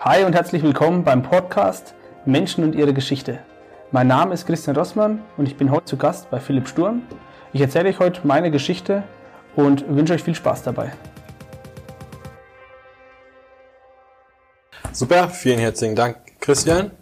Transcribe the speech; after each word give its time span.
Hi 0.00 0.22
und 0.22 0.32
herzlich 0.32 0.62
willkommen 0.62 1.02
beim 1.02 1.24
Podcast 1.24 1.92
Menschen 2.24 2.62
und 2.62 2.76
ihre 2.76 2.94
Geschichte. 2.94 3.40
Mein 3.90 4.06
Name 4.06 4.32
ist 4.32 4.46
Christian 4.46 4.76
Rossmann 4.76 5.22
und 5.36 5.48
ich 5.48 5.56
bin 5.56 5.72
heute 5.72 5.86
zu 5.86 5.96
Gast 5.96 6.30
bei 6.30 6.38
Philipp 6.38 6.68
Sturm. 6.68 7.02
Ich 7.52 7.60
erzähle 7.60 7.88
euch 7.88 7.98
heute 7.98 8.20
meine 8.22 8.52
Geschichte 8.52 9.02
und 9.56 9.84
wünsche 9.88 10.14
euch 10.14 10.22
viel 10.22 10.36
Spaß 10.36 10.62
dabei. 10.62 10.92
Super, 14.92 15.30
vielen 15.30 15.58
herzlichen 15.58 15.96
Dank, 15.96 16.18
Christian. 16.38 16.92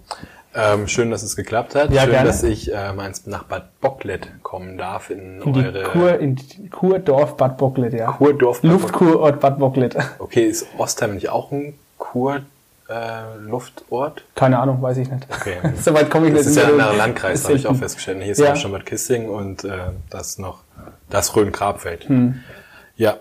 Ähm, 0.54 0.88
schön, 0.88 1.10
dass 1.10 1.22
es 1.22 1.36
geklappt 1.36 1.74
hat. 1.74 1.90
Ja, 1.92 2.00
schön, 2.00 2.12
gerne. 2.12 2.28
dass 2.28 2.42
ich 2.44 2.74
äh, 2.74 2.94
meins 2.94 3.26
nach 3.26 3.42
Bad 3.42 3.78
Bocklet 3.82 4.42
kommen 4.42 4.78
darf 4.78 5.10
in, 5.10 5.42
In 5.42 5.54
eure 5.54 5.82
Kur, 5.82 6.18
in 6.18 6.36
die 6.36 6.70
Kurdorf 6.70 7.36
Bad 7.36 7.58
Bocklet, 7.58 7.92
ja. 7.92 8.12
Kurdorf. 8.12 8.62
Bad. 8.62 8.70
Luftkurort 8.70 9.38
Bad 9.38 9.58
Bocklet. 9.58 9.94
Okay, 10.18 10.46
ist 10.46 10.66
Ostheim 10.78 11.16
nicht 11.16 11.28
auch 11.28 11.52
ein 11.52 11.78
Kur 11.98 12.40
äh, 12.88 13.36
Luftort? 13.40 14.24
Keine 14.34 14.58
Ahnung, 14.58 14.80
weiß 14.82 14.96
ich 14.98 15.10
nicht. 15.10 15.26
Okay. 15.30 15.56
Soweit 15.82 16.10
komme 16.10 16.28
ich 16.28 16.34
Das 16.34 16.46
nicht 16.46 16.56
ist 16.56 16.62
ja 16.62 16.68
in 16.68 16.74
ein 16.74 16.80
anderer 16.80 16.96
Landkreis, 16.96 17.44
habe 17.44 17.54
ich 17.54 17.66
auch 17.66 17.76
festgestellt. 17.76 18.22
Hier 18.22 18.32
ist 18.32 18.38
Ja. 18.38 18.56
schon 18.56 18.72
Bad 18.72 18.86
Kissing 18.86 19.28
und 19.28 19.64
äh, 19.64 19.70
das 20.10 20.38
noch 20.38 20.60
das 21.10 21.34
Rhön-Grabfeld. 21.36 22.08
Hm. 22.08 22.40
Ja. 22.96 23.16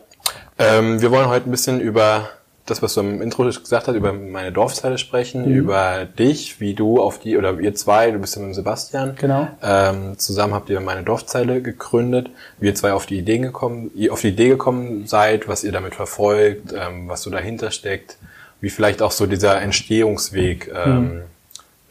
Ähm, 0.57 1.01
wir 1.01 1.11
wollen 1.11 1.27
heute 1.27 1.49
ein 1.49 1.51
bisschen 1.51 1.79
über 1.79 2.29
das, 2.65 2.81
was 2.81 2.95
du 2.95 3.01
im 3.01 3.21
Intro 3.21 3.43
gesagt 3.43 3.87
hast, 3.87 3.93
über 3.93 4.11
meine 4.11 4.51
Dorfzeile 4.51 4.97
sprechen, 4.97 5.43
Mhm. 5.47 5.55
über 5.55 6.05
dich, 6.05 6.59
wie 6.59 6.73
du 6.73 6.99
auf 6.99 7.19
die, 7.19 7.37
oder 7.37 7.59
ihr 7.59 7.75
zwei, 7.75 8.09
du 8.09 8.17
bist 8.17 8.35
ja 8.35 8.41
mit 8.41 8.49
dem 8.51 8.53
Sebastian. 8.55 9.15
Genau. 9.19 9.47
Ähm, 9.61 10.17
zusammen 10.17 10.55
habt 10.55 10.69
ihr 10.71 10.79
meine 10.81 11.03
Dorfzeile 11.03 11.61
gegründet, 11.61 12.31
wie 12.59 12.65
ihr 12.67 12.73
zwei 12.75 12.93
auf 12.93 13.05
die 13.05 13.19
Ideen 13.19 13.43
gekommen, 13.43 13.91
ihr 13.93 14.11
auf 14.11 14.21
die 14.21 14.29
Idee 14.29 14.49
gekommen 14.49 15.05
seid, 15.05 15.47
was 15.47 15.63
ihr 15.63 15.71
damit 15.71 15.93
verfolgt, 15.93 16.73
ähm, 16.75 17.07
was 17.07 17.21
so 17.21 17.29
dahinter 17.29 17.69
steckt, 17.69 18.17
wie 18.65 18.71
vielleicht 18.71 19.03
auch 19.03 19.11
so 19.11 19.27
dieser 19.27 19.61
Entstehungsweg 19.61 20.71
ähm, 20.73 21.03
Mhm. 21.03 21.21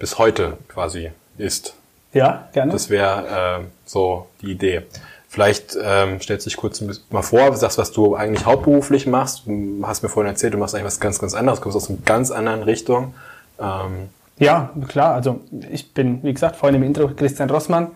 bis 0.00 0.18
heute 0.18 0.56
quasi 0.66 1.12
ist. 1.38 1.74
Ja, 2.12 2.48
gerne. 2.52 2.72
Das 2.72 2.90
wäre 2.90 3.60
äh, 3.60 3.64
so 3.86 4.26
die 4.42 4.50
Idee. 4.50 4.82
Vielleicht 5.28 5.78
ähm, 5.80 6.20
stellst 6.20 6.46
du 6.46 6.50
dich 6.50 6.56
kurz 6.56 6.82
mal 7.10 7.22
vor, 7.22 7.54
sagst, 7.56 7.78
was 7.78 7.92
du 7.92 8.16
eigentlich 8.16 8.44
hauptberuflich 8.44 9.06
machst. 9.06 9.42
Du 9.46 9.84
hast 9.86 10.02
mir 10.02 10.08
vorhin 10.08 10.32
erzählt, 10.32 10.52
du 10.54 10.58
machst 10.58 10.74
eigentlich 10.74 10.86
was 10.86 10.98
ganz, 10.98 11.20
ganz 11.20 11.34
anderes, 11.34 11.60
kommst 11.60 11.76
aus 11.76 11.88
einer 11.88 11.98
ganz 12.04 12.32
anderen 12.32 12.64
Richtung. 12.64 13.14
Ähm, 13.60 14.08
Ja, 14.40 14.70
klar. 14.88 15.14
Also 15.14 15.42
ich 15.70 15.94
bin, 15.94 16.24
wie 16.24 16.32
gesagt, 16.34 16.56
vorhin 16.56 16.74
im 16.74 16.82
Intro 16.82 17.06
Christian 17.06 17.50
Rossmann. 17.50 17.92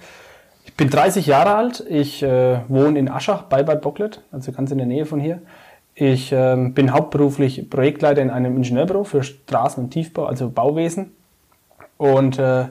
Ich 0.67 0.75
bin 0.75 0.89
30 0.89 1.27
Jahre 1.27 1.57
alt. 1.57 1.85
Ich 1.89 2.23
äh, 2.23 2.61
wohne 2.69 2.97
in 2.97 3.09
Aschach 3.09 3.43
bei 3.43 3.65
Bad 3.65 3.83
Bocklet, 3.83 4.21
also 4.31 4.53
ganz 4.53 4.71
in 4.71 4.79
der 4.79 4.87
Nähe 4.87 5.05
von 5.05 5.19
hier. 5.19 5.41
Ich 6.01 6.31
ähm, 6.33 6.75
bin 6.75 6.93
hauptberuflich 6.93 7.69
Projektleiter 7.69 8.23
in 8.23 8.31
einem 8.31 8.57
Ingenieurbüro 8.57 9.03
für 9.03 9.23
Straßen- 9.23 9.79
und 9.81 9.91
Tiefbau, 9.91 10.27
also 10.27 10.49
Bauwesen. 10.49 11.13
Und 11.97 12.39
äh, 12.39 12.67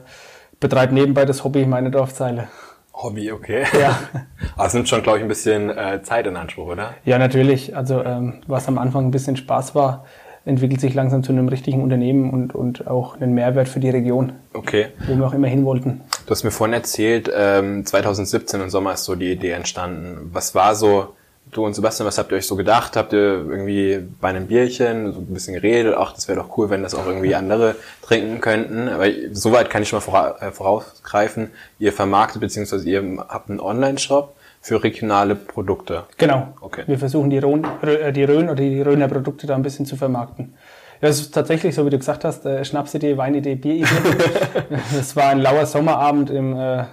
betreibe 0.60 0.94
nebenbei 0.94 1.26
das 1.26 1.44
Hobby 1.44 1.66
meine 1.66 1.90
Dorfzeile. 1.90 2.48
Hobby, 2.94 3.30
okay. 3.30 3.64
Ja. 3.78 3.98
Aber 4.56 4.66
es 4.66 4.72
nimmt 4.72 4.88
schon, 4.88 5.02
glaube 5.02 5.18
ich, 5.18 5.24
ein 5.24 5.28
bisschen 5.28 5.68
äh, 5.68 6.02
Zeit 6.02 6.26
in 6.26 6.36
Anspruch, 6.36 6.68
oder? 6.68 6.94
Ja, 7.04 7.18
natürlich. 7.18 7.76
Also 7.76 8.02
ähm, 8.02 8.40
was 8.46 8.66
am 8.66 8.78
Anfang 8.78 9.04
ein 9.06 9.10
bisschen 9.10 9.36
Spaß 9.36 9.74
war, 9.74 10.06
entwickelt 10.46 10.80
sich 10.80 10.94
langsam 10.94 11.22
zu 11.22 11.30
einem 11.30 11.48
richtigen 11.48 11.82
Unternehmen 11.82 12.30
und, 12.30 12.54
und 12.54 12.86
auch 12.88 13.20
einen 13.20 13.34
Mehrwert 13.34 13.68
für 13.68 13.80
die 13.80 13.90
Region, 13.90 14.32
Okay. 14.54 14.86
wo 15.06 15.14
wir 15.16 15.26
auch 15.26 15.34
immer 15.34 15.48
hin 15.48 15.66
wollten. 15.66 16.00
Du 16.24 16.30
hast 16.30 16.44
mir 16.44 16.50
vorhin 16.50 16.72
erzählt, 16.72 17.30
ähm, 17.36 17.84
2017 17.84 18.62
im 18.62 18.70
Sommer 18.70 18.94
ist 18.94 19.04
so 19.04 19.14
die 19.14 19.30
Idee 19.30 19.50
entstanden. 19.50 20.30
Was 20.32 20.54
war 20.54 20.74
so, 20.74 21.14
du 21.52 21.64
und 21.64 21.74
Sebastian, 21.74 22.06
was 22.06 22.18
habt 22.18 22.32
ihr 22.32 22.36
euch 22.36 22.46
so 22.46 22.56
gedacht? 22.56 22.96
Habt 22.96 23.12
ihr 23.12 23.18
irgendwie 23.18 24.00
bei 24.20 24.28
einem 24.28 24.46
Bierchen 24.46 25.12
so 25.12 25.20
ein 25.20 25.26
bisschen 25.26 25.54
geredet? 25.54 25.94
Ach, 25.96 26.12
das 26.12 26.28
wäre 26.28 26.38
doch 26.38 26.56
cool, 26.56 26.70
wenn 26.70 26.82
das 26.82 26.94
auch 26.94 27.06
irgendwie 27.06 27.34
andere 27.34 27.76
trinken 28.02 28.40
könnten. 28.40 28.88
Aber 28.88 29.06
soweit 29.32 29.70
kann 29.70 29.82
ich 29.82 29.88
schon 29.88 30.00
mal 30.10 30.36
äh, 30.40 30.50
vorausgreifen. 30.50 31.50
Ihr 31.78 31.92
vermarktet, 31.92 32.40
beziehungsweise 32.40 32.88
ihr 32.88 33.24
habt 33.28 33.50
einen 33.50 33.60
Online-Shop 33.60 34.34
für 34.60 34.82
regionale 34.82 35.34
Produkte. 35.34 36.04
Genau. 36.16 36.48
Okay. 36.60 36.84
Wir 36.86 36.98
versuchen 36.98 37.30
die, 37.30 37.38
Rhön, 37.38 37.66
äh, 37.82 38.12
die 38.12 38.24
Rhön 38.24 38.48
oder 38.48 38.62
die 38.62 38.82
Rhöner 38.82 39.08
Produkte 39.08 39.46
da 39.46 39.54
ein 39.54 39.62
bisschen 39.62 39.86
zu 39.86 39.96
vermarkten. 39.96 40.54
Ja, 41.00 41.08
es 41.08 41.20
ist 41.20 41.32
tatsächlich, 41.32 41.74
so 41.74 41.86
wie 41.86 41.90
du 41.90 41.98
gesagt 41.98 42.24
hast, 42.24 42.44
äh, 42.44 42.64
Schnapsidee, 42.64 43.16
Weinidee, 43.16 43.54
Bieridee. 43.54 43.86
das 44.96 45.14
war 45.14 45.28
ein 45.28 45.38
lauer 45.38 45.64
Sommerabend 45.64 46.30
im 46.30 46.56
äh, 46.56 46.84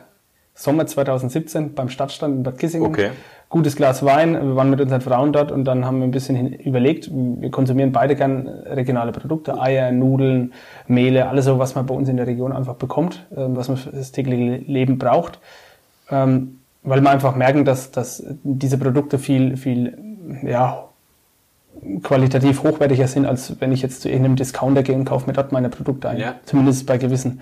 Sommer 0.54 0.86
2017 0.86 1.74
beim 1.74 1.90
Stadtstand 1.90 2.36
in 2.36 2.44
Bad 2.44 2.58
Kissingen. 2.58 2.88
Okay. 2.88 3.12
Gutes 3.50 3.76
Glas 3.76 4.04
Wein, 4.04 4.34
wir 4.34 4.56
waren 4.56 4.70
mit 4.70 4.82
unseren 4.82 5.02
Frauen 5.02 5.32
dort 5.32 5.52
und 5.52 5.66
dann 5.66 5.86
haben 5.86 6.00
wir 6.00 6.04
ein 6.06 6.12
bisschen 6.12 6.36
hin- 6.36 6.54
überlegt, 6.54 7.10
wir 7.14 7.52
konsumieren 7.52 7.92
beide 7.92 8.16
gern 8.16 8.48
regionale 8.48 9.12
Produkte, 9.12 9.60
Eier, 9.62 9.92
Nudeln, 9.92 10.54
Mehle, 10.88 11.30
alles 11.30 11.46
so, 11.46 11.58
was 11.60 11.76
man 11.76 11.86
bei 11.86 11.94
uns 11.96 12.10
in 12.10 12.18
der 12.18 12.28
Region 12.28 12.52
einfach 12.52 12.76
bekommt, 12.76 13.26
ähm, 13.36 13.56
was 13.56 13.68
man 13.70 13.78
für 13.78 13.92
das 13.92 14.12
tägliche 14.12 14.58
Leben 14.70 14.98
braucht 14.98 15.40
ähm, 16.12 16.60
weil 16.84 17.02
wir 17.02 17.10
einfach 17.10 17.36
merken, 17.36 17.66
dass, 17.66 17.90
dass 17.90 18.24
diese 18.44 18.78
Produkte 18.78 19.18
viel, 19.18 19.58
viel 19.58 19.98
ja, 20.44 20.84
qualitativ 22.04 22.62
hochwertiger 22.64 23.08
sind, 23.08 23.26
als 23.26 23.60
wenn 23.60 23.72
ich 23.72 23.82
jetzt 23.82 24.02
zu 24.02 24.08
irgendeinem 24.10 24.36
Discounter 24.36 24.84
gehe 24.84 24.96
und 24.96 25.06
kaufe 25.06 25.26
mir 25.26 25.34
dort 25.34 25.52
meine 25.52 25.70
Produkte 25.70 26.10
ein. 26.10 26.18
Ja. 26.20 26.36
Zumindest 26.46 26.86
bei 26.86 27.00
gewissen. 27.00 27.42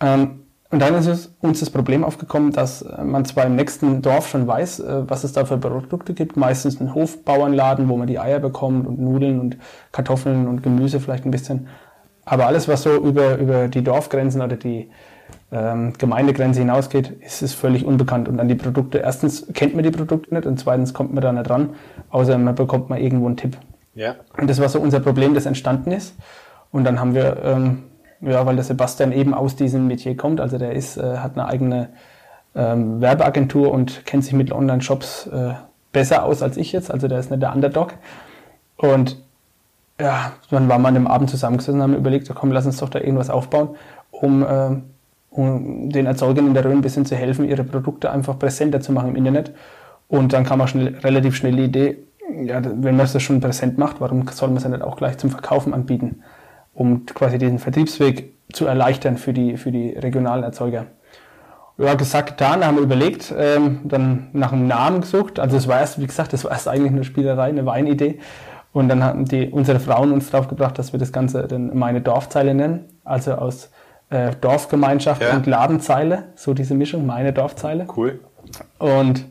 Ähm, 0.00 0.42
und 0.70 0.80
dann 0.80 0.94
ist 0.94 1.06
es, 1.06 1.34
uns 1.40 1.60
das 1.60 1.70
Problem 1.70 2.04
aufgekommen, 2.04 2.52
dass 2.52 2.84
man 3.02 3.24
zwar 3.24 3.46
im 3.46 3.56
nächsten 3.56 4.02
Dorf 4.02 4.28
schon 4.28 4.46
weiß, 4.46 4.80
äh, 4.80 5.08
was 5.08 5.24
es 5.24 5.32
da 5.32 5.46
für 5.46 5.56
Produkte 5.56 6.12
gibt. 6.12 6.36
Meistens 6.36 6.80
ein 6.80 6.94
Hofbauernladen, 6.94 7.88
wo 7.88 7.96
man 7.96 8.06
die 8.06 8.18
Eier 8.18 8.38
bekommt 8.38 8.86
und 8.86 9.00
Nudeln 9.00 9.40
und 9.40 9.56
Kartoffeln 9.92 10.46
und 10.46 10.62
Gemüse 10.62 11.00
vielleicht 11.00 11.24
ein 11.24 11.30
bisschen. 11.30 11.68
Aber 12.26 12.46
alles, 12.46 12.68
was 12.68 12.82
so 12.82 12.94
über, 12.94 13.38
über 13.38 13.68
die 13.68 13.82
Dorfgrenzen 13.82 14.42
oder 14.42 14.56
die 14.56 14.90
ähm, 15.50 15.94
Gemeindegrenze 15.96 16.60
hinausgeht, 16.60 17.10
ist 17.22 17.40
es 17.40 17.54
völlig 17.54 17.86
unbekannt. 17.86 18.28
Und 18.28 18.38
an 18.38 18.48
die 18.48 18.54
Produkte, 18.54 18.98
erstens 18.98 19.46
kennt 19.54 19.74
man 19.74 19.84
die 19.84 19.90
Produkte 19.90 20.34
nicht 20.34 20.46
und 20.46 20.60
zweitens 20.60 20.92
kommt 20.92 21.14
man 21.14 21.22
da 21.22 21.32
nicht 21.32 21.48
ran, 21.48 21.70
außer 22.10 22.36
man 22.36 22.54
bekommt 22.54 22.90
mal 22.90 23.00
irgendwo 23.00 23.26
einen 23.26 23.38
Tipp. 23.38 23.56
Ja. 23.94 24.16
Und 24.36 24.50
das 24.50 24.60
war 24.60 24.68
so 24.68 24.80
unser 24.80 25.00
Problem, 25.00 25.32
das 25.32 25.46
entstanden 25.46 25.92
ist. 25.92 26.14
Und 26.70 26.84
dann 26.84 27.00
haben 27.00 27.14
wir, 27.14 27.42
ähm, 27.42 27.84
ja, 28.20 28.44
weil 28.46 28.56
der 28.56 28.64
Sebastian 28.64 29.12
eben 29.12 29.34
aus 29.34 29.56
diesem 29.56 29.86
Metier 29.86 30.16
kommt, 30.16 30.40
also 30.40 30.58
der 30.58 30.72
ist, 30.72 30.96
äh, 30.96 31.18
hat 31.18 31.32
eine 31.36 31.46
eigene 31.46 31.88
ähm, 32.54 33.00
Werbeagentur 33.00 33.70
und 33.70 34.04
kennt 34.06 34.24
sich 34.24 34.32
mit 34.32 34.52
Online-Shops 34.52 35.28
äh, 35.28 35.54
besser 35.92 36.24
aus 36.24 36.42
als 36.42 36.56
ich 36.56 36.72
jetzt, 36.72 36.90
also 36.90 37.08
der 37.08 37.18
ist 37.18 37.30
nicht 37.30 37.42
der 37.42 37.54
Underdog. 37.54 37.94
Und 38.76 39.16
ja, 40.00 40.32
dann 40.50 40.68
waren 40.68 40.82
wir 40.82 40.88
an 40.88 40.94
dem 40.94 41.06
Abend 41.06 41.30
zusammengesessen 41.30 41.80
und 41.80 41.82
haben 41.82 41.94
überlegt, 41.94 42.32
komm, 42.34 42.52
lass 42.52 42.66
uns 42.66 42.78
doch 42.78 42.88
da 42.88 43.00
irgendwas 43.00 43.30
aufbauen, 43.30 43.70
um, 44.10 44.44
ähm, 44.48 44.82
um 45.30 45.90
den 45.90 46.06
Erzeugern 46.06 46.46
in 46.46 46.54
der 46.54 46.64
Rhön 46.64 46.78
ein 46.78 46.82
bisschen 46.82 47.04
zu 47.04 47.16
helfen, 47.16 47.48
ihre 47.48 47.64
Produkte 47.64 48.10
einfach 48.10 48.38
präsenter 48.38 48.80
zu 48.80 48.92
machen 48.92 49.10
im 49.10 49.16
Internet. 49.16 49.52
Und 50.08 50.32
dann 50.32 50.44
kam 50.44 50.60
auch 50.60 50.68
schnell, 50.68 50.96
relativ 50.98 51.36
schnell 51.36 51.56
die 51.56 51.64
Idee, 51.64 51.98
ja, 52.44 52.62
wenn 52.64 52.96
man 52.96 52.98
das 52.98 53.20
schon 53.22 53.40
präsent 53.40 53.78
macht, 53.78 54.00
warum 54.00 54.26
soll 54.28 54.48
man 54.48 54.58
es 54.58 54.64
ja 54.64 54.70
nicht 54.70 54.82
auch 54.82 54.96
gleich 54.96 55.18
zum 55.18 55.30
Verkaufen 55.30 55.74
anbieten, 55.74 56.22
um 56.78 57.06
quasi 57.06 57.38
diesen 57.38 57.58
Vertriebsweg 57.58 58.34
zu 58.52 58.66
erleichtern 58.66 59.16
für 59.16 59.32
die, 59.32 59.56
für 59.56 59.72
die 59.72 59.90
regionalen 59.90 60.44
Erzeuger. 60.44 60.86
Ja, 61.76 61.94
gesagt, 61.94 62.30
getan, 62.38 62.64
haben 62.64 62.76
wir 62.76 62.82
überlegt, 62.84 63.34
ähm, 63.36 63.80
dann 63.84 64.28
nach 64.32 64.52
einem 64.52 64.66
Namen 64.68 65.00
gesucht. 65.00 65.38
Also 65.40 65.56
es 65.56 65.66
war 65.68 65.80
erst, 65.80 66.00
wie 66.00 66.06
gesagt, 66.06 66.32
das 66.32 66.44
war 66.44 66.52
erst 66.52 66.68
eigentlich 66.68 66.92
eine 66.92 67.04
Spielerei, 67.04 67.48
eine 67.48 67.66
Weinidee. 67.66 68.20
Und 68.72 68.88
dann 68.88 69.02
haben 69.02 69.24
die, 69.24 69.48
unsere 69.48 69.80
Frauen 69.80 70.12
uns 70.12 70.30
drauf 70.30 70.46
gebracht, 70.48 70.78
dass 70.78 70.92
wir 70.92 71.00
das 71.00 71.12
Ganze 71.12 71.46
dann 71.48 71.76
meine 71.76 72.00
Dorfzeile 72.00 72.54
nennen. 72.54 72.84
Also 73.04 73.32
aus 73.32 73.70
äh, 74.10 74.30
Dorfgemeinschaft 74.40 75.22
Ja. 75.22 75.34
und 75.34 75.46
Ladenzeile, 75.46 76.24
so 76.36 76.54
diese 76.54 76.74
Mischung, 76.74 77.06
meine 77.06 77.32
Dorfzeile. 77.32 77.86
Cool. 77.96 78.20
Und 78.78 79.24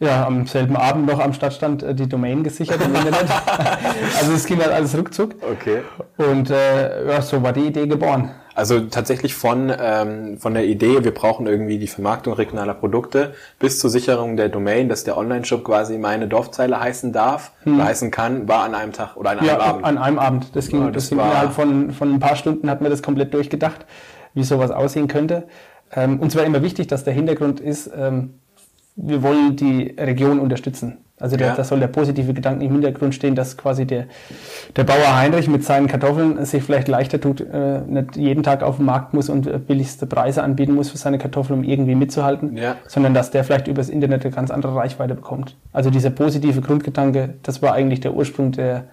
ja, 0.00 0.26
am 0.26 0.46
selben 0.46 0.76
Abend 0.76 1.06
noch 1.06 1.20
am 1.20 1.32
Stadtstand 1.32 1.82
äh, 1.82 1.94
die 1.94 2.08
Domain 2.08 2.42
gesichert 2.42 2.80
im 2.84 2.94
Internet. 2.94 3.26
also 4.18 4.32
es 4.32 4.46
ging 4.46 4.58
halt 4.60 4.72
alles 4.72 4.96
ruckzuck. 4.96 5.34
Okay. 5.52 5.82
Und 6.16 6.50
äh, 6.50 7.06
ja, 7.06 7.20
so 7.22 7.42
war 7.42 7.52
die 7.52 7.66
Idee 7.66 7.86
geboren. 7.86 8.30
Also 8.54 8.80
tatsächlich 8.80 9.34
von, 9.34 9.72
ähm, 9.80 10.38
von 10.38 10.54
der 10.54 10.64
Idee, 10.66 11.04
wir 11.04 11.14
brauchen 11.14 11.46
irgendwie 11.46 11.78
die 11.78 11.86
Vermarktung 11.86 12.34
regionaler 12.34 12.74
Produkte, 12.74 13.32
bis 13.58 13.78
zur 13.78 13.88
Sicherung 13.90 14.36
der 14.36 14.48
Domain, 14.48 14.88
dass 14.88 15.04
der 15.04 15.16
Online-Shop 15.16 15.64
quasi 15.64 15.96
meine 15.98 16.26
Dorfzeile 16.28 16.78
heißen 16.80 17.12
darf, 17.12 17.52
oder 17.64 17.84
heißen 17.84 18.10
kann, 18.10 18.48
war 18.48 18.64
an 18.64 18.74
einem 18.74 18.92
Tag 18.92 19.16
oder 19.16 19.30
an 19.30 19.38
einem 19.38 19.48
Hm. 19.50 19.56
Ja, 19.58 19.64
Abend. 19.64 19.84
an 19.84 19.98
einem 19.98 20.18
Abend. 20.18 20.56
Das 20.56 20.68
ging, 20.68 20.80
Ja, 20.80 20.86
das 20.86 20.94
das 21.04 21.08
ging 21.10 21.18
war- 21.18 21.26
innerhalb 21.30 21.52
von, 21.52 21.92
von 21.92 22.12
ein 22.12 22.20
paar 22.20 22.36
Stunden 22.36 22.68
hat 22.68 22.80
man 22.80 22.90
das 22.90 23.02
komplett 23.02 23.32
durchgedacht, 23.32 23.86
wie 24.34 24.42
sowas 24.44 24.70
aussehen 24.72 25.08
könnte. 25.08 25.44
Ähm, 25.92 26.20
uns 26.20 26.34
war 26.36 26.44
immer 26.44 26.62
wichtig, 26.62 26.88
dass 26.88 27.04
der 27.04 27.14
Hintergrund 27.14 27.60
ist, 27.60 27.90
ähm, 27.96 28.34
wir 28.96 29.22
wollen 29.22 29.56
die 29.56 29.94
Region 29.98 30.38
unterstützen. 30.38 30.98
Also 31.18 31.36
der, 31.36 31.48
Ja. 31.48 31.54
da 31.54 31.64
soll 31.64 31.80
der 31.80 31.88
positive 31.88 32.32
Gedanke 32.32 32.64
im 32.64 32.72
Hintergrund 32.72 33.14
stehen, 33.14 33.34
dass 33.34 33.58
quasi 33.58 33.84
der, 33.84 34.06
der 34.74 34.84
Bauer 34.84 35.16
Heinrich 35.18 35.48
mit 35.48 35.62
seinen 35.64 35.86
Kartoffeln 35.86 36.42
sich 36.46 36.62
vielleicht 36.62 36.88
leichter 36.88 37.20
tut, 37.20 37.42
äh, 37.42 37.80
nicht 37.86 38.16
jeden 38.16 38.42
Tag 38.42 38.62
auf 38.62 38.76
den 38.76 38.86
Markt 38.86 39.12
muss 39.12 39.28
und 39.28 39.46
äh, 39.46 39.58
billigste 39.58 40.06
Preise 40.06 40.42
anbieten 40.42 40.74
muss 40.74 40.88
für 40.90 40.96
seine 40.96 41.18
Kartoffeln, 41.18 41.58
um 41.60 41.64
irgendwie 41.64 41.94
mitzuhalten, 41.94 42.56
Ja. 42.56 42.76
sondern 42.86 43.12
dass 43.12 43.30
der 43.30 43.44
vielleicht 43.44 43.68
übers 43.68 43.90
Internet 43.90 44.24
eine 44.24 44.34
ganz 44.34 44.50
andere 44.50 44.74
Reichweite 44.74 45.14
bekommt. 45.14 45.56
Also 45.74 45.90
dieser 45.90 46.08
positive 46.10 46.62
Grundgedanke, 46.62 47.34
das 47.42 47.60
war 47.60 47.74
eigentlich 47.74 48.00
der 48.00 48.14
Ursprung 48.14 48.52
der, 48.52 48.64
der 48.74 48.84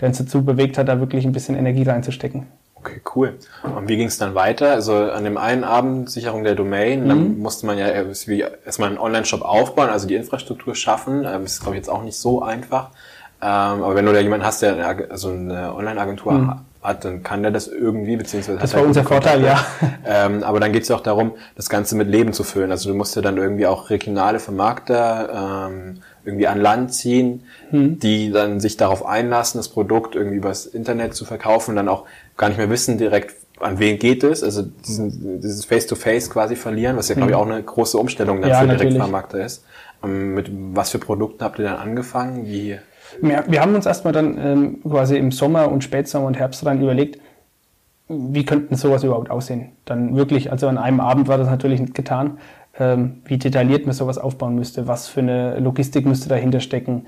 der 0.00 0.08
uns 0.08 0.18
dazu 0.18 0.44
bewegt 0.44 0.76
hat, 0.76 0.88
da 0.88 0.98
wirklich 0.98 1.24
ein 1.24 1.30
bisschen 1.30 1.54
Energie 1.54 1.84
reinzustecken. 1.84 2.46
Okay, 2.84 3.00
cool. 3.16 3.38
Und 3.62 3.88
wie 3.88 3.96
ging 3.96 4.08
es 4.08 4.18
dann 4.18 4.34
weiter? 4.34 4.72
Also 4.72 4.94
an 4.94 5.24
dem 5.24 5.38
einen 5.38 5.64
Abend 5.64 6.10
Sicherung 6.10 6.44
der 6.44 6.54
Domain, 6.54 7.04
mhm. 7.04 7.08
dann 7.08 7.38
musste 7.38 7.64
man 7.64 7.78
ja 7.78 7.88
erstmal 7.88 8.90
einen 8.90 8.98
Online-Shop 8.98 9.40
aufbauen, 9.40 9.88
also 9.88 10.06
die 10.06 10.16
Infrastruktur 10.16 10.74
schaffen. 10.74 11.22
Das 11.22 11.34
ähm, 11.34 11.44
ist, 11.44 11.60
glaube 11.60 11.76
ich, 11.76 11.78
jetzt 11.78 11.88
auch 11.88 12.02
nicht 12.02 12.18
so 12.18 12.42
einfach. 12.42 12.90
Ähm, 13.40 13.82
aber 13.82 13.94
wenn 13.94 14.04
du 14.04 14.12
da 14.12 14.20
jemanden 14.20 14.44
hast, 14.44 14.60
der 14.60 14.74
eine, 14.74 15.10
also 15.10 15.30
eine 15.30 15.74
Online-Agentur 15.74 16.32
mhm. 16.32 16.54
hat, 16.82 17.06
dann 17.06 17.22
kann 17.22 17.42
der 17.42 17.52
das 17.52 17.68
irgendwie, 17.68 18.16
beziehungsweise 18.16 18.58
Das 18.58 18.74
war 18.74 18.82
unser 18.82 19.04
Vorteil, 19.04 19.42
ja. 19.42 19.64
Ähm, 20.06 20.42
aber 20.42 20.60
dann 20.60 20.72
geht 20.72 20.82
es 20.82 20.90
ja 20.90 20.96
auch 20.96 21.00
darum, 21.00 21.32
das 21.56 21.70
Ganze 21.70 21.96
mit 21.96 22.08
Leben 22.08 22.34
zu 22.34 22.44
füllen. 22.44 22.70
Also 22.70 22.90
du 22.90 22.94
musst 22.94 23.16
ja 23.16 23.22
dann 23.22 23.38
irgendwie 23.38 23.66
auch 23.66 23.88
regionale 23.88 24.38
Vermarkter 24.38 25.70
ähm, 25.70 26.02
irgendwie 26.24 26.46
an 26.46 26.60
Land 26.60 26.94
ziehen, 26.94 27.42
mhm. 27.70 27.98
die 27.98 28.30
dann 28.30 28.60
sich 28.60 28.76
darauf 28.76 29.04
einlassen, 29.04 29.58
das 29.58 29.68
Produkt 29.68 30.14
irgendwie 30.14 30.36
übers 30.36 30.66
Internet 30.66 31.14
zu 31.14 31.24
verkaufen 31.24 31.70
und 31.70 31.76
dann 31.76 31.88
auch 31.88 32.04
gar 32.36 32.48
nicht 32.48 32.58
mehr 32.58 32.70
wissen 32.70 32.98
direkt, 32.98 33.34
an 33.60 33.78
wen 33.78 33.98
geht 33.98 34.24
es, 34.24 34.42
also 34.42 34.62
diesen, 34.62 35.40
dieses 35.40 35.64
Face-to-Face 35.64 36.26
-face 36.26 36.32
quasi 36.32 36.56
verlieren, 36.56 36.96
was 36.96 37.08
ja, 37.08 37.14
glaube 37.14 37.30
ich, 37.30 37.36
mhm. 37.36 37.42
auch 37.42 37.46
eine 37.48 37.62
große 37.62 37.96
Umstellung 37.96 38.40
dann 38.40 38.50
ja, 38.50 38.60
für 38.60 38.68
Direktvermarkter 38.68 39.44
ist. 39.44 39.64
Ähm, 40.02 40.34
mit 40.34 40.50
was 40.52 40.90
für 40.90 40.98
Produkten 40.98 41.44
habt 41.44 41.58
ihr 41.58 41.64
dann 41.64 41.76
angefangen? 41.76 42.46
Wie? 42.46 42.78
Wir, 43.20 43.44
wir 43.46 43.60
haben 43.60 43.74
uns 43.74 43.86
erstmal 43.86 44.12
dann 44.12 44.38
ähm, 44.38 44.82
quasi 44.82 45.16
im 45.16 45.30
Sommer 45.30 45.70
und 45.70 45.84
Spätsommer 45.84 46.26
und 46.26 46.36
Herbst 46.36 46.64
rein 46.66 46.82
überlegt, 46.82 47.20
wie 48.08 48.44
könnten 48.44 48.76
sowas 48.76 49.02
überhaupt 49.02 49.30
aussehen? 49.30 49.72
Dann 49.84 50.16
wirklich, 50.16 50.52
also 50.52 50.68
an 50.68 50.76
einem 50.76 51.00
Abend 51.00 51.28
war 51.28 51.38
das 51.38 51.48
natürlich 51.48 51.80
nicht 51.80 51.94
getan, 51.94 52.38
ähm, 52.78 53.22
wie 53.24 53.38
detailliert 53.38 53.86
man 53.86 53.94
sowas 53.94 54.18
aufbauen 54.18 54.54
müsste, 54.54 54.86
was 54.88 55.08
für 55.08 55.20
eine 55.20 55.58
Logistik 55.60 56.06
müsste 56.06 56.28
dahinter 56.28 56.60
stecken, 56.60 57.06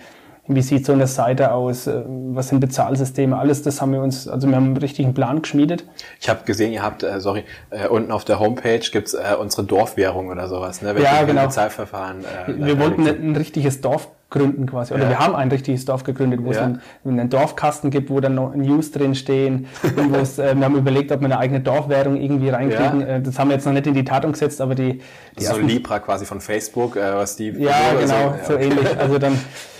wie 0.48 0.62
sieht 0.62 0.86
so 0.86 0.92
eine 0.92 1.06
Seite 1.06 1.52
aus, 1.52 1.86
äh, 1.86 2.02
was 2.06 2.48
sind 2.48 2.60
Bezahlsysteme, 2.60 3.36
alles 3.36 3.62
das 3.62 3.80
haben 3.80 3.92
wir 3.92 4.00
uns, 4.00 4.28
also 4.28 4.48
wir 4.48 4.56
haben 4.56 4.66
einen 4.66 4.76
richtigen 4.76 5.12
Plan 5.12 5.42
geschmiedet. 5.42 5.84
Ich 6.20 6.28
habe 6.28 6.44
gesehen, 6.44 6.72
ihr 6.72 6.82
habt, 6.82 7.02
äh, 7.02 7.20
sorry, 7.20 7.44
äh, 7.70 7.88
unten 7.88 8.12
auf 8.12 8.24
der 8.24 8.38
Homepage 8.38 8.78
gibt's 8.78 9.14
äh, 9.14 9.34
unsere 9.38 9.64
Dorfwährung 9.64 10.28
oder 10.28 10.48
sowas, 10.48 10.82
ne? 10.82 10.94
ja, 11.02 11.24
genau. 11.24 11.46
Bezahlverfahren. 11.46 12.24
Äh, 12.46 12.64
wir 12.64 12.78
wollten 12.78 13.06
ein 13.06 13.36
richtiges 13.36 13.80
Dorf 13.80 14.08
gründen 14.28 14.66
quasi. 14.66 14.92
Oder 14.92 15.04
ja. 15.04 15.08
wir 15.10 15.18
haben 15.20 15.36
ein 15.36 15.50
richtiges 15.50 15.84
Dorf 15.84 16.02
gegründet, 16.02 16.40
wo 16.42 16.50
ja. 16.50 16.52
es 16.52 16.58
einen, 16.58 16.80
einen, 17.04 17.30
Dorfkasten 17.30 17.90
gibt, 17.90 18.10
wo 18.10 18.18
dann 18.20 18.34
noch 18.34 18.54
News 18.54 18.90
drin 18.90 19.14
stehen. 19.14 19.68
und 19.82 20.12
wo 20.12 20.16
äh, 20.16 20.54
wir 20.56 20.64
haben 20.64 20.76
überlegt, 20.76 21.12
ob 21.12 21.20
wir 21.20 21.26
eine 21.26 21.38
eigene 21.38 21.60
Dorfwährung 21.60 22.16
irgendwie 22.16 22.48
reinkriegen. 22.48 23.00
Ja. 23.00 23.06
Äh, 23.06 23.22
das 23.22 23.38
haben 23.38 23.48
wir 23.48 23.54
jetzt 23.54 23.66
noch 23.66 23.72
nicht 23.72 23.86
in 23.86 23.94
die 23.94 24.04
Tat 24.04 24.24
umgesetzt, 24.24 24.60
aber 24.60 24.74
die... 24.74 25.00
die 25.38 25.44
so 25.44 25.56
Libra 25.58 26.00
quasi 26.00 26.26
von 26.26 26.40
Facebook, 26.40 26.96
äh, 26.96 27.14
was 27.14 27.36
die... 27.36 27.50
Ja, 27.50 27.94
genau, 28.00 28.34
so, 28.42 28.54
so 28.54 28.58
ähnlich. 28.58 28.86
Also 28.98 29.18
dann, 29.18 29.38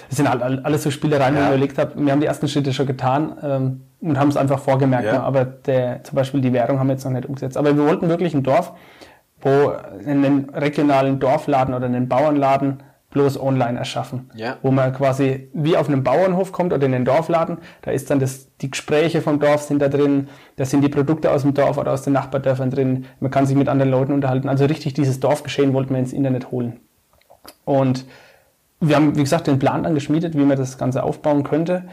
das 0.09 0.19
sind 0.19 0.29
alles 0.29 0.83
so 0.83 0.91
Spielereien, 0.91 1.35
die 1.35 1.41
ich 1.41 1.47
überlegt 1.49 1.79
habe. 1.79 1.93
Wir 1.97 2.13
haben 2.13 2.21
die 2.21 2.27
ersten 2.27 2.47
Schritte 2.47 2.73
schon 2.73 2.87
getan 2.87 3.37
ähm, 3.43 3.81
und 4.01 4.19
haben 4.21 4.29
es 4.29 4.37
einfach 4.37 4.61
vorgemerkt. 4.61 5.11
Ne? 5.11 5.21
Aber 5.21 5.45
der, 5.45 6.05
zum 6.05 6.15
Beispiel 6.15 6.41
die 6.41 6.53
Währung 6.53 6.79
haben 6.79 6.87
wir 6.87 6.93
jetzt 6.93 7.05
noch 7.05 7.13
nicht 7.13 7.27
umgesetzt. 7.27 7.57
Aber 7.57 7.77
wir 7.77 7.85
wollten 7.85 8.09
wirklich 8.09 8.35
ein 8.35 8.43
Dorf, 8.43 8.73
wo 9.41 9.73
einen 10.07 10.51
regionalen 10.51 11.19
Dorfladen 11.19 11.75
oder 11.75 11.87
einen 11.87 12.09
Bauernladen 12.09 12.83
bloß 13.17 13.41
online 13.41 13.79
erschaffen. 13.79 14.29
Ja. 14.35 14.59
Wo 14.61 14.71
man 14.71 14.93
quasi 14.93 15.49
wie 15.55 15.79
auf 15.79 15.89
einem 15.89 16.05
Bauernhof 16.05 16.53
kommt 16.53 16.75
oder 16.75 16.85
in 16.85 16.93
den 16.93 17.07
Dorfladen, 17.07 17.59
da 17.81 17.91
ist 17.91 18.11
dann 18.11 18.21
das, 18.21 18.55
die 18.59 18.71
Gespräche 18.71 19.23
vom 19.23 19.41
Dorf 19.41 19.63
sind 19.63 19.81
da 19.81 19.89
drin, 19.89 20.29
da 20.57 20.67
sind 20.67 20.83
die 20.83 20.91
Produkte 20.91 21.31
aus 21.31 21.41
dem 21.41 21.55
Dorf 21.55 21.79
oder 21.79 21.93
aus 21.93 22.03
den 22.03 22.13
Nachbardörfern 22.13 22.71
drin, 22.71 23.07
man 23.21 23.31
kann 23.31 23.47
sich 23.47 23.57
mit 23.57 23.71
anderen 23.71 23.91
Leuten 23.91 24.13
unterhalten. 24.13 24.51
Also 24.51 24.67
richtig 24.67 24.93
dieses 24.93 25.19
Dorfgeschehen 25.19 25.73
wollten 25.73 25.95
wir 25.95 25.99
ins 25.99 26.13
Internet 26.13 26.51
holen. 26.51 26.81
Und 27.65 28.05
wir 28.81 28.97
haben, 28.97 29.17
wie 29.17 29.23
gesagt, 29.23 29.47
den 29.47 29.59
Plan 29.59 29.85
dann 29.85 29.95
geschmiedet, 29.95 30.35
wie 30.35 30.45
man 30.45 30.59
das 30.59 30.77
Ganze 30.77 31.03
aufbauen 31.03 31.43
könnte. 31.43 31.85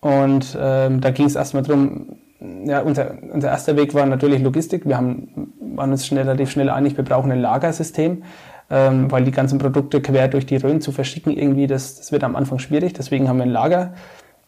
Und 0.00 0.58
ähm, 0.60 1.00
da 1.00 1.10
ging 1.12 1.26
es 1.26 1.36
erstmal 1.36 1.62
drum. 1.62 2.16
ja, 2.64 2.80
unser, 2.80 3.14
unser 3.32 3.50
erster 3.50 3.76
Weg 3.76 3.94
war 3.94 4.04
natürlich 4.06 4.42
Logistik. 4.42 4.84
Wir 4.84 4.96
haben, 4.96 5.52
waren 5.76 5.92
uns 5.92 6.04
schnell, 6.04 6.24
relativ 6.24 6.50
schnell 6.50 6.70
einig, 6.70 6.96
wir 6.96 7.04
brauchen 7.04 7.30
ein 7.30 7.40
Lagersystem 7.40 8.24
ähm, 8.72 9.12
weil 9.12 9.22
die 9.22 9.32
ganzen 9.32 9.58
Produkte 9.58 10.00
quer 10.00 10.28
durch 10.28 10.46
die 10.46 10.56
Rhön 10.56 10.80
zu 10.80 10.92
verschicken, 10.92 11.36
irgendwie, 11.36 11.66
das, 11.66 11.96
das 11.96 12.10
wird 12.10 12.24
am 12.24 12.34
Anfang 12.34 12.58
schwierig. 12.58 12.94
Deswegen 12.94 13.28
haben 13.28 13.36
wir 13.36 13.42
ein 13.42 13.50
Lager 13.50 13.92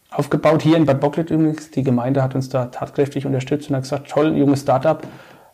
aufgebaut, 0.09 0.63
hier 0.63 0.77
in 0.77 0.85
Bad 0.87 0.99
Bocklet 0.99 1.29
übrigens. 1.29 1.69
Die 1.69 1.83
Gemeinde 1.83 2.23
hat 2.23 2.33
uns 2.33 2.49
da 2.49 2.65
tatkräftig 2.65 3.27
unterstützt 3.27 3.69
und 3.69 3.75
hat 3.75 3.83
gesagt, 3.83 4.09
toll, 4.09 4.35
junges 4.35 4.61
Startup. 4.61 5.03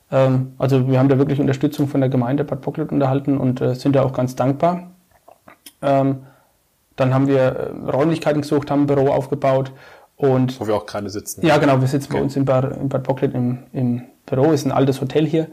Ähm, 0.09 0.53
also 0.57 0.88
wir 0.88 1.00
haben 1.00 1.09
da 1.09 1.18
wirklich 1.18 1.41
Unterstützung 1.41 1.89
von 1.89 2.00
der 2.00 2.09
Gemeinde 2.09 2.45
Bad 2.45 2.62
Bocklet 2.62 2.94
unterhalten 2.94 3.38
und 3.38 3.59
äh, 3.59 3.75
sind 3.75 3.94
da 3.94 4.03
auch 4.03 4.13
ganz 4.13 4.38
dankbar. 4.38 4.91
Ähm, 5.81 6.19
dann 6.95 7.13
haben 7.13 7.27
wir 7.27 7.41
äh, 7.41 7.91
Räumlichkeiten 7.91 8.39
gesucht, 8.39 8.71
haben 8.71 8.83
ein 8.83 8.88
Büro 8.88 9.09
aufgebaut 9.09 9.74
und 10.15 10.57
wo 10.62 10.67
wir 10.67 10.75
auch 10.75 10.85
gerade 10.85 11.09
sitzen. 11.09 11.45
Ja, 11.45 11.57
genau, 11.57 11.81
wir 11.81 11.89
sitzen 11.89 12.07
okay. 12.09 12.19
bei 12.19 12.24
uns 12.24 12.38
in 12.38 12.45
Bad, 12.45 12.77
in 12.77 12.88
Bad 12.88 13.03
Bocklet 13.03 13.33
im, 13.33 13.63
im 13.74 14.03
Büro, 14.25 14.53
ist 14.53 14.65
ein 14.65 14.71
altes 14.71 15.01
Hotel 15.01 15.27
hier 15.27 15.47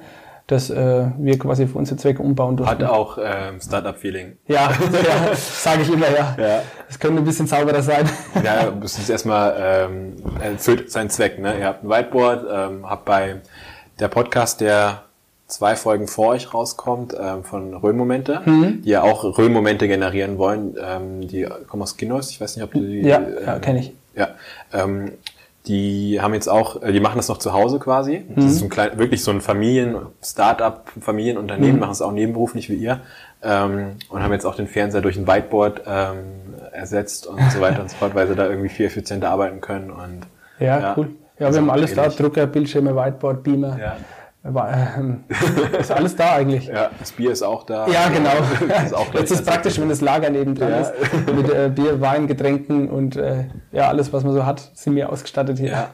das 0.48 0.70
äh, 0.70 1.06
wir 1.18 1.38
quasi 1.38 1.66
für 1.66 1.76
unsere 1.76 1.98
Zwecke 1.98 2.22
umbauen 2.22 2.56
durften. 2.56 2.82
Hat 2.82 2.90
auch 2.90 3.18
ähm, 3.22 3.60
Startup-Feeling. 3.60 4.38
Ja, 4.46 4.70
ja 4.92 5.34
sage 5.34 5.82
ich 5.82 5.92
immer, 5.92 6.10
ja. 6.10 6.36
ja. 6.38 6.62
Es 6.88 6.98
könnte 6.98 7.20
ein 7.20 7.24
bisschen 7.24 7.46
sauberer 7.46 7.82
sein. 7.82 8.08
Ja, 8.42 8.70
das 8.70 8.98
ist 8.98 9.10
erstmal 9.10 9.54
ähm, 9.58 10.16
erfüllt 10.40 10.90
seinen 10.90 11.10
Zweck. 11.10 11.38
Ne? 11.38 11.58
Ihr 11.58 11.66
habt 11.66 11.84
ein 11.84 11.90
Whiteboard, 11.90 12.46
ähm, 12.50 12.88
habt 12.88 13.04
bei 13.04 13.36
der 14.00 14.08
Podcast, 14.08 14.62
der 14.62 15.02
zwei 15.48 15.76
Folgen 15.76 16.08
vor 16.08 16.28
euch 16.28 16.54
rauskommt, 16.54 17.14
ähm, 17.20 17.44
von 17.44 17.74
Röhmomente, 17.74 18.40
mhm. 18.46 18.80
die 18.82 18.90
ja 18.90 19.02
auch 19.02 19.24
Röhmomente 19.36 19.86
generieren 19.86 20.38
wollen. 20.38 20.76
Ähm, 20.82 21.28
die 21.28 21.46
kommen 21.66 21.82
aus 21.82 21.98
Kinos, 21.98 22.30
ich 22.30 22.40
weiß 22.40 22.56
nicht, 22.56 22.64
ob 22.64 22.72
du 22.72 22.80
die... 22.80 23.02
Ja, 23.02 23.20
ja 23.20 23.56
ähm, 23.56 23.60
kenne 23.60 23.80
ich. 23.80 23.92
Ja, 24.14 24.30
ähm, 24.72 25.12
die 25.68 26.20
haben 26.20 26.34
jetzt 26.34 26.48
auch, 26.48 26.82
äh, 26.82 26.92
die 26.92 27.00
machen 27.00 27.16
das 27.16 27.28
noch 27.28 27.38
zu 27.38 27.52
Hause 27.52 27.78
quasi. 27.78 28.24
Mhm. 28.28 28.34
Das 28.34 28.44
ist 28.46 28.58
so 28.58 28.64
ein 28.64 28.70
klein, 28.70 28.98
wirklich 28.98 29.22
so 29.22 29.30
ein 29.30 29.40
Familien, 29.40 29.96
Start-up, 30.22 30.90
Familienunternehmen, 31.00 31.74
mhm. 31.74 31.80
machen 31.80 31.92
es 31.92 32.02
auch 32.02 32.12
nebenberuflich 32.12 32.70
wie 32.70 32.74
ihr. 32.74 33.00
Ähm, 33.42 33.96
und 34.08 34.22
haben 34.22 34.32
jetzt 34.32 34.46
auch 34.46 34.56
den 34.56 34.66
Fernseher 34.66 35.02
durch 35.02 35.16
ein 35.16 35.28
Whiteboard 35.28 35.82
ähm, 35.86 36.16
ersetzt 36.72 37.26
und 37.26 37.40
so 37.52 37.60
weiter 37.60 37.80
und 37.82 37.90
so 37.90 37.96
fort, 37.96 38.14
weil 38.14 38.26
sie 38.26 38.34
da 38.34 38.48
irgendwie 38.48 38.68
viel 38.68 38.86
effizienter 38.86 39.30
arbeiten 39.30 39.60
können. 39.60 39.90
Und, 39.90 40.22
ja, 40.58 40.80
ja 40.80 40.94
cool. 40.96 41.10
Ja, 41.38 41.52
wir 41.52 41.58
haben 41.58 41.70
alles 41.70 41.94
da, 41.94 42.08
Drucker, 42.08 42.46
Bildschirme, 42.46 42.96
Whiteboard, 42.96 43.44
Beamer. 43.44 43.78
Ja. 43.78 43.96
Ähm, 44.48 45.24
ist 45.78 45.90
alles 45.90 46.16
da 46.16 46.34
eigentlich. 46.34 46.66
Ja, 46.66 46.90
das 46.98 47.12
Bier 47.12 47.30
ist 47.32 47.42
auch 47.42 47.64
da. 47.64 47.86
Ja, 47.88 48.08
genau. 48.08 48.30
ist 48.84 48.94
auch 48.94 49.12
Jetzt 49.14 49.30
ist 49.30 49.46
praktisch, 49.46 49.80
wenn 49.80 49.88
das 49.88 50.00
Lager 50.00 50.30
nebendran 50.30 50.70
ja. 50.70 50.80
ist. 50.80 50.92
Mit 51.34 51.50
äh, 51.50 51.70
Bier, 51.74 52.00
Wein, 52.00 52.26
Getränken 52.26 52.88
und 52.88 53.16
äh, 53.16 53.44
ja, 53.72 53.88
alles, 53.88 54.12
was 54.12 54.24
man 54.24 54.32
so 54.34 54.46
hat, 54.46 54.70
sind 54.74 54.96
wir 54.96 55.10
ausgestattet 55.10 55.58
hier. 55.58 55.70
Ja. 55.70 55.90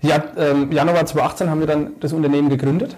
Ja, 0.00 0.22
ähm, 0.36 0.70
Januar 0.70 1.06
2018 1.06 1.48
haben 1.48 1.60
wir 1.60 1.66
dann 1.66 1.92
das 2.00 2.12
Unternehmen 2.12 2.50
gegründet. 2.50 2.96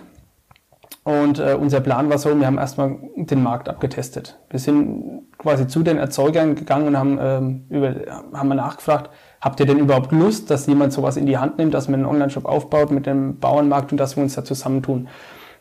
Und 1.04 1.38
äh, 1.38 1.54
unser 1.54 1.80
Plan 1.80 2.10
war 2.10 2.18
so, 2.18 2.36
wir 2.36 2.48
haben 2.48 2.58
erstmal 2.58 2.96
den 3.14 3.40
Markt 3.40 3.68
abgetestet. 3.68 4.40
Wir 4.50 4.58
sind 4.58 5.22
quasi 5.38 5.68
zu 5.68 5.84
den 5.84 5.98
Erzeugern 5.98 6.56
gegangen 6.56 6.88
und 6.88 6.98
haben, 6.98 7.18
ähm, 7.20 7.66
über, 7.70 7.94
haben 8.34 8.48
nachgefragt, 8.48 9.10
Habt 9.40 9.60
ihr 9.60 9.66
denn 9.66 9.78
überhaupt 9.78 10.12
Lust, 10.12 10.50
dass 10.50 10.66
jemand 10.66 10.92
sowas 10.92 11.16
in 11.16 11.26
die 11.26 11.38
Hand 11.38 11.58
nimmt, 11.58 11.74
dass 11.74 11.88
man 11.88 12.00
einen 12.00 12.08
Online-Shop 12.08 12.46
aufbaut 12.46 12.90
mit 12.90 13.06
dem 13.06 13.38
Bauernmarkt 13.38 13.92
und 13.92 13.98
dass 13.98 14.16
wir 14.16 14.22
uns 14.22 14.34
da 14.34 14.44
zusammentun? 14.44 15.08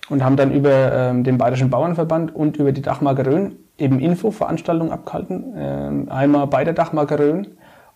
Und 0.10 0.24
haben 0.24 0.38
dann 0.38 0.52
über 0.52 0.94
ähm, 0.94 1.24
den 1.24 1.38
Bayerischen 1.38 1.70
Bauernverband 1.70 2.36
und 2.36 2.58
über 2.58 2.72
die 2.72 2.82
Dachmarke 2.82 3.26
Rhön 3.26 3.56
eben 3.78 4.00
Infoveranstaltungen 4.00 4.94
abgehalten. 4.94 5.54
Ähm, 5.58 6.08
einmal 6.10 6.48
bei 6.48 6.64
der 6.64 6.74
Dachmarke 6.74 7.18
Rhön 7.18 7.48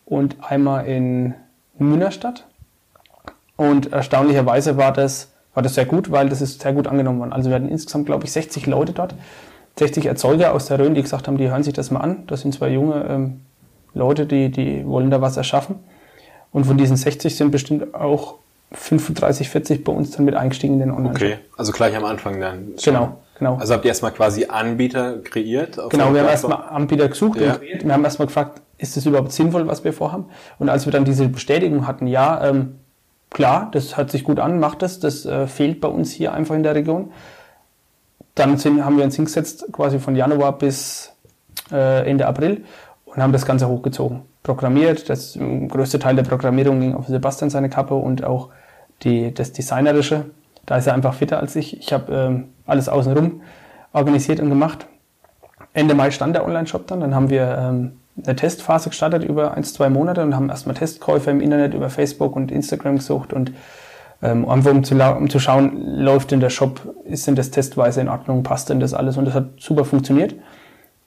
und 0.05 0.37
einmal 0.41 0.85
in 0.87 1.35
Münnerstadt. 1.77 2.45
Und 3.55 3.93
erstaunlicherweise 3.93 4.77
war 4.77 4.91
das, 4.91 5.33
war 5.53 5.61
das 5.61 5.75
sehr 5.75 5.85
gut, 5.85 6.11
weil 6.11 6.29
das 6.29 6.41
ist 6.41 6.61
sehr 6.61 6.73
gut 6.73 6.87
angenommen 6.87 7.19
worden. 7.19 7.33
Also 7.33 7.49
wir 7.49 7.55
hatten 7.55 7.69
insgesamt, 7.69 8.05
glaube 8.05 8.25
ich, 8.25 8.31
60 8.31 8.65
Leute 8.65 8.93
dort, 8.93 9.15
60 9.77 10.05
Erzeuger 10.05 10.53
aus 10.53 10.65
der 10.65 10.79
Rhön, 10.79 10.95
die 10.95 11.01
gesagt 11.01 11.27
haben, 11.27 11.37
die 11.37 11.49
hören 11.49 11.63
sich 11.63 11.73
das 11.73 11.91
mal 11.91 12.01
an. 12.01 12.23
Das 12.27 12.41
sind 12.41 12.53
zwei 12.53 12.69
junge 12.69 13.05
ähm, 13.07 13.41
Leute, 13.93 14.25
die, 14.25 14.49
die 14.49 14.85
wollen 14.85 15.09
da 15.09 15.21
was 15.21 15.37
erschaffen. 15.37 15.75
Und 16.51 16.65
von 16.65 16.77
diesen 16.77 16.97
60 16.97 17.35
sind 17.35 17.51
bestimmt 17.51 17.93
auch 17.93 18.35
35, 18.71 19.49
40 19.49 19.83
bei 19.83 19.91
uns 19.91 20.11
dann 20.11 20.25
mit 20.25 20.35
eingestiegen 20.35 20.75
in 20.75 20.79
den 20.79 20.91
Online. 20.91 21.13
-Shop. 21.13 21.15
Okay, 21.15 21.37
also 21.57 21.71
gleich 21.71 21.95
am 21.95 22.05
Anfang 22.05 22.39
dann. 22.39 22.73
Genau, 22.83 23.17
genau. 23.37 23.57
Also 23.57 23.73
habt 23.73 23.85
ihr 23.85 23.89
erstmal 23.89 24.11
quasi 24.11 24.45
Anbieter 24.45 25.19
kreiert? 25.23 25.79
Genau, 25.89 26.13
wir 26.13 26.21
haben 26.21 26.29
erstmal 26.29 26.63
Anbieter 26.69 27.07
gesucht 27.07 27.39
ja. 27.39 27.53
und 27.53 27.59
kreiert. 27.59 27.83
Wir 27.83 27.93
haben 27.93 28.03
erstmal 28.03 28.27
gefragt, 28.27 28.61
ist 28.77 28.95
das 28.95 29.05
überhaupt 29.05 29.31
sinnvoll, 29.31 29.67
was 29.67 29.83
wir 29.83 29.93
vorhaben? 29.93 30.25
Und 30.59 30.69
als 30.69 30.85
wir 30.85 30.91
dann 30.91 31.03
diese 31.03 31.27
Bestätigung 31.27 31.87
hatten, 31.87 32.07
ja, 32.07 32.47
ähm, 32.47 32.75
klar, 33.31 33.69
das 33.71 33.97
hört 33.97 34.11
sich 34.11 34.23
gut 34.23 34.39
an, 34.39 34.59
macht 34.59 34.81
das, 34.81 34.99
das 34.99 35.25
äh, 35.25 35.47
fehlt 35.47 35.81
bei 35.81 35.87
uns 35.87 36.11
hier 36.11 36.33
einfach 36.33 36.55
in 36.55 36.63
der 36.63 36.75
Region. 36.75 37.11
Dann 38.35 38.57
sind, 38.57 38.85
haben 38.85 38.97
wir 38.97 39.03
uns 39.03 39.15
hingesetzt, 39.15 39.65
quasi 39.71 39.99
von 39.99 40.15
Januar 40.15 40.57
bis 40.57 41.11
äh, 41.71 42.09
Ende 42.09 42.27
April 42.27 42.63
und 43.13 43.21
haben 43.21 43.33
das 43.33 43.45
Ganze 43.45 43.67
hochgezogen. 43.67 44.21
Programmiert, 44.43 45.09
das 45.09 45.37
größte 45.67 45.99
Teil 45.99 46.15
der 46.15 46.23
Programmierung 46.23 46.79
ging 46.79 46.95
auf 46.95 47.07
Sebastian 47.07 47.49
seine 47.49 47.69
Kappe 47.69 47.95
und 47.95 48.23
auch 48.23 48.49
die, 49.03 49.33
das 49.33 49.51
Designerische. 49.51 50.25
Da 50.65 50.77
ist 50.77 50.87
er 50.87 50.93
einfach 50.93 51.13
fitter 51.13 51.39
als 51.39 51.55
ich. 51.55 51.77
Ich 51.79 51.93
habe 51.93 52.13
ähm, 52.13 52.49
alles 52.65 52.89
außenrum 52.89 53.41
organisiert 53.93 54.39
und 54.39 54.49
gemacht. 54.49 54.85
Ende 55.73 55.95
Mai 55.95 56.11
stand 56.11 56.35
der 56.35 56.45
Online-Shop 56.45 56.87
dann. 56.87 56.99
Dann 57.01 57.15
haben 57.15 57.29
wir 57.29 57.57
ähm, 57.57 57.91
eine 58.23 58.35
Testphase 58.35 58.89
gestartet 58.89 59.23
über 59.23 59.53
ein, 59.53 59.63
zwei 59.63 59.89
Monate 59.89 60.23
und 60.23 60.35
haben 60.35 60.49
erstmal 60.49 60.75
Testkäufe 60.75 61.31
im 61.31 61.41
Internet 61.41 61.73
über 61.73 61.89
Facebook 61.89 62.35
und 62.35 62.51
Instagram 62.51 62.97
gesucht 62.97 63.33
und 63.33 63.51
ähm, 64.21 64.47
einfach 64.49 64.71
um 64.71 64.83
zu, 64.83 64.95
um 64.95 65.29
zu 65.29 65.39
schauen, 65.39 65.77
läuft 65.97 66.31
denn 66.31 66.41
der 66.41 66.49
Shop, 66.49 66.81
ist 67.05 67.27
denn 67.27 67.35
das 67.35 67.51
testweise 67.51 68.01
in 68.01 68.09
Ordnung, 68.09 68.43
passt 68.43 68.69
denn 68.69 68.79
das 68.79 68.93
alles 68.93 69.17
und 69.17 69.25
das 69.25 69.33
hat 69.33 69.45
super 69.59 69.85
funktioniert, 69.85 70.35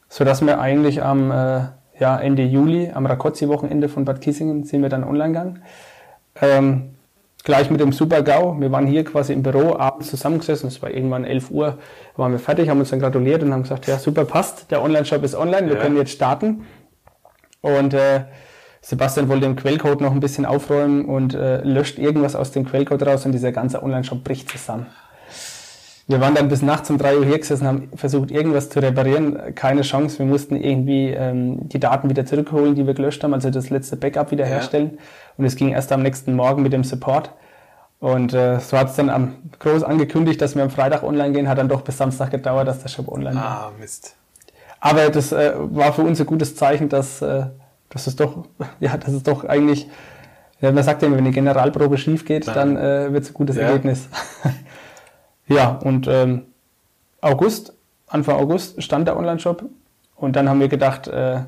sodass 0.09 0.44
wir 0.44 0.61
eigentlich 0.61 1.02
am 1.02 1.30
äh, 1.30 1.61
ja, 1.99 2.18
Ende 2.18 2.42
Juli, 2.42 2.90
am 2.92 3.06
Rakotzi-Wochenende 3.06 3.88
von 3.88 4.04
Bad 4.04 4.20
Kissingen, 4.20 4.64
sind 4.64 4.82
wir 4.82 4.88
dann 4.88 5.04
online 5.04 5.28
gegangen. 5.28 5.62
Ähm, 6.40 6.90
gleich 7.44 7.70
mit 7.70 7.80
dem 7.80 7.92
Super-GAU. 7.92 8.61
Wir 8.61 8.72
waren 8.72 8.87
hier 8.87 9.04
quasi 9.04 9.32
im 9.32 9.42
Büro 9.42 9.76
abends 9.76 10.11
zusammengesessen, 10.11 10.68
es 10.68 10.82
war 10.82 10.90
irgendwann 10.90 11.25
11 11.25 11.50
Uhr, 11.50 11.78
waren 12.16 12.32
wir 12.32 12.38
fertig, 12.38 12.68
haben 12.68 12.80
uns 12.80 12.90
dann 12.90 13.00
gratuliert 13.00 13.42
und 13.42 13.52
haben 13.52 13.62
gesagt, 13.62 13.87
ja 13.87 13.99
super, 13.99 14.25
passt, 14.25 14.70
der 14.70 14.82
Online-Shop 14.82 15.22
ist 15.22 15.34
online, 15.34 15.68
wir 15.68 15.76
ja. 15.76 15.82
können 15.82 15.96
jetzt 15.96 16.12
starten. 16.12 16.66
Und 17.61 17.94
äh, 17.94 18.25
Sebastian 18.80 19.28
wollte 19.28 19.46
den 19.46 19.56
Quellcode 19.56 20.00
noch 20.00 20.11
ein 20.12 20.20
bisschen 20.20 20.44
aufräumen 20.44 21.04
und 21.04 21.34
äh, 21.34 21.62
löscht 21.62 21.99
irgendwas 21.99 22.34
aus 22.34 22.50
dem 22.50 22.66
Quellcode 22.66 23.06
raus 23.06 23.25
und 23.25 23.32
dieser 23.32 23.52
ganze 23.52 23.82
Online-Shop 23.82 24.25
bricht 24.25 24.49
zusammen. 24.49 24.87
Wir 26.09 26.21
waren 26.21 26.35
dann 26.35 26.49
bis 26.49 26.62
nachts 26.62 26.90
um 26.90 26.99
drei 26.99 27.16
Uhr 27.16 27.25
hier 27.25 27.38
gesessen, 27.38 27.66
haben 27.66 27.88
versucht, 27.94 28.30
irgendwas 28.30 28.68
zu 28.71 28.80
reparieren. 28.80 29.54
Keine 29.54 29.82
Chance. 29.82 30.18
Wir 30.18 30.26
mussten 30.26 30.56
irgendwie 30.56 31.11
ähm, 31.11 31.68
die 31.68 31.78
Daten 31.78 32.11
wieder 32.11 32.26
zurückholen, 32.26 32.75
die 32.75 32.87
wir 32.87 32.94
gelöscht 32.94 33.23
haben, 33.23 33.35
also 33.35 33.50
das 33.50 33.71
letzte 33.71 33.97
Backup 33.97 34.30
wiederherstellen. 34.32 34.92
Ja. 34.94 34.99
Und 35.38 35.44
es 35.44 35.54
ging 35.54 35.71
erst 35.71 35.92
am 35.92 36.02
nächsten 36.02 36.35
Morgen 36.35 36.62
mit 36.62 36.73
dem 36.73 36.82
Support. 36.82 37.30
Und 38.00 38.35
äh, 38.35 38.59
so 38.59 38.76
hat 38.76 38.90
es 38.90 38.97
dann 38.97 39.11
am, 39.11 39.35
groß 39.61 39.85
angekündigt, 39.85 40.42
dass 40.42 40.56
wir 40.56 40.64
am 40.64 40.71
Freitag 40.71 41.04
online 41.04 41.32
gehen, 41.32 41.49
hat 41.49 41.59
dann 41.59 41.68
doch 41.68 41.82
bis 41.82 41.99
Samstag 41.99 42.32
gedauert, 42.32 42.66
dass 42.66 42.82
der 42.82 42.88
Shop 42.88 43.06
online 43.06 43.37
war. 43.37 43.44
Ah, 43.44 43.73
Mist. 43.78 44.16
Aber 44.80 45.09
das 45.09 45.30
äh, 45.30 45.52
war 45.56 45.92
für 45.92 46.02
uns 46.02 46.18
ein 46.18 46.26
gutes 46.26 46.56
Zeichen, 46.56 46.88
dass, 46.88 47.23
äh, 47.23 47.44
dass 47.90 48.09
es 48.09 48.16
doch, 48.16 48.49
ja, 48.80 48.97
dass 48.97 49.12
es 49.12 49.23
doch 49.23 49.44
eigentlich, 49.44 49.88
ja, 50.61 50.73
man 50.73 50.82
sagt 50.82 51.02
ja 51.02 51.06
immer, 51.06 51.16
wenn 51.16 51.26
die 51.26 51.30
Generalprobe 51.30 51.97
schief 51.97 52.25
geht, 52.25 52.49
Nein. 52.49 52.54
dann 52.56 52.76
äh, 52.76 53.12
wird 53.12 53.23
es 53.23 53.30
ein 53.30 53.35
gutes 53.35 53.54
ja. 53.54 53.62
Ergebnis. 53.62 54.09
ja, 55.46 55.70
und 55.70 56.06
ähm, 56.08 56.42
August, 57.20 57.75
Anfang 58.06 58.37
August 58.37 58.82
stand 58.82 59.08
der 59.08 59.16
Online-Shop 59.16 59.64
und 60.16 60.37
dann 60.37 60.49
haben 60.49 60.61
wir 60.61 60.68
gedacht, 60.68 61.08
äh, 61.08 61.40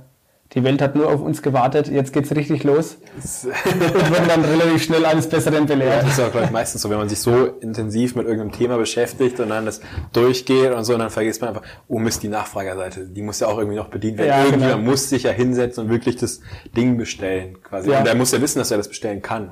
die 0.52 0.62
Welt 0.62 0.80
hat 0.80 0.94
nur 0.94 1.08
auf 1.08 1.20
uns 1.20 1.42
gewartet, 1.42 1.88
jetzt 1.88 2.12
geht's 2.12 2.30
richtig 2.34 2.62
los. 2.62 2.98
und 3.16 4.12
werden 4.12 4.28
dann 4.28 4.44
relativ 4.44 4.84
schnell 4.84 5.04
alles 5.04 5.28
Besseren 5.28 5.66
belehrt. 5.66 6.02
Ja, 6.02 6.02
das 6.02 6.18
ist 6.18 6.20
auch 6.20 6.30
gleich 6.30 6.50
meistens 6.52 6.82
so, 6.82 6.90
wenn 6.90 6.98
man 6.98 7.08
sich 7.08 7.18
so 7.18 7.46
intensiv 7.60 8.14
mit 8.14 8.26
irgendeinem 8.26 8.52
Thema 8.52 8.76
beschäftigt 8.76 9.40
und 9.40 9.48
dann 9.48 9.66
das 9.66 9.80
durchgeht 10.12 10.72
und 10.72 10.84
so, 10.84 10.92
und 10.92 11.00
dann 11.00 11.10
vergisst 11.10 11.40
man 11.40 11.50
einfach, 11.50 11.62
oh 11.88 11.98
Mist, 11.98 12.22
die 12.22 12.28
Nachfragerseite, 12.28 13.06
die 13.06 13.22
muss 13.22 13.40
ja 13.40 13.48
auch 13.48 13.58
irgendwie 13.58 13.76
noch 13.76 13.88
bedient 13.88 14.18
werden. 14.18 14.28
Ja, 14.28 14.44
Irgendjemand 14.44 14.80
genau. 14.80 14.90
muss 14.90 15.08
sich 15.08 15.24
ja 15.24 15.32
hinsetzen 15.32 15.84
und 15.84 15.90
wirklich 15.90 16.16
das 16.16 16.40
Ding 16.76 16.98
bestellen, 16.98 17.60
quasi. 17.62 17.90
Ja. 17.90 17.98
Und 17.98 18.06
der 18.06 18.14
muss 18.14 18.30
ja 18.30 18.40
wissen, 18.40 18.60
dass 18.60 18.70
er 18.70 18.76
das 18.76 18.88
bestellen 18.88 19.22
kann. 19.22 19.50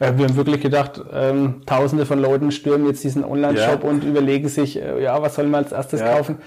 Ähm. 0.00 0.18
wir 0.18 0.26
haben 0.26 0.36
wirklich 0.36 0.60
gedacht, 0.60 1.00
ähm, 1.14 1.62
tausende 1.64 2.04
von 2.04 2.18
Leuten 2.18 2.50
stürmen 2.50 2.86
jetzt 2.86 3.02
diesen 3.02 3.24
Online-Shop 3.24 3.84
ja. 3.84 3.88
und 3.88 4.04
überlegen 4.04 4.48
sich, 4.48 4.76
äh, 4.76 5.02
ja, 5.02 5.22
was 5.22 5.36
sollen 5.36 5.50
wir 5.50 5.58
als 5.58 5.72
erstes 5.72 6.02
kaufen? 6.02 6.38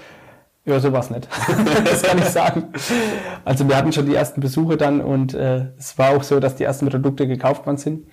Ja, 0.70 0.78
so 0.78 0.92
war 0.92 1.00
es 1.00 1.10
nicht. 1.10 1.28
das 1.84 2.02
kann 2.04 2.18
ich 2.18 2.26
sagen. 2.26 2.68
Also 3.44 3.68
wir 3.68 3.76
hatten 3.76 3.92
schon 3.92 4.06
die 4.06 4.14
ersten 4.14 4.40
Besuche 4.40 4.76
dann 4.76 5.00
und 5.00 5.34
äh, 5.34 5.66
es 5.76 5.98
war 5.98 6.10
auch 6.10 6.22
so, 6.22 6.38
dass 6.38 6.54
die 6.54 6.62
ersten 6.62 6.88
Produkte 6.88 7.26
gekauft 7.26 7.66
worden 7.66 7.76
sind. 7.76 8.06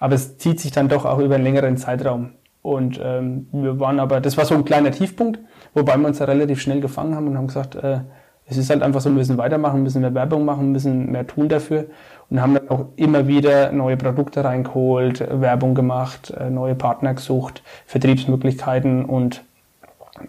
Aber 0.00 0.16
es 0.16 0.36
zieht 0.38 0.58
sich 0.58 0.72
dann 0.72 0.88
doch 0.88 1.04
auch 1.04 1.20
über 1.20 1.36
einen 1.36 1.44
längeren 1.44 1.76
Zeitraum. 1.76 2.32
Und 2.62 3.00
ähm, 3.00 3.46
wir 3.52 3.78
waren 3.78 4.00
aber, 4.00 4.20
das 4.20 4.36
war 4.36 4.44
so 4.44 4.56
ein 4.56 4.64
kleiner 4.64 4.90
Tiefpunkt, 4.90 5.38
wobei 5.72 5.96
wir 5.96 6.08
uns 6.08 6.18
ja 6.18 6.26
relativ 6.26 6.60
schnell 6.60 6.80
gefangen 6.80 7.14
haben 7.14 7.28
und 7.28 7.38
haben 7.38 7.46
gesagt, 7.46 7.76
äh, 7.76 8.00
es 8.46 8.56
ist 8.56 8.70
halt 8.70 8.82
einfach 8.82 9.00
so, 9.00 9.10
wir 9.10 9.14
müssen 9.14 9.38
weitermachen, 9.38 9.84
müssen 9.84 10.00
mehr 10.00 10.12
Werbung 10.12 10.44
machen, 10.44 10.72
müssen 10.72 11.12
mehr 11.12 11.28
tun 11.28 11.48
dafür 11.48 11.86
und 12.28 12.42
haben 12.42 12.54
dann 12.54 12.68
auch 12.70 12.86
immer 12.96 13.28
wieder 13.28 13.70
neue 13.70 13.96
Produkte 13.96 14.44
reingeholt, 14.44 15.24
Werbung 15.40 15.76
gemacht, 15.76 16.30
äh, 16.30 16.50
neue 16.50 16.74
Partner 16.74 17.14
gesucht, 17.14 17.62
Vertriebsmöglichkeiten 17.86 19.04
und 19.04 19.44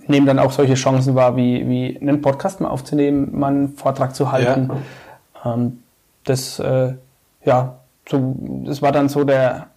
nehmen 0.07 0.25
dann 0.25 0.39
auch 0.39 0.51
solche 0.51 0.75
Chancen 0.75 1.15
wahr, 1.15 1.35
wie, 1.35 1.67
wie 1.67 1.99
einen 1.99 2.21
Podcast 2.21 2.61
mal 2.61 2.69
aufzunehmen, 2.69 3.29
mal 3.37 3.47
einen 3.47 3.75
Vortrag 3.75 4.15
zu 4.15 4.31
halten. 4.31 4.71
Ja. 5.43 5.53
Ähm, 5.53 5.79
das, 6.23 6.59
äh, 6.59 6.93
ja, 7.43 7.79
so, 8.07 8.35
das 8.65 8.81
war 8.81 8.91
dann 8.91 9.09
so 9.09 9.23
der, 9.23 9.67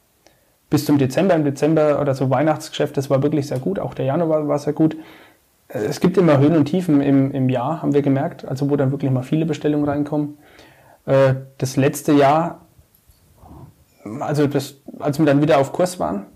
bis 0.71 0.85
zum 0.85 0.99
Dezember, 0.99 1.35
im 1.35 1.44
Dezember 1.44 2.00
oder 2.00 2.14
so 2.14 2.30
Weihnachtsgeschäft, 2.30 2.97
das 2.97 3.11
war 3.11 3.23
wirklich 3.23 3.47
sehr 3.47 3.59
gut, 3.59 3.78
auch 3.78 3.94
der 3.94 4.06
Januar 4.06 4.49
war 4.49 4.59
sehr 4.59 4.73
gut. 4.73 4.97
Äh, 5.68 5.78
es 5.78 6.00
gibt 6.00 6.16
immer 6.16 6.38
Höhen 6.38 6.56
und 6.56 6.66
Tiefen 6.66 7.00
im, 7.00 7.30
im 7.33 7.49
Jahr, 7.49 7.83
haben 7.83 7.94
wir 7.94 8.02
gemerkt, 8.02 8.44
also 8.44 8.71
wo 8.71 8.76
dann 8.76 8.90
wirklich 8.90 9.11
mal 9.11 9.23
viele 9.23 9.47
Bestellungen 9.47 9.88
reinkommen. 9.88 10.38
Äh, 11.06 11.35
das 11.59 11.76
letzte 11.76 12.12
Jahr, 12.12 12.61
also 14.21 14.47
das, 14.47 14.76
als 14.99 15.18
wir 15.18 15.26
dann 15.26 15.40
wieder 15.42 15.59
auf 15.59 15.73
Kurs 15.73 15.99
waren, 15.99 16.26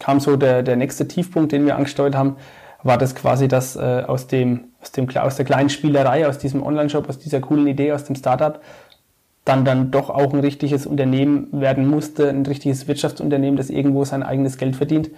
kam 0.00 0.20
so 0.20 0.36
der, 0.36 0.62
der 0.62 0.76
nächste 0.76 1.08
Tiefpunkt, 1.08 1.52
den 1.52 1.66
wir 1.66 1.76
angesteuert 1.76 2.14
haben 2.14 2.36
war 2.84 2.98
das 2.98 3.14
quasi 3.14 3.48
das 3.48 3.74
äh, 3.76 4.04
aus, 4.06 4.28
dem, 4.28 4.66
aus, 4.80 4.92
dem, 4.92 5.08
aus 5.16 5.36
der 5.36 5.44
kleinen 5.44 5.70
Spielerei, 5.70 6.28
aus 6.28 6.38
diesem 6.38 6.62
Online-Shop, 6.62 7.08
aus 7.08 7.18
dieser 7.18 7.40
coolen 7.40 7.66
Idee, 7.66 7.92
aus 7.92 8.04
dem 8.04 8.14
Startup, 8.14 8.60
dann 9.44 9.64
dann 9.64 9.90
doch 9.90 10.10
auch 10.10 10.32
ein 10.32 10.40
richtiges 10.40 10.86
Unternehmen 10.86 11.48
werden 11.52 11.88
musste, 11.88 12.28
ein 12.28 12.46
richtiges 12.46 12.86
Wirtschaftsunternehmen, 12.86 13.56
das 13.56 13.70
irgendwo 13.70 14.04
sein 14.04 14.22
eigenes 14.22 14.58
Geld 14.58 14.76
verdient, 14.76 15.10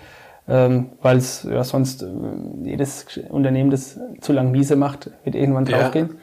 ähm, 0.49 0.90
weil 1.02 1.16
es 1.16 1.42
ja 1.42 1.62
sonst 1.64 2.02
äh, 2.02 2.06
jedes 2.64 3.06
Unternehmen, 3.28 3.70
das 3.70 3.99
zu 4.20 4.32
lang 4.32 4.52
miese 4.52 4.76
macht, 4.76 5.11
wird 5.25 5.35
irgendwann 5.35 5.64
draufgehen. 5.64 6.08
Ja. 6.08 6.14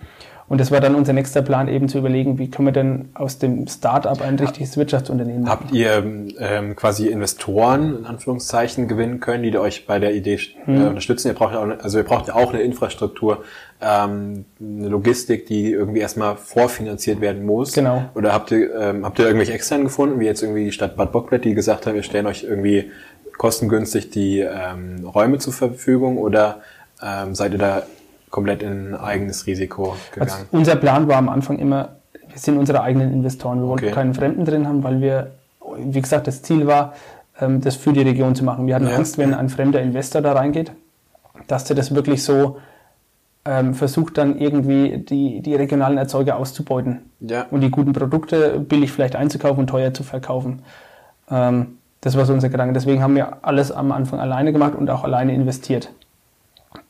Und 0.47 0.59
das 0.59 0.71
war 0.71 0.81
dann 0.81 0.95
unser 0.95 1.13
nächster 1.13 1.41
Plan, 1.41 1.67
eben 1.67 1.87
zu 1.87 1.97
überlegen, 1.97 2.37
wie 2.37 2.49
können 2.49 2.67
wir 2.67 2.73
denn 2.73 3.09
aus 3.13 3.39
dem 3.39 3.67
Start-up 3.67 4.21
ein 4.21 4.37
richtiges 4.37 4.77
Wirtschaftsunternehmen 4.77 5.43
machen. 5.43 5.51
Habt 5.51 5.71
ihr 5.71 6.03
ähm, 6.39 6.75
quasi 6.75 7.07
Investoren, 7.07 7.97
in 7.99 8.05
Anführungszeichen, 8.05 8.87
gewinnen 8.87 9.19
können, 9.19 9.43
die 9.43 9.57
euch 9.57 9.85
bei 9.85 9.99
der 9.99 10.13
Idee 10.13 10.35
äh, 10.35 10.65
hm. 10.65 10.87
unterstützen? 10.89 11.29
Ihr 11.29 11.33
braucht 11.33 11.53
ja 11.53 11.59
auch, 11.59 11.83
also 11.83 11.97
ihr 11.97 12.03
braucht 12.03 12.27
ja 12.27 12.35
auch 12.35 12.53
eine 12.53 12.61
Infrastruktur, 12.61 13.43
ähm, 13.81 14.45
eine 14.59 14.89
Logistik, 14.89 15.45
die 15.45 15.71
irgendwie 15.71 15.99
erstmal 15.99 16.35
vorfinanziert 16.35 17.21
werden 17.21 17.45
muss. 17.45 17.73
Genau. 17.73 18.05
Oder 18.15 18.33
habt 18.33 18.51
ihr, 18.51 18.75
ähm, 18.75 19.05
habt 19.05 19.19
ihr 19.19 19.25
irgendwelche 19.25 19.53
externen 19.53 19.85
gefunden, 19.85 20.19
wie 20.19 20.25
jetzt 20.25 20.41
irgendwie 20.41 20.65
die 20.65 20.71
Stadt 20.71 20.95
Bad 20.95 21.11
Bockbett, 21.11 21.45
die 21.45 21.53
gesagt 21.53 21.87
haben, 21.87 21.95
wir 21.95 22.03
stellen 22.03 22.27
euch 22.27 22.43
irgendwie 22.43 22.91
kostengünstig 23.37 24.09
die 24.09 24.39
ähm, 24.39 25.05
Räume 25.05 25.39
zur 25.39 25.53
Verfügung 25.53 26.17
oder 26.17 26.61
ähm, 27.01 27.35
seid 27.35 27.53
ihr 27.53 27.59
da 27.59 27.83
komplett 28.33 28.63
in 28.63 28.93
ein 28.93 28.95
eigenes 28.95 29.45
Risiko 29.45 29.95
gegangen? 30.11 30.31
Also 30.31 30.45
unser 30.51 30.75
Plan 30.75 31.07
war 31.07 31.17
am 31.17 31.29
Anfang 31.29 31.59
immer, 31.59 31.97
wir 32.27 32.39
sind 32.39 32.57
unsere 32.57 32.81
eigenen 32.81 33.13
Investoren. 33.13 33.61
Wir 33.61 33.67
wollten 33.67 33.85
okay. 33.85 33.93
keinen 33.93 34.15
Fremden 34.15 34.43
drin 34.43 34.67
haben, 34.67 34.83
weil 34.83 35.01
wir, 35.01 35.31
wie 35.77 36.01
gesagt, 36.01 36.25
das 36.25 36.41
Ziel 36.41 36.65
war, 36.65 36.95
ähm, 37.39 37.61
das 37.61 37.75
für 37.75 37.93
die 37.93 38.01
Region 38.01 38.33
zu 38.33 38.43
machen. 38.43 38.65
Wir 38.65 38.73
hatten 38.73 38.87
ja. 38.87 38.95
Angst, 38.95 39.19
wenn 39.19 39.35
ein 39.35 39.49
fremder 39.49 39.81
Investor 39.81 40.23
da 40.23 40.33
reingeht, 40.33 40.71
dass 41.45 41.65
der 41.65 41.75
das 41.75 41.93
wirklich 41.93 42.23
so 42.23 42.57
ähm, 43.45 43.75
versucht 43.75 44.17
dann 44.17 44.39
irgendwie 44.39 44.97
die, 44.97 45.41
die 45.41 45.53
regionalen 45.53 45.99
Erzeuger 45.99 46.37
auszubeuten 46.37 47.11
ja. 47.19 47.45
und 47.51 47.61
die 47.61 47.69
guten 47.69 47.93
Produkte 47.93 48.59
billig 48.59 48.91
vielleicht 48.91 49.15
einzukaufen 49.15 49.59
und 49.59 49.67
teuer 49.67 49.93
zu 49.93 50.01
verkaufen. 50.01 50.63
Ähm, 51.29 51.77
das 52.01 52.17
war 52.17 52.25
so 52.25 52.33
unser 52.33 52.49
Gedanke. 52.49 52.73
Deswegen 52.73 53.03
haben 53.03 53.15
wir 53.15 53.45
alles 53.45 53.71
am 53.71 53.91
Anfang 53.91 54.19
alleine 54.19 54.51
gemacht 54.51 54.73
und 54.73 54.89
auch 54.89 55.03
alleine 55.03 55.35
investiert. 55.35 55.91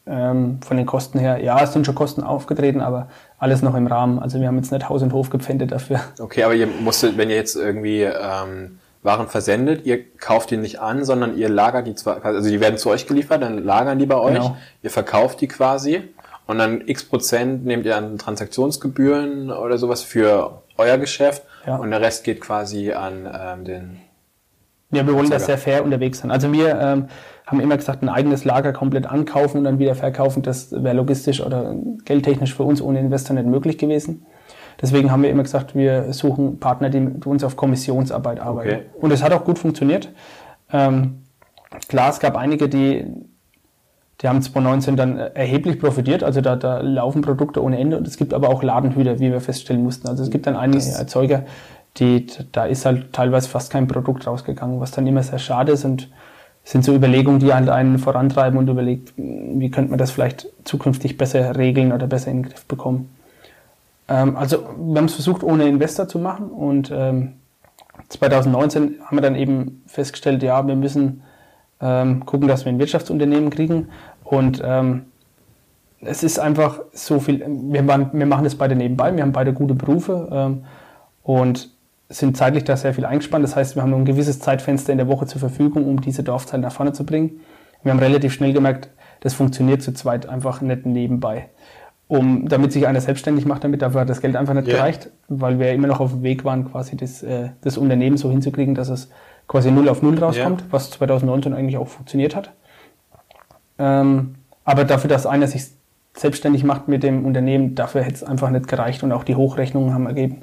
Ähm, 0.06 0.60
von 0.62 0.76
den 0.76 0.86
Kosten 0.86 1.18
her, 1.18 1.42
ja, 1.42 1.62
es 1.64 1.72
sind 1.72 1.86
schon 1.86 1.96
Kosten 1.96 2.24
aufgetreten, 2.24 2.82
aber 2.82 3.08
alles 3.38 3.62
noch 3.62 3.74
im 3.74 3.88
Rahmen. 3.88 4.20
Also 4.20 4.40
wir 4.42 4.48
haben 4.48 4.58
jetzt 4.58 4.72
nicht 4.72 4.90
Haus 4.90 5.02
und 5.02 5.14
Hof 5.14 5.30
gepfändet 5.30 5.72
dafür. 5.72 6.02
Okay, 6.20 6.44
aber 6.44 6.54
ihr 6.56 6.68
musstet, 6.68 7.18
wenn 7.18 7.30
ihr 7.30 7.38
jetzt 7.38 7.56
irgendwie 7.56 8.02
ähm, 8.02 8.80
Waren 9.02 9.28
versendet, 9.28 9.86
ihr 9.86 10.04
kauft 10.18 10.52
die 10.52 10.58
nicht 10.58 10.80
an, 10.80 11.04
sondern 11.04 11.38
ihr 11.38 11.50
lagert 11.50 11.88
die 11.88 11.96
zwar, 11.96 12.24
also 12.24 12.50
die 12.50 12.60
werden 12.62 12.78
zu 12.78 12.90
euch 12.90 13.06
geliefert, 13.06 13.42
dann 13.42 13.64
lagern 13.64 14.00
die 14.00 14.06
bei 14.06 14.16
euch, 14.16 14.36
genau. 14.36 14.58
ihr 14.82 14.90
verkauft 14.90 15.42
die 15.42 15.48
quasi 15.48 16.04
und 16.48 16.58
dann 16.58 16.82
x 16.86 17.04
Prozent 17.04 17.66
nehmt 17.66 17.86
ihr 17.86 17.98
an 17.98 18.18
Transaktionsgebühren 18.18 19.52
oder 19.52 19.78
sowas 19.78 20.04
für 20.04 20.64
euer 20.78 20.98
Geschäft 20.98 21.44
ja. 21.68 21.76
und 21.76 21.92
der 21.92 22.02
Rest 22.02 22.24
geht 22.24 22.40
quasi 22.42 22.94
an 22.94 23.30
ähm, 23.34 23.66
den 23.66 24.00
ja, 24.94 25.06
wir 25.08 25.14
wollen 25.14 25.30
das 25.30 25.46
sehr 25.46 25.58
fair 25.58 25.84
unterwegs 25.84 26.20
sein. 26.20 26.32
Also 26.32 26.52
wir 26.52 26.80
ähm, 26.80 27.06
haben 27.46 27.60
immer 27.60 27.78
gesagt, 27.78 28.02
ein 28.02 28.10
eigenes 28.10 28.46
Lager 28.46 28.74
komplett 28.74 29.06
ankaufen 29.06 29.60
und 29.60 29.64
dann 29.66 29.80
wieder 29.80 29.96
verkaufen, 29.96 30.44
das 30.44 30.72
wäre 30.72 30.96
logistisch 30.96 31.42
oder 31.42 31.76
geldtechnisch 32.06 32.54
für 32.54 32.64
uns 32.64 32.82
ohne 32.82 33.00
Investor 33.00 33.36
nicht 33.36 33.48
möglich 33.48 33.78
gewesen. 33.78 34.26
Deswegen 34.82 35.12
haben 35.12 35.24
wir 35.24 35.30
immer 35.30 35.44
gesagt, 35.44 35.76
wir 35.76 36.14
suchen 36.14 36.60
Partner, 36.60 36.90
die 36.90 37.00
mit 37.00 37.26
uns 37.26 37.44
auf 37.44 37.56
Kommissionsarbeit 37.56 38.40
arbeiten. 38.40 38.70
Okay. 38.70 38.82
Und 39.00 39.12
es 39.12 39.24
hat 39.24 39.32
auch 39.32 39.46
gut 39.46 39.60
funktioniert. 39.60 40.10
Ähm, 40.72 41.24
klar, 41.88 42.10
es 42.10 42.20
gab 42.20 42.36
einige, 42.36 42.68
die, 42.70 43.06
die 44.22 44.28
haben 44.28 44.42
2019 44.42 44.96
dann 44.96 45.18
erheblich 45.18 45.80
profitiert. 45.80 46.24
Also 46.24 46.42
da, 46.42 46.56
da 46.56 46.80
laufen 46.80 47.22
Produkte 47.22 47.64
ohne 47.64 47.78
Ende. 47.78 47.98
Und 47.98 48.08
es 48.08 48.18
gibt 48.18 48.34
aber 48.34 48.50
auch 48.50 48.64
Ladenhüter, 48.64 49.20
wie 49.20 49.32
wir 49.32 49.42
feststellen 49.42 49.84
mussten. 49.84 50.08
Also 50.08 50.24
es 50.24 50.32
gibt 50.32 50.48
dann 50.48 50.56
einige 50.56 50.80
das 50.80 51.00
Erzeuger, 51.00 51.44
die, 51.98 52.28
da 52.52 52.66
ist 52.66 52.86
halt 52.86 53.14
teilweise 53.14 53.50
fast 53.50 53.72
kein 53.72 53.88
Produkt 53.88 54.26
rausgegangen, 54.26 54.80
was 54.80 54.92
dann 54.92 55.08
immer 55.08 55.24
sehr 55.24 55.40
schade 55.40 55.74
ist. 55.74 55.86
Und 55.86 56.10
sind 56.64 56.86
so 56.86 56.96
Überlegungen, 56.96 57.40
die 57.40 57.54
halt 57.54 57.70
einen 57.70 58.00
vorantreiben 58.00 58.58
und 58.58 58.70
überlegt, 58.70 59.14
wie 59.18 59.70
könnte 59.70 59.90
man 59.90 60.00
das 60.00 60.12
vielleicht 60.12 60.48
zukünftig 60.64 61.18
besser 61.18 61.58
regeln 61.58 61.92
oder 61.92 62.08
besser 62.08 62.32
in 62.32 62.42
den 62.42 62.50
Griff 62.50 62.66
bekommen. 62.66 63.10
Ähm, 64.08 64.38
also 64.38 64.60
wir 64.78 64.98
haben 64.98 65.06
es 65.06 65.14
versucht, 65.14 65.44
ohne 65.44 65.68
Investor 65.68 66.08
zu 66.08 66.20
machen. 66.20 66.50
Und 66.50 66.90
ähm, 66.94 67.34
2019 68.10 69.00
haben 69.06 69.18
wir 69.18 69.22
dann 69.22 69.36
eben 69.36 69.84
festgestellt, 69.88 70.42
ja, 70.42 70.66
wir 70.66 70.76
müssen 70.76 71.22
ähm, 71.82 72.26
gucken, 72.26 72.48
dass 72.48 72.64
wir 72.64 72.72
ein 72.72 72.80
Wirtschaftsunternehmen 72.80 73.50
kriegen. 73.50 73.90
Und 74.24 74.62
ähm, 74.64 75.06
es 76.00 76.24
ist 76.24 76.40
einfach 76.40 76.80
so 76.94 77.20
viel, 77.20 77.46
wir, 77.46 77.86
waren, 77.88 78.10
wir 78.14 78.26
machen 78.26 78.46
das 78.46 78.56
beide 78.56 78.76
nebenbei, 78.76 79.14
wir 79.16 79.22
haben 79.22 79.32
beide 79.32 79.54
gute 79.54 79.74
Berufe 79.74 80.30
ähm, 80.32 80.66
und 81.24 81.73
sind 82.10 82.38
zeitlich 82.38 82.64
da 82.64 82.78
sehr 82.78 82.94
viel 82.94 83.06
eingespannt. 83.06 83.44
Das 83.44 83.56
heißt, 83.56 83.76
wir 83.76 83.82
haben 83.82 83.90
nur 83.90 84.00
ein 84.00 84.06
gewisses 84.06 84.40
Zeitfenster 84.40 84.92
in 84.92 84.98
der 84.98 85.08
Woche 85.08 85.26
zur 85.26 85.40
Verfügung, 85.40 85.86
um 85.86 86.02
diese 86.02 86.24
Dorfzahl 86.24 86.60
nach 86.60 86.72
vorne 86.72 86.94
zu 86.94 87.06
bringen. 87.06 87.42
Wir 87.82 87.92
haben 87.92 88.00
relativ 88.00 88.34
schnell 88.34 88.54
gemerkt, 88.54 88.90
das 89.22 89.34
funktioniert 89.34 89.82
zu 89.82 89.94
zweit 89.94 90.28
einfach 90.28 90.62
nicht 90.62 90.86
nebenbei. 90.86 91.50
Um, 92.08 92.48
damit 92.48 92.74
sich 92.74 92.86
einer 92.86 93.02
selbstständig 93.02 93.46
macht 93.46 93.64
damit, 93.64 93.82
dafür 93.82 94.02
hat 94.02 94.10
das 94.10 94.22
Geld 94.22 94.36
einfach 94.36 94.54
nicht 94.54 94.68
yeah. 94.68 94.76
gereicht, 94.76 95.10
weil 95.30 95.58
wir 95.58 95.72
immer 95.72 95.88
noch 95.88 96.00
auf 96.00 96.12
dem 96.12 96.22
Weg 96.22 96.44
waren, 96.44 96.70
quasi 96.70 96.98
das, 96.98 97.24
äh, 97.24 97.50
das 97.62 97.78
Unternehmen 97.78 98.18
so 98.18 98.30
hinzukriegen, 98.30 98.76
dass 98.76 98.90
es 98.90 99.10
quasi 99.48 99.72
null 99.72 99.90
auf 99.90 100.02
null 100.02 100.20
rauskommt, 100.20 100.62
yeah. 100.62 100.68
was 100.70 100.92
2019 100.92 101.54
eigentlich 101.54 101.78
auch 101.78 101.88
funktioniert 101.88 102.36
hat. 102.36 102.52
Ähm, 103.80 104.36
aber 104.66 104.84
dafür, 104.84 105.10
dass 105.10 105.26
einer 105.26 105.48
sich 105.48 105.68
selbstständig 106.16 106.64
macht 106.64 106.88
mit 106.88 107.04
dem 107.04 107.26
Unternehmen, 107.26 107.74
dafür 107.74 108.04
hätte 108.04 108.16
es 108.16 108.24
einfach 108.24 108.50
nicht 108.50 108.68
gereicht 108.68 109.02
und 109.04 109.12
auch 109.12 109.24
die 109.24 109.36
Hochrechnungen 109.36 109.94
haben 109.94 110.06
ergeben, 110.06 110.42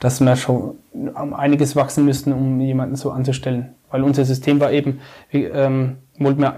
dass 0.00 0.20
wir 0.20 0.34
schon 0.36 0.76
einiges 1.14 1.76
wachsen 1.76 2.04
müssten, 2.04 2.32
um 2.32 2.60
jemanden 2.60 2.96
so 2.96 3.10
anzustellen. 3.10 3.74
Weil 3.90 4.02
unser 4.02 4.24
System 4.24 4.58
war 4.58 4.72
eben, 4.72 5.00
wir, 5.30 5.54
ähm, 5.54 5.96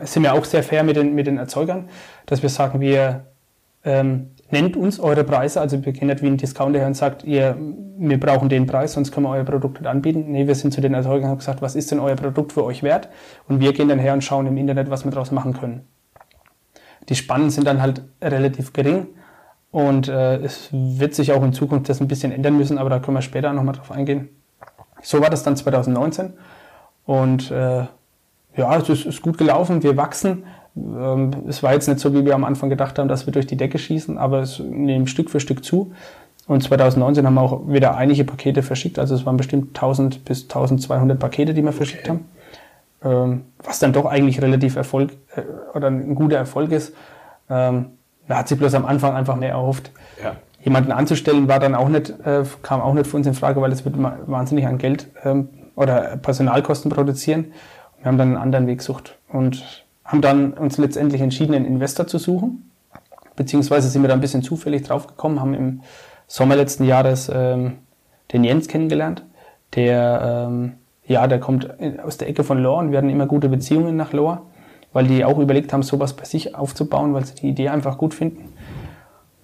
sind 0.02 0.22
wir 0.22 0.32
auch 0.32 0.44
sehr 0.44 0.62
fair 0.62 0.82
mit 0.84 0.96
den, 0.96 1.14
mit 1.14 1.26
den 1.26 1.38
Erzeugern, 1.38 1.88
dass 2.26 2.42
wir 2.42 2.48
sagen, 2.48 2.80
wir 2.80 3.24
ähm, 3.84 4.30
nennt 4.50 4.76
uns 4.76 5.00
eure 5.00 5.24
Preise, 5.24 5.60
also 5.60 5.84
wir 5.84 5.92
kennen 5.92 6.10
nicht 6.10 6.22
wie 6.22 6.28
ein 6.28 6.36
Discounter 6.36 6.78
her 6.78 6.86
und 6.86 6.94
sagt, 6.94 7.24
ihr, 7.24 7.56
wir 7.98 8.20
brauchen 8.20 8.48
den 8.48 8.66
Preis, 8.66 8.92
sonst 8.92 9.10
können 9.10 9.26
wir 9.26 9.30
euer 9.30 9.44
Produkt 9.44 9.80
nicht 9.80 9.88
anbieten. 9.88 10.26
Nee, 10.28 10.46
wir 10.46 10.54
sind 10.54 10.72
zu 10.72 10.80
den 10.80 10.94
Erzeugern 10.94 11.24
und 11.24 11.30
haben 11.30 11.38
gesagt, 11.38 11.62
was 11.62 11.74
ist 11.74 11.90
denn 11.90 11.98
euer 11.98 12.16
Produkt 12.16 12.52
für 12.52 12.64
euch 12.64 12.82
wert? 12.82 13.08
Und 13.48 13.60
wir 13.60 13.72
gehen 13.72 13.88
dann 13.88 13.98
her 13.98 14.12
und 14.12 14.22
schauen 14.22 14.46
im 14.46 14.56
Internet, 14.56 14.90
was 14.90 15.04
wir 15.04 15.10
daraus 15.10 15.32
machen 15.32 15.54
können. 15.54 15.82
Die 17.08 17.16
Spannen 17.16 17.50
sind 17.50 17.66
dann 17.66 17.82
halt 17.82 18.02
relativ 18.22 18.72
gering 18.72 19.08
und 19.72 20.06
äh, 20.06 20.36
es 20.36 20.68
wird 20.70 21.14
sich 21.14 21.32
auch 21.32 21.42
in 21.42 21.52
Zukunft 21.52 21.88
das 21.88 22.00
ein 22.00 22.06
bisschen 22.06 22.30
ändern 22.30 22.56
müssen, 22.56 22.78
aber 22.78 22.90
da 22.90 23.00
können 23.00 23.16
wir 23.16 23.22
später 23.22 23.52
nochmal 23.52 23.74
drauf 23.74 23.90
eingehen. 23.90 24.28
So 25.02 25.20
war 25.20 25.30
das 25.30 25.42
dann 25.42 25.56
2019 25.56 26.34
und 27.06 27.50
äh, 27.50 27.86
ja, 28.54 28.76
es 28.76 28.88
ist, 28.88 29.06
ist 29.06 29.22
gut 29.22 29.38
gelaufen, 29.38 29.82
wir 29.82 29.96
wachsen. 29.96 30.44
Ähm, 30.76 31.30
es 31.48 31.62
war 31.62 31.72
jetzt 31.72 31.88
nicht 31.88 32.00
so, 32.00 32.14
wie 32.14 32.24
wir 32.24 32.34
am 32.34 32.44
Anfang 32.44 32.70
gedacht 32.70 32.98
haben, 32.98 33.08
dass 33.08 33.26
wir 33.26 33.32
durch 33.32 33.46
die 33.46 33.56
Decke 33.56 33.78
schießen, 33.78 34.18
aber 34.18 34.40
es 34.40 34.58
nehmen 34.58 35.06
Stück 35.06 35.30
für 35.30 35.40
Stück 35.40 35.64
zu. 35.64 35.92
Und 36.46 36.62
2019 36.62 37.24
haben 37.24 37.34
wir 37.34 37.40
auch 37.40 37.68
wieder 37.68 37.96
einige 37.96 38.24
Pakete 38.24 38.62
verschickt, 38.62 38.98
also 38.98 39.14
es 39.14 39.24
waren 39.24 39.36
bestimmt 39.36 39.68
1000 39.68 40.24
bis 40.24 40.42
1200 40.42 41.18
Pakete, 41.18 41.54
die 41.54 41.62
wir 41.62 41.72
verschickt 41.72 42.08
okay. 42.08 42.18
haben. 42.18 42.28
Ähm, 43.04 43.44
was 43.64 43.78
dann 43.78 43.92
doch 43.92 44.04
eigentlich 44.04 44.42
relativ 44.42 44.76
Erfolg 44.76 45.12
äh, 45.34 45.42
oder 45.74 45.88
ein 45.88 46.14
guter 46.14 46.36
Erfolg 46.36 46.72
ist. 46.72 46.94
Ähm, 47.48 47.86
da 48.32 48.38
hat 48.38 48.48
sich 48.48 48.58
bloß 48.58 48.72
am 48.72 48.86
Anfang 48.86 49.14
einfach 49.14 49.36
mehr 49.36 49.50
erhofft. 49.50 49.90
Ja. 50.22 50.36
Jemanden 50.64 50.90
anzustellen 50.90 51.48
war 51.48 51.60
dann 51.60 51.74
auch 51.74 51.90
nicht, 51.90 52.08
äh, 52.24 52.44
kam 52.62 52.80
auch 52.80 52.94
nicht 52.94 53.06
für 53.06 53.18
uns 53.18 53.26
in 53.26 53.34
Frage, 53.34 53.60
weil 53.60 53.70
es 53.70 53.84
wird 53.84 53.94
wahnsinnig 53.98 54.66
an 54.66 54.78
Geld 54.78 55.08
ähm, 55.22 55.50
oder 55.76 56.16
Personalkosten 56.16 56.90
produzieren. 56.90 57.52
Wir 57.98 58.06
haben 58.06 58.16
dann 58.16 58.28
einen 58.28 58.38
anderen 58.38 58.66
Weg 58.66 58.78
gesucht 58.78 59.18
und 59.28 59.84
haben 60.06 60.22
dann 60.22 60.54
uns 60.54 60.78
letztendlich 60.78 61.20
entschieden, 61.20 61.54
einen 61.54 61.66
Investor 61.66 62.06
zu 62.06 62.16
suchen. 62.16 62.70
Beziehungsweise 63.36 63.90
sind 63.90 64.00
wir 64.00 64.08
da 64.08 64.14
ein 64.14 64.22
bisschen 64.22 64.42
zufällig 64.42 64.84
draufgekommen, 64.84 65.38
haben 65.38 65.52
im 65.52 65.82
Sommer 66.26 66.56
letzten 66.56 66.84
Jahres 66.84 67.30
ähm, 67.30 67.80
den 68.32 68.44
Jens 68.44 68.66
kennengelernt. 68.66 69.26
Der, 69.74 70.46
ähm, 70.48 70.72
ja, 71.06 71.26
der 71.26 71.38
kommt 71.38 71.68
aus 72.02 72.16
der 72.16 72.30
Ecke 72.30 72.44
von 72.44 72.62
Lohr 72.62 72.78
und 72.78 72.92
wir 72.92 72.96
hatten 72.98 73.10
immer 73.10 73.26
gute 73.26 73.50
Beziehungen 73.50 73.94
nach 73.94 74.14
Lohr 74.14 74.46
weil 74.92 75.06
die 75.06 75.24
auch 75.24 75.38
überlegt 75.38 75.72
haben, 75.72 75.82
sowas 75.82 76.14
bei 76.14 76.24
sich 76.24 76.54
aufzubauen, 76.54 77.14
weil 77.14 77.24
sie 77.24 77.34
die 77.34 77.48
Idee 77.48 77.68
einfach 77.68 77.98
gut 77.98 78.14
finden. 78.14 78.52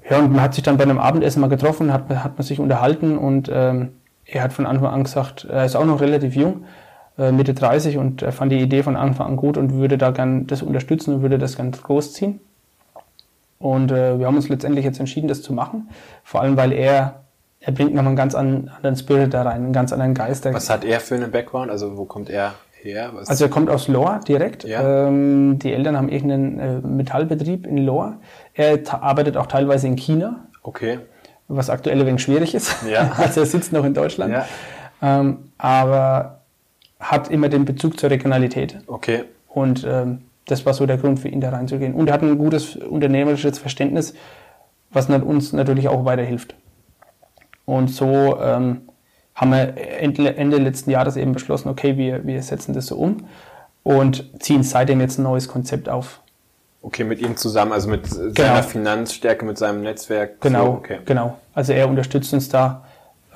Ja, 0.09 0.19
und 0.19 0.33
man 0.33 0.41
hat 0.41 0.55
sich 0.55 0.63
dann 0.63 0.77
bei 0.77 0.85
einem 0.85 0.99
Abendessen 0.99 1.41
mal 1.41 1.49
getroffen, 1.49 1.93
hat, 1.93 2.09
hat 2.09 2.39
man 2.39 2.47
sich 2.47 2.61
unterhalten 2.61 3.19
und 3.19 3.51
ähm, 3.53 3.91
er 4.25 4.43
hat 4.43 4.53
von 4.53 4.67
Anfang 4.67 4.89
an 4.89 5.05
gesagt, 5.05 5.45
er 5.45 5.65
ist 5.65 5.77
auch 5.77 5.85
noch 5.85 6.01
relativ 6.01 6.35
jung, 6.35 6.65
äh, 7.19 7.33
Mitte 7.33 7.55
30 7.55 7.99
und 7.99 8.23
er 8.23 8.33
fand 8.33 8.53
die 8.53 8.61
Idee 8.61 8.83
von 8.83 8.97
Anfang 8.97 9.27
an 9.27 9.37
gut 9.37 9.57
und 9.57 9.75
würde 9.75 9.99
da 9.99 10.11
gern 10.11 10.47
das 10.47 10.63
unterstützen 10.63 11.15
und 11.15 11.23
würde 11.23 11.39
das 11.39 11.57
gern 11.57 11.73
großziehen. 11.73 12.41
Und 13.59 13.91
äh, 13.91 14.19
wir 14.19 14.27
haben 14.27 14.37
uns 14.37 14.49
letztendlich 14.49 14.85
jetzt 14.85 15.01
entschieden, 15.01 15.29
das 15.29 15.43
zu 15.43 15.53
machen, 15.53 15.89
vor 16.23 16.41
allem 16.41 16.57
weil 16.57 16.73
er 16.73 17.25
er 17.61 17.73
bringt 17.73 17.93
nochmal 17.93 18.09
einen 18.09 18.17
ganz 18.17 18.35
anderen 18.35 18.97
Spirit 18.97 19.35
da 19.35 19.43
rein, 19.43 19.65
einen 19.65 19.73
ganz 19.73 19.93
anderen 19.93 20.15
Geist. 20.15 20.45
Was 20.45 20.71
hat 20.71 20.85
er 20.85 21.01
für 21.01 21.17
einen 21.17 21.31
Background? 21.31 21.71
Also 21.71 21.97
wo 21.97 22.05
kommt 22.05 22.31
er 22.31 22.55
her? 22.83 23.11
Was 23.15 23.29
also 23.29 23.45
er 23.45 23.51
kommt 23.51 23.71
aus 23.71 23.89
Lohr 23.89 24.21
direkt. 24.27 24.65
Ja. 24.65 25.09
Ähm, 25.09 25.59
die 25.59 25.73
Eltern 25.73 25.97
haben 25.97 26.09
irgendeinen 26.09 26.59
äh, 26.59 26.81
Metallbetrieb 26.87 27.67
in 27.67 27.79
Lohr. 27.79 28.17
Er 28.55 28.81
arbeitet 29.03 29.37
auch 29.37 29.47
teilweise 29.47 29.87
in 29.87 29.97
China. 29.97 30.47
Okay. 30.63 31.01
Was 31.49 31.71
aktuell 31.71 32.01
ein 32.01 32.07
wenig 32.07 32.23
schwierig 32.23 32.55
ist. 32.55 32.75
Ja. 32.89 33.13
also 33.17 33.41
er 33.41 33.47
sitzt 33.47 33.73
noch 33.73 33.85
in 33.85 33.95
Deutschland. 33.95 34.33
Ja. 34.33 34.47
Ähm, 35.01 35.51
aber 35.59 36.41
hat 37.01 37.31
immer 37.31 37.49
den 37.49 37.65
Bezug 37.65 37.99
zur 37.99 38.11
Regionalität. 38.11 38.79
Okay. 38.87 39.25
Und 39.49 39.87
ähm, 39.89 40.23
das 40.47 40.67
war 40.67 40.75
so 40.75 40.87
der 40.87 40.99
Grund 40.99 41.21
für 41.21 41.29
ihn 41.29 41.41
da 41.41 41.51
reinzugehen. 41.51 41.95
Und 41.95 42.09
er 42.09 42.15
hat 42.15 42.23
ein 42.23 42.39
gutes 42.39 42.77
unternehmerisches 42.77 43.59
Verständnis, 43.59 44.15
was 44.91 45.09
uns 45.09 45.53
natürlich 45.53 45.89
auch 45.89 46.05
weiterhilft. 46.05 46.55
Und 47.65 47.89
so 47.89 48.39
ähm, 48.41 48.89
haben 49.39 49.53
wir 49.53 49.75
Ende 50.01 50.57
letzten 50.57 50.91
Jahres 50.91 51.17
eben 51.17 51.33
beschlossen, 51.33 51.69
okay, 51.69 51.97
wir, 51.97 52.27
wir 52.27 52.43
setzen 52.43 52.75
das 52.75 52.87
so 52.87 52.97
um 52.97 53.25
und 53.85 54.29
ziehen 54.41 54.65
seitdem 54.65 55.01
jetzt 55.01 55.19
ein 55.19 55.23
neues 55.23 55.47
Konzept 55.47 55.89
auf. 55.89 56.21
Okay, 56.83 57.05
mit 57.05 57.21
ihm 57.21 57.37
zusammen, 57.37 57.73
also 57.73 57.89
mit 57.89 58.11
genau. 58.11 58.33
seiner 58.35 58.63
Finanzstärke, 58.65 59.45
mit 59.45 59.57
seinem 59.57 59.83
Netzwerk. 59.83 60.41
Genau, 60.41 60.65
so, 60.65 60.73
okay. 60.73 60.99
genau. 61.05 61.39
Also 61.55 61.73
er 61.73 61.89
unterstützt 61.89 62.35
uns 62.35 62.49
da 62.49 62.85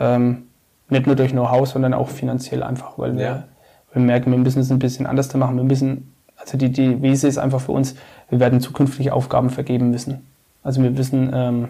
ähm, 0.01 0.49
nicht 0.89 1.07
nur 1.07 1.15
durch 1.15 1.31
Know-how, 1.31 1.69
sondern 1.69 1.95
auch 1.95 2.09
finanziell 2.09 2.65
einfach, 2.65 2.99
weil 2.99 3.17
wir, 3.17 3.25
ja. 3.25 3.45
wir 3.93 4.03
merken, 4.03 4.33
wir 4.33 4.39
müssen 4.39 4.61
es 4.61 4.73
ein 4.73 4.81
bisschen 4.81 5.07
anders 5.07 5.33
machen. 5.35 5.57
Wir 5.57 5.65
müssen, 5.65 6.13
also 6.37 6.59
die, 6.59 6.71
die 6.71 7.01
Wiese 7.01 7.29
ist 7.29 7.39
einfach 7.39 7.61
für 7.61 7.73
uns, 7.73 7.95
wir 8.29 8.41
werden 8.41 8.61
zukünftig 8.61 9.13
Aufgaben 9.13 9.51
vergeben 9.51 9.91
müssen. 9.91 10.27
Also 10.65 10.83
wir 10.83 10.91
müssen 10.91 11.31
ähm, 11.33 11.69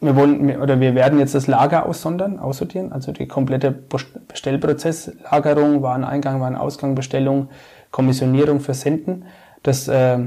wir 0.00 0.14
wollen 0.14 0.60
oder 0.60 0.80
wir 0.80 0.94
werden 0.94 1.18
jetzt 1.18 1.34
das 1.34 1.46
Lager 1.46 1.86
aussondern, 1.86 2.38
aussortieren, 2.38 2.92
also 2.92 3.10
die 3.12 3.26
komplette 3.26 3.72
Bestellprozess, 3.72 5.12
Lagerung, 5.30 5.82
Wareneingang, 5.82 6.40
Warenausgang, 6.40 6.94
Bestellung, 6.94 7.48
Kommissionierung, 7.90 8.60
Versenden. 8.60 9.26
Das 9.62 9.88
äh, 9.88 10.18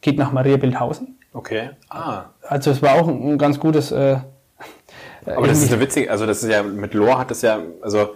geht 0.00 0.18
nach 0.18 0.32
Maria 0.32 0.56
Bildhausen. 0.56 1.18
Okay. 1.32 1.70
Ah. 1.88 2.24
Also 2.42 2.72
es 2.72 2.82
war 2.82 2.94
auch 2.94 3.08
ein, 3.08 3.32
ein 3.32 3.38
ganz 3.38 3.60
gutes. 3.60 3.92
Äh, 3.92 4.18
Aber 5.24 5.46
das 5.46 5.62
ist 5.62 5.72
eine 5.72 5.80
witzige, 5.80 6.10
also 6.10 6.26
das 6.26 6.42
ist 6.42 6.50
ja 6.50 6.62
mit 6.62 6.94
Lohr 6.94 7.18
hat 7.18 7.30
das 7.30 7.42
ja, 7.42 7.60
also 7.80 8.10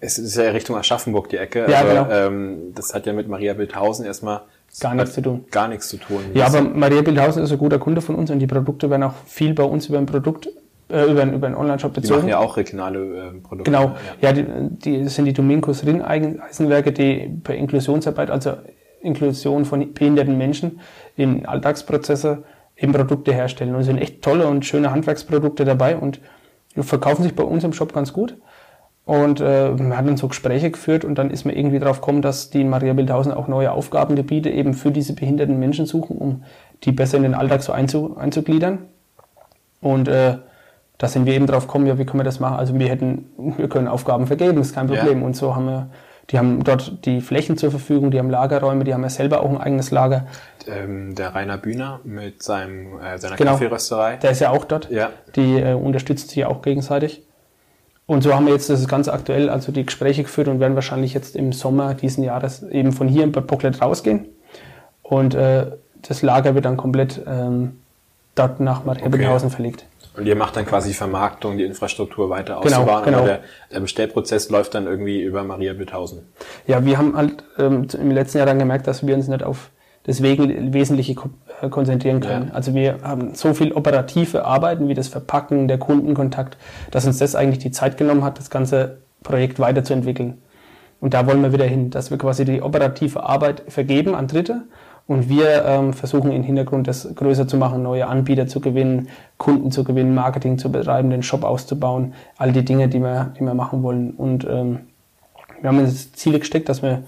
es 0.00 0.18
ist 0.18 0.36
ja 0.36 0.50
Richtung 0.50 0.76
Aschaffenburg 0.76 1.28
die 1.28 1.36
Ecke. 1.36 1.70
Ja, 1.70 1.80
aber, 1.80 1.88
genau. 1.88 2.10
Ähm, 2.10 2.72
das 2.74 2.94
hat 2.94 3.04
ja 3.04 3.12
mit 3.12 3.28
Maria 3.28 3.52
Bildhausen 3.52 4.06
erstmal 4.06 4.40
Gar 4.78 4.94
nichts 4.94 5.14
zu 5.14 5.22
tun. 5.22 5.44
Gar 5.50 5.68
nichts 5.68 5.88
zu 5.88 5.96
tun. 5.96 6.20
Ja, 6.34 6.46
aber 6.46 6.62
Maria 6.62 7.02
Bildhausen 7.02 7.42
ist 7.42 7.50
ein 7.50 7.58
guter 7.58 7.78
Kunde 7.78 8.00
von 8.00 8.14
uns 8.14 8.30
und 8.30 8.38
die 8.38 8.46
Produkte 8.46 8.88
werden 8.88 9.02
auch 9.02 9.14
viel 9.26 9.54
bei 9.54 9.64
uns 9.64 9.88
über 9.88 9.98
ein 9.98 10.06
Produkt, 10.06 10.48
äh, 10.88 11.10
über, 11.10 11.22
einen, 11.22 11.34
über 11.34 11.48
einen 11.48 11.56
Online-Shop 11.56 11.92
bezogen. 11.92 12.20
Die 12.20 12.26
machen 12.26 12.28
ja 12.28 12.38
auch 12.38 12.56
regionale 12.56 12.98
äh, 12.98 13.30
Produkte. 13.40 13.70
Genau. 13.70 13.94
Ja, 14.20 14.30
ja 14.30 14.32
die, 14.32 14.46
die 14.70 15.08
sind 15.08 15.24
die 15.24 15.32
Domingos 15.32 15.84
Rin-Eisenwerke, 15.84 16.92
die 16.92 17.40
per 17.42 17.56
Inklusionsarbeit, 17.56 18.30
also 18.30 18.54
Inklusion 19.00 19.64
von 19.64 19.92
behinderten 19.92 20.38
Menschen 20.38 20.80
in 21.16 21.46
Alltagsprozesse 21.46 22.44
eben 22.76 22.92
Produkte 22.92 23.32
herstellen. 23.32 23.74
Und 23.74 23.80
es 23.80 23.86
sind 23.86 23.98
echt 23.98 24.22
tolle 24.22 24.46
und 24.46 24.64
schöne 24.64 24.90
Handwerksprodukte 24.90 25.64
dabei 25.64 25.96
und 25.96 26.20
verkaufen 26.76 27.22
sich 27.22 27.34
bei 27.34 27.42
uns 27.42 27.64
im 27.64 27.72
Shop 27.72 27.92
ganz 27.92 28.12
gut. 28.12 28.36
Und 29.10 29.40
äh, 29.40 29.76
wir 29.76 29.96
haben 29.96 30.06
dann 30.06 30.16
so 30.16 30.28
Gespräche 30.28 30.70
geführt 30.70 31.04
und 31.04 31.16
dann 31.16 31.32
ist 31.32 31.44
mir 31.44 31.56
irgendwie 31.56 31.80
drauf 31.80 32.00
gekommen, 32.00 32.22
dass 32.22 32.50
die 32.50 32.60
in 32.60 32.68
Maria 32.68 32.92
Bildhausen 32.92 33.32
auch 33.32 33.48
neue 33.48 33.72
Aufgabengebiete 33.72 34.50
eben 34.50 34.72
für 34.72 34.92
diese 34.92 35.14
behinderten 35.14 35.58
Menschen 35.58 35.84
suchen, 35.84 36.16
um 36.16 36.44
die 36.84 36.92
besser 36.92 37.16
in 37.16 37.24
den 37.24 37.34
Alltag 37.34 37.64
so 37.64 37.72
einzu, 37.72 38.16
einzugliedern. 38.16 38.78
Und 39.80 40.06
äh, 40.06 40.36
da 40.96 41.08
sind 41.08 41.26
wir 41.26 41.32
eben 41.32 41.48
drauf 41.48 41.66
gekommen, 41.66 41.88
ja, 41.88 41.98
wie 41.98 42.04
können 42.04 42.20
wir 42.20 42.24
das 42.24 42.38
machen? 42.38 42.56
Also 42.56 42.78
wir 42.78 42.88
hätten, 42.88 43.24
wir 43.56 43.68
können 43.68 43.88
Aufgaben 43.88 44.28
vergeben, 44.28 44.60
ist 44.60 44.76
kein 44.76 44.86
Problem. 44.86 45.18
Ja. 45.18 45.26
Und 45.26 45.34
so 45.34 45.56
haben 45.56 45.66
wir, 45.66 45.90
die 46.30 46.38
haben 46.38 46.62
dort 46.62 47.04
die 47.04 47.20
Flächen 47.20 47.56
zur 47.56 47.72
Verfügung, 47.72 48.12
die 48.12 48.20
haben 48.20 48.30
Lagerräume, 48.30 48.84
die 48.84 48.94
haben 48.94 49.02
ja 49.02 49.10
selber 49.10 49.40
auch 49.40 49.50
ein 49.50 49.58
eigenes 49.58 49.90
Lager. 49.90 50.28
Ähm, 50.68 51.16
der 51.16 51.34
Rainer 51.34 51.58
Bühner 51.58 51.98
mit 52.04 52.44
seinem, 52.44 53.00
äh, 53.00 53.18
seiner 53.18 53.34
genau, 53.34 53.54
Kaffeerösterei. 53.54 54.18
Der 54.18 54.30
ist 54.30 54.38
ja 54.38 54.50
auch 54.50 54.64
dort. 54.64 54.88
Ja. 54.88 55.10
Die 55.34 55.58
äh, 55.58 55.74
unterstützen 55.74 56.28
sich 56.28 56.44
auch 56.44 56.62
gegenseitig. 56.62 57.24
Und 58.10 58.22
so 58.22 58.34
haben 58.34 58.46
wir 58.46 58.52
jetzt 58.52 58.68
das 58.68 58.88
ganz 58.88 59.06
aktuell, 59.06 59.48
also 59.48 59.70
die 59.70 59.86
Gespräche 59.86 60.24
geführt 60.24 60.48
und 60.48 60.58
werden 60.58 60.74
wahrscheinlich 60.74 61.14
jetzt 61.14 61.36
im 61.36 61.52
Sommer 61.52 61.94
diesen 61.94 62.24
Jahres 62.24 62.64
eben 62.64 62.90
von 62.90 63.06
hier 63.06 63.22
in 63.22 63.30
Bad 63.30 63.46
Bocklet 63.46 63.80
rausgehen. 63.80 64.26
Und 65.04 65.36
äh, 65.36 65.66
das 66.02 66.20
Lager 66.20 66.56
wird 66.56 66.64
dann 66.64 66.76
komplett 66.76 67.22
ähm, 67.24 67.78
dort 68.34 68.58
nach 68.58 68.84
Marienhausen 68.84 69.46
okay. 69.46 69.54
verlegt. 69.54 69.84
Und 70.16 70.26
ihr 70.26 70.34
macht 70.34 70.56
dann 70.56 70.66
quasi 70.66 70.92
Vermarktung, 70.92 71.56
die 71.56 71.62
Infrastruktur 71.62 72.30
weiter 72.30 72.58
Genau, 72.64 72.78
auszubauen. 72.78 73.04
genau. 73.04 73.18
Aber 73.18 73.26
der, 73.28 73.40
der 73.72 73.78
Bestellprozess 73.78 74.50
läuft 74.50 74.74
dann 74.74 74.88
irgendwie 74.88 75.22
über 75.22 75.44
Maria 75.44 75.72
Büthausen. 75.72 76.26
Ja, 76.66 76.84
wir 76.84 76.98
haben 76.98 77.16
halt 77.16 77.44
ähm, 77.58 77.86
im 77.92 78.10
letzten 78.10 78.38
Jahr 78.38 78.46
dann 78.48 78.58
gemerkt, 78.58 78.88
dass 78.88 79.06
wir 79.06 79.14
uns 79.14 79.28
nicht 79.28 79.44
auf 79.44 79.70
das 80.02 80.20
Wesentliche 80.20 81.14
konzentrieren 81.68 82.20
können. 82.20 82.48
Ja. 82.48 82.54
Also 82.54 82.74
wir 82.74 82.98
haben 83.02 83.34
so 83.34 83.52
viel 83.54 83.72
operative 83.72 84.44
Arbeiten 84.44 84.88
wie 84.88 84.94
das 84.94 85.08
Verpacken, 85.08 85.68
der 85.68 85.78
Kundenkontakt, 85.78 86.56
dass 86.90 87.06
uns 87.06 87.18
das 87.18 87.34
eigentlich 87.34 87.58
die 87.58 87.70
Zeit 87.70 87.96
genommen 87.96 88.24
hat, 88.24 88.38
das 88.38 88.50
ganze 88.50 88.98
Projekt 89.22 89.58
weiterzuentwickeln. 89.58 90.38
Und 91.00 91.14
da 91.14 91.26
wollen 91.26 91.42
wir 91.42 91.52
wieder 91.52 91.64
hin, 91.64 91.90
dass 91.90 92.10
wir 92.10 92.18
quasi 92.18 92.44
die 92.44 92.62
operative 92.62 93.22
Arbeit 93.22 93.62
vergeben 93.68 94.14
an 94.14 94.26
Dritte 94.26 94.62
und 95.06 95.28
wir 95.28 95.64
ähm, 95.64 95.92
versuchen 95.92 96.30
im 96.30 96.42
Hintergrund 96.42 96.86
das 96.86 97.08
größer 97.14 97.48
zu 97.48 97.56
machen, 97.56 97.82
neue 97.82 98.06
Anbieter 98.06 98.46
zu 98.46 98.60
gewinnen, 98.60 99.08
Kunden 99.38 99.72
zu 99.72 99.82
gewinnen, 99.82 100.14
Marketing 100.14 100.56
zu 100.56 100.70
betreiben, 100.70 101.10
den 101.10 101.22
Shop 101.22 101.42
auszubauen, 101.42 102.14
all 102.36 102.52
die 102.52 102.64
Dinge, 102.64 102.88
die 102.88 103.00
wir, 103.00 103.32
die 103.36 103.44
wir 103.44 103.54
machen 103.54 103.82
wollen. 103.82 104.12
Und 104.12 104.46
ähm, 104.48 104.80
wir 105.60 105.68
haben 105.68 105.78
uns 105.78 105.94
das 105.94 106.12
Ziel 106.12 106.38
gesteckt, 106.38 106.68
dass 106.68 106.82
wir 106.82 107.02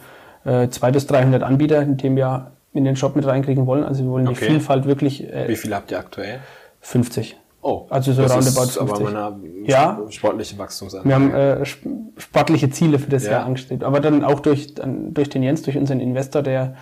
äh, 0.44 0.68
200 0.68 0.92
bis 0.94 1.06
300 1.06 1.42
Anbieter 1.42 1.80
in 1.82 1.96
dem 1.96 2.18
Jahr 2.18 2.50
in 2.74 2.84
den 2.84 2.96
Shop 2.96 3.16
mit 3.16 3.26
reinkriegen 3.26 3.66
wollen. 3.66 3.84
Also 3.84 4.04
wir 4.04 4.10
wollen 4.10 4.26
Okay. 4.28 4.38
die 4.40 4.44
Vielfalt 4.46 4.86
wirklich 4.86 5.20
Wie 5.20 5.26
äh, 5.26 5.56
viel 5.56 5.74
habt 5.74 5.90
ihr 5.90 5.98
aktuell? 5.98 6.40
50. 6.80 7.36
Oh, 7.64 7.86
Also 7.90 8.12
so 8.12 8.22
das 8.22 8.32
roundabout 8.34 8.62
ist 8.64 8.78
aber 8.78 8.96
50. 8.96 9.14
mal 9.14 9.32
eine 9.32 9.68
Ja. 9.68 10.00
sportliche 10.10 10.58
Wachstumsanlage. 10.58 11.08
Wir 11.08 11.14
haben 11.14 11.32
äh, 11.32 11.62
sp- 11.62 11.86
sportliche 12.16 12.70
Ziele 12.70 12.98
für 12.98 13.08
das 13.10 13.24
Ja. 13.24 13.32
Jahr 13.32 13.44
angestrebt, 13.46 13.84
aber 13.84 14.00
dann 14.00 14.24
auch 14.24 14.40
durch, 14.40 14.74
dann 14.74 15.14
durch 15.14 15.28
den 15.28 15.42
Jens, 15.44 15.62
durch 15.62 15.76
unseren 15.78 16.00
Investor, 16.00 16.42
der, 16.42 16.74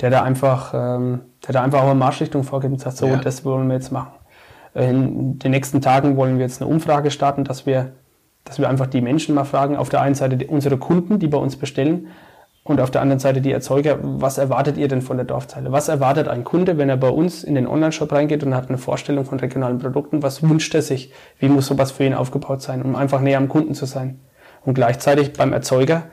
der 0.00 0.10
da 0.10 0.22
einfach, 0.22 0.72
ähm, 0.74 1.22
der 1.46 1.54
da 1.54 1.62
einfach 1.62 1.80
auch 1.80 1.86
eine 1.86 1.94
Marschrichtung 1.96 2.44
vorgibt 2.44 2.72
und 2.72 2.78
sagt, 2.80 2.96
so, 2.96 3.06
Ja. 3.06 3.16
das 3.16 3.44
wollen 3.44 3.66
wir 3.68 3.74
jetzt 3.74 3.90
machen. 3.90 4.12
Äh, 4.74 4.90
In 4.90 5.38
den 5.40 5.50
nächsten 5.50 5.80
Tagen 5.80 6.16
wollen 6.16 6.38
wir 6.38 6.44
jetzt 6.44 6.62
eine 6.62 6.70
Umfrage 6.70 7.10
starten, 7.10 7.42
dass 7.44 7.66
wir, 7.66 7.92
dass 8.44 8.58
wir 8.60 8.68
einfach 8.68 8.86
die 8.86 9.00
Menschen 9.00 9.34
mal 9.34 9.44
fragen, 9.44 9.76
auf 9.76 9.88
der 9.88 10.00
einen 10.00 10.14
Seite 10.14 10.46
unsere 10.46 10.76
Kunden, 10.76 11.18
die 11.18 11.26
bei 11.28 11.38
uns 11.38 11.56
bestellen, 11.56 12.06
und 12.64 12.80
auf 12.80 12.92
der 12.92 13.00
anderen 13.00 13.18
Seite 13.18 13.40
die 13.40 13.50
Erzeuger, 13.50 13.98
was 14.00 14.38
erwartet 14.38 14.76
ihr 14.78 14.86
denn 14.86 15.02
von 15.02 15.16
der 15.16 15.26
Dorfzeile? 15.26 15.72
Was 15.72 15.88
erwartet 15.88 16.28
ein 16.28 16.44
Kunde, 16.44 16.78
wenn 16.78 16.88
er 16.88 16.96
bei 16.96 17.08
uns 17.08 17.42
in 17.42 17.56
den 17.56 17.66
Online-Shop 17.66 18.12
reingeht 18.12 18.44
und 18.44 18.54
hat 18.54 18.68
eine 18.68 18.78
Vorstellung 18.78 19.24
von 19.24 19.40
regionalen 19.40 19.78
Produkten? 19.78 20.22
Was 20.22 20.48
wünscht 20.48 20.72
er 20.74 20.82
sich? 20.82 21.12
Wie 21.40 21.48
muss 21.48 21.66
sowas 21.66 21.90
für 21.90 22.04
ihn 22.04 22.14
aufgebaut 22.14 22.62
sein, 22.62 22.82
um 22.82 22.94
einfach 22.94 23.20
näher 23.20 23.38
am 23.38 23.48
Kunden 23.48 23.74
zu 23.74 23.84
sein? 23.84 24.20
Und 24.64 24.74
gleichzeitig 24.74 25.32
beim 25.32 25.52
Erzeuger 25.52 26.04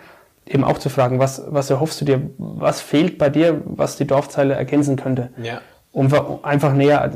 eben 0.48 0.64
auch 0.64 0.80
zu 0.80 0.90
fragen, 0.90 1.20
was, 1.20 1.44
was 1.50 1.70
erhoffst 1.70 2.02
du 2.02 2.06
dir? 2.06 2.22
Was 2.40 2.82
fehlt 2.82 3.20
bei 3.20 3.30
dir, 3.30 3.62
was 3.66 3.98
die 3.98 4.08
Dorfzeile 4.08 4.56
ergänzen 4.56 4.96
könnte? 4.96 5.30
Ja. 5.42 5.62
Um 5.92 6.12
einfach 6.44 6.74
näher 6.74 7.12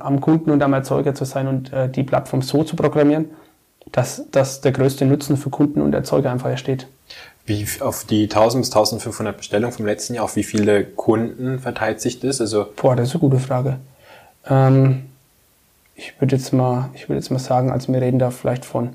am 0.00 0.20
Kunden 0.22 0.50
und 0.50 0.62
am 0.62 0.72
Erzeuger 0.72 1.14
zu 1.14 1.26
sein 1.26 1.46
und 1.46 1.72
äh, 1.74 1.90
die 1.90 2.04
Plattform 2.04 2.40
so 2.40 2.64
zu 2.64 2.76
programmieren, 2.76 3.26
dass, 3.92 4.30
dass 4.30 4.60
der 4.60 4.72
größte 4.72 5.04
Nutzen 5.04 5.36
für 5.36 5.50
Kunden 5.50 5.80
und 5.80 5.94
Erzeuger 5.94 6.30
einfach 6.30 6.50
entsteht. 6.50 6.88
Wie 7.48 7.66
auf 7.80 8.04
die 8.04 8.24
1000 8.24 8.62
bis 8.62 8.70
1500 8.70 9.36
Bestellungen 9.36 9.72
vom 9.74 9.86
letzten 9.86 10.14
Jahr, 10.14 10.24
auf 10.24 10.36
wie 10.36 10.44
viele 10.44 10.84
Kunden 10.84 11.58
verteilt 11.58 12.00
sich 12.00 12.20
das? 12.20 12.40
Also 12.40 12.66
Boah, 12.76 12.94
das 12.94 13.08
ist 13.08 13.14
eine 13.14 13.20
gute 13.20 13.38
Frage. 13.38 13.78
Ähm, 14.48 15.06
ich 15.94 16.12
würde 16.20 16.36
jetzt 16.36 16.52
mal, 16.52 16.90
ich 16.94 17.08
würde 17.08 17.18
jetzt 17.18 17.30
mal 17.30 17.38
sagen, 17.38 17.70
also 17.72 17.92
wir 17.92 18.00
reden 18.00 18.18
da 18.18 18.30
vielleicht 18.30 18.64
von 18.64 18.90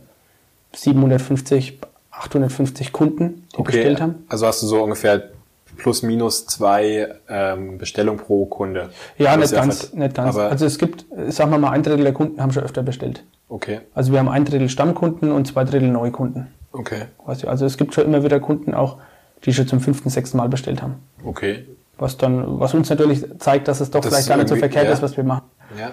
750, 0.73 1.79
850 2.11 2.91
Kunden, 2.91 3.47
die 3.57 3.61
bestellt 3.63 4.01
haben. 4.01 4.23
also 4.29 4.47
hast 4.47 4.61
du 4.61 4.67
so 4.67 4.81
ungefähr 4.83 5.29
plus 5.77 6.03
minus 6.03 6.45
zwei 6.45 7.07
ähm, 7.27 7.77
Bestellungen 7.79 8.19
pro 8.23 8.45
Kunde. 8.45 8.91
Ja, 9.17 9.35
nicht 9.35 9.51
ganz, 9.53 9.85
vert- 9.85 9.95
nicht 9.95 10.15
ganz. 10.15 10.37
Also 10.37 10.65
es 10.67 10.77
gibt, 10.77 11.05
sagen 11.29 11.49
wir 11.51 11.57
mal, 11.57 11.71
ein 11.71 11.81
Drittel 11.83 12.03
der 12.03 12.13
Kunden 12.13 12.39
haben 12.41 12.51
schon 12.51 12.63
öfter 12.63 12.83
bestellt. 12.83 13.23
okay, 13.49 13.81
Also 13.95 14.11
wir 14.11 14.19
haben 14.19 14.29
ein 14.29 14.45
Drittel 14.45 14.69
Stammkunden 14.69 15.31
und 15.31 15.47
zwei 15.47 15.63
Drittel 15.63 15.89
Neukunden. 15.89 16.47
Okay, 16.73 17.05
du, 17.41 17.47
Also 17.47 17.65
es 17.65 17.77
gibt 17.77 17.93
schon 17.93 18.03
immer 18.05 18.23
wieder 18.23 18.39
Kunden 18.39 18.73
auch, 18.73 18.97
die 19.45 19.53
schon 19.53 19.67
zum 19.67 19.79
fünften, 19.79 20.09
sechsten 20.09 20.37
Mal 20.37 20.49
bestellt 20.49 20.81
haben. 20.81 20.95
okay. 21.25 21.65
Was 21.99 22.17
dann, 22.17 22.59
was 22.59 22.73
uns 22.73 22.89
natürlich 22.89 23.23
zeigt, 23.39 23.67
dass 23.67 23.79
es 23.79 23.91
doch 23.91 24.01
Das 24.01 24.11
vielleicht 24.11 24.27
gar 24.27 24.37
nicht 24.37 24.49
so 24.49 24.55
verkehrt 24.55 24.87
ja. 24.87 24.91
ist, 24.93 25.03
was 25.03 25.15
wir 25.15 25.23
machen. 25.23 25.43
Ja. 25.79 25.91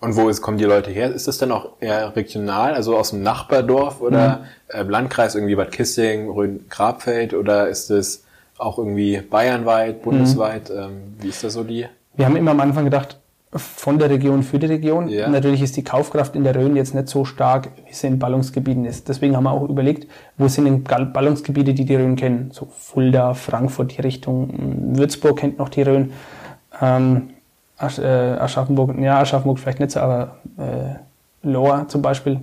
Und 0.00 0.16
wo 0.16 0.30
ist, 0.30 0.40
kommen 0.40 0.56
die 0.56 0.64
Leute 0.64 0.90
her? 0.90 1.12
Ist 1.12 1.28
das 1.28 1.36
dann 1.36 1.52
auch 1.52 1.72
eher 1.78 2.16
regional, 2.16 2.72
also 2.72 2.96
aus 2.96 3.10
dem 3.10 3.22
Nachbardorf 3.22 4.00
oder 4.00 4.38
Mhm. 4.38 4.44
ähm, 4.80 4.90
Landkreis, 4.90 5.34
irgendwie 5.34 5.54
Bad 5.56 5.72
Kissing, 5.72 6.30
Rhön-Grabfeld 6.30 7.34
oder 7.34 7.68
ist 7.68 7.90
es 7.90 8.24
auch 8.56 8.78
irgendwie 8.78 9.20
bayernweit, 9.20 10.00
bundesweit? 10.02 10.70
Mhm. 10.70 10.76
Ähm, 10.78 10.90
wie 11.20 11.28
ist 11.28 11.44
da 11.44 11.50
so 11.50 11.64
die? 11.64 11.86
Wir 12.14 12.24
haben 12.24 12.36
immer 12.36 12.52
am 12.52 12.60
Anfang 12.60 12.84
gedacht, 12.84 13.19
von 13.52 13.98
der 13.98 14.10
Region 14.10 14.44
für 14.44 14.60
die 14.60 14.66
Region. 14.66 15.08
Ja. 15.08 15.28
Natürlich 15.28 15.60
ist 15.60 15.76
die 15.76 15.82
Kaufkraft 15.82 16.36
in 16.36 16.44
der 16.44 16.54
Rhön 16.54 16.76
jetzt 16.76 16.94
nicht 16.94 17.08
so 17.08 17.24
stark, 17.24 17.68
wie 17.88 17.92
sie 17.92 18.06
in 18.06 18.18
Ballungsgebieten 18.20 18.84
ist. 18.84 19.08
Deswegen 19.08 19.36
haben 19.36 19.44
wir 19.44 19.50
auch 19.50 19.68
überlegt, 19.68 20.06
wo 20.38 20.46
sind 20.46 20.66
denn 20.66 20.84
Ballungsgebiete, 21.12 21.74
die 21.74 21.84
die 21.84 21.96
Rhön 21.96 22.14
kennen? 22.14 22.50
So 22.52 22.66
Fulda, 22.66 23.34
Frankfurt, 23.34 23.96
die 23.96 24.02
Richtung, 24.02 24.96
Würzburg 24.96 25.38
kennt 25.38 25.58
noch 25.58 25.68
die 25.68 25.82
Rhön. 25.82 26.12
Ähm, 26.80 27.30
Asch, 27.76 27.98
äh, 27.98 28.04
Aschaffenburg, 28.04 28.96
ja, 29.00 29.18
Aschaffenburg 29.20 29.58
vielleicht 29.58 29.80
nicht 29.80 29.90
so, 29.92 30.00
aber 30.00 30.36
äh, 30.58 31.48
Lohr 31.48 31.88
zum 31.88 32.02
Beispiel. 32.02 32.40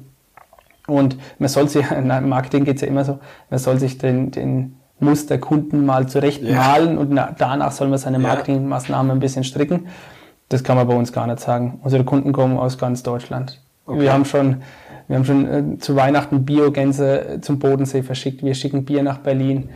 Und 0.87 1.15
man 1.39 1.47
soll 1.47 1.69
sich, 1.69 1.89
im 1.91 2.07
Marketing 2.29 2.65
geht's 2.65 2.81
ja 2.81 2.87
immer 2.87 3.05
so, 3.05 3.19
man 3.49 3.59
soll 3.59 3.77
sich 3.79 3.97
den, 3.97 4.31
den 4.31 4.75
Musterkunden 4.99 5.85
mal 5.85 6.07
zurecht 6.07 6.41
Ja. 6.41 6.55
malen 6.57 6.97
und 6.97 7.11
na, 7.11 7.33
danach 7.37 7.71
soll 7.71 7.87
man 7.87 7.99
seine 7.99 8.17
Ja. 8.17 8.23
Marketingmaßnahmen 8.27 9.11
ein 9.11 9.19
bisschen 9.19 9.43
stricken. 9.43 9.87
Das 10.49 10.63
kann 10.63 10.77
man 10.77 10.87
bei 10.87 10.95
uns 10.95 11.11
gar 11.11 11.27
nicht 11.27 11.39
sagen. 11.39 11.79
Unsere 11.83 12.03
Kunden 12.03 12.31
kommen 12.31 12.57
aus 12.57 12.77
ganz 12.77 13.03
Deutschland. 13.03 13.61
Okay. 13.85 14.01
Wir 14.01 14.13
haben 14.13 14.25
schon, 14.25 14.57
wir 15.07 15.17
haben 15.17 15.25
schon 15.25 15.47
äh, 15.47 15.77
zu 15.79 15.95
Weihnachten 15.95 16.45
Biogänse 16.45 17.27
äh, 17.27 17.41
zum 17.41 17.59
Bodensee 17.59 18.03
verschickt. 18.03 18.43
Wir 18.43 18.53
schicken 18.53 18.85
Bier 18.85 19.03
nach 19.03 19.19
Berlin. 19.19 19.69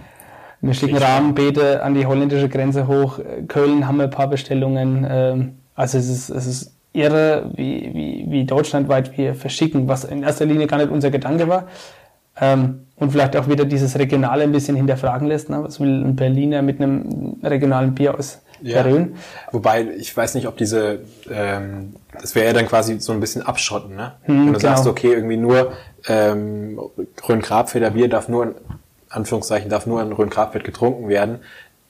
Wir 0.61 0.73
schicken 0.73 0.95
Richtig. 0.95 1.09
Rahmenbeete 1.09 1.83
an 1.83 1.93
die 1.93 2.05
holländische 2.05 2.47
Grenze 2.47 2.87
hoch. 2.87 3.19
Äh, 3.19 3.43
Köln 3.47 3.87
haben 3.87 3.97
wir 3.97 4.05
ein 4.05 4.09
paar 4.09 4.29
Bestellungen. 4.29 5.05
Ähm, 5.09 5.55
also 5.75 5.97
es 5.97 6.09
ist, 6.09 6.29
es 6.29 6.45
ist 6.45 6.75
irre, 6.93 7.51
wie, 7.55 7.89
wie, 7.93 8.25
wie 8.29 8.45
deutschlandweit 8.45 9.17
wir 9.17 9.33
verschicken, 9.33 9.87
was 9.87 10.03
in 10.03 10.23
erster 10.23 10.45
Linie 10.45 10.67
gar 10.67 10.77
nicht 10.77 10.91
unser 10.91 11.09
Gedanke 11.09 11.47
war. 11.47 11.67
Ähm, 12.39 12.81
und 12.95 13.11
vielleicht 13.11 13.35
auch 13.35 13.47
wieder 13.47 13.65
dieses 13.65 13.97
Regionale 13.97 14.43
ein 14.43 14.51
bisschen 14.51 14.75
hinterfragen 14.75 15.27
lässt. 15.27 15.49
Ne? 15.49 15.63
Was 15.63 15.79
will 15.79 16.03
ein 16.03 16.15
Berliner 16.15 16.61
mit 16.61 16.79
einem 16.79 17.37
regionalen 17.43 17.95
Bier 17.95 18.17
aus 18.17 18.41
der 18.61 18.85
Rhön? 18.85 19.15
Wobei, 19.51 19.87
ich 19.97 20.15
weiß 20.15 20.35
nicht, 20.35 20.47
ob 20.47 20.57
diese, 20.57 20.99
ähm, 21.29 21.95
das 22.19 22.35
wäre 22.35 22.47
ja 22.47 22.53
dann 22.53 22.67
quasi 22.67 22.99
so 22.99 23.11
ein 23.13 23.19
bisschen 23.19 23.41
abschotten, 23.41 23.95
ne? 23.95 24.13
Hm, 24.23 24.35
Wenn 24.35 24.53
du 24.53 24.59
genau. 24.59 24.59
sagst, 24.59 24.87
okay, 24.87 25.13
irgendwie 25.13 25.37
nur 25.37 25.73
ähm, 26.07 26.79
Rhön-Grabfelder 27.27 27.91
Bier 27.91 28.07
darf 28.09 28.27
nur, 28.27 28.43
in 28.45 28.55
Anführungszeichen, 29.09 29.69
darf 29.69 29.85
nur 29.85 30.01
in 30.01 30.11
Rhön-Grabfeld 30.11 30.63
getrunken 30.63 31.09
werden, 31.09 31.39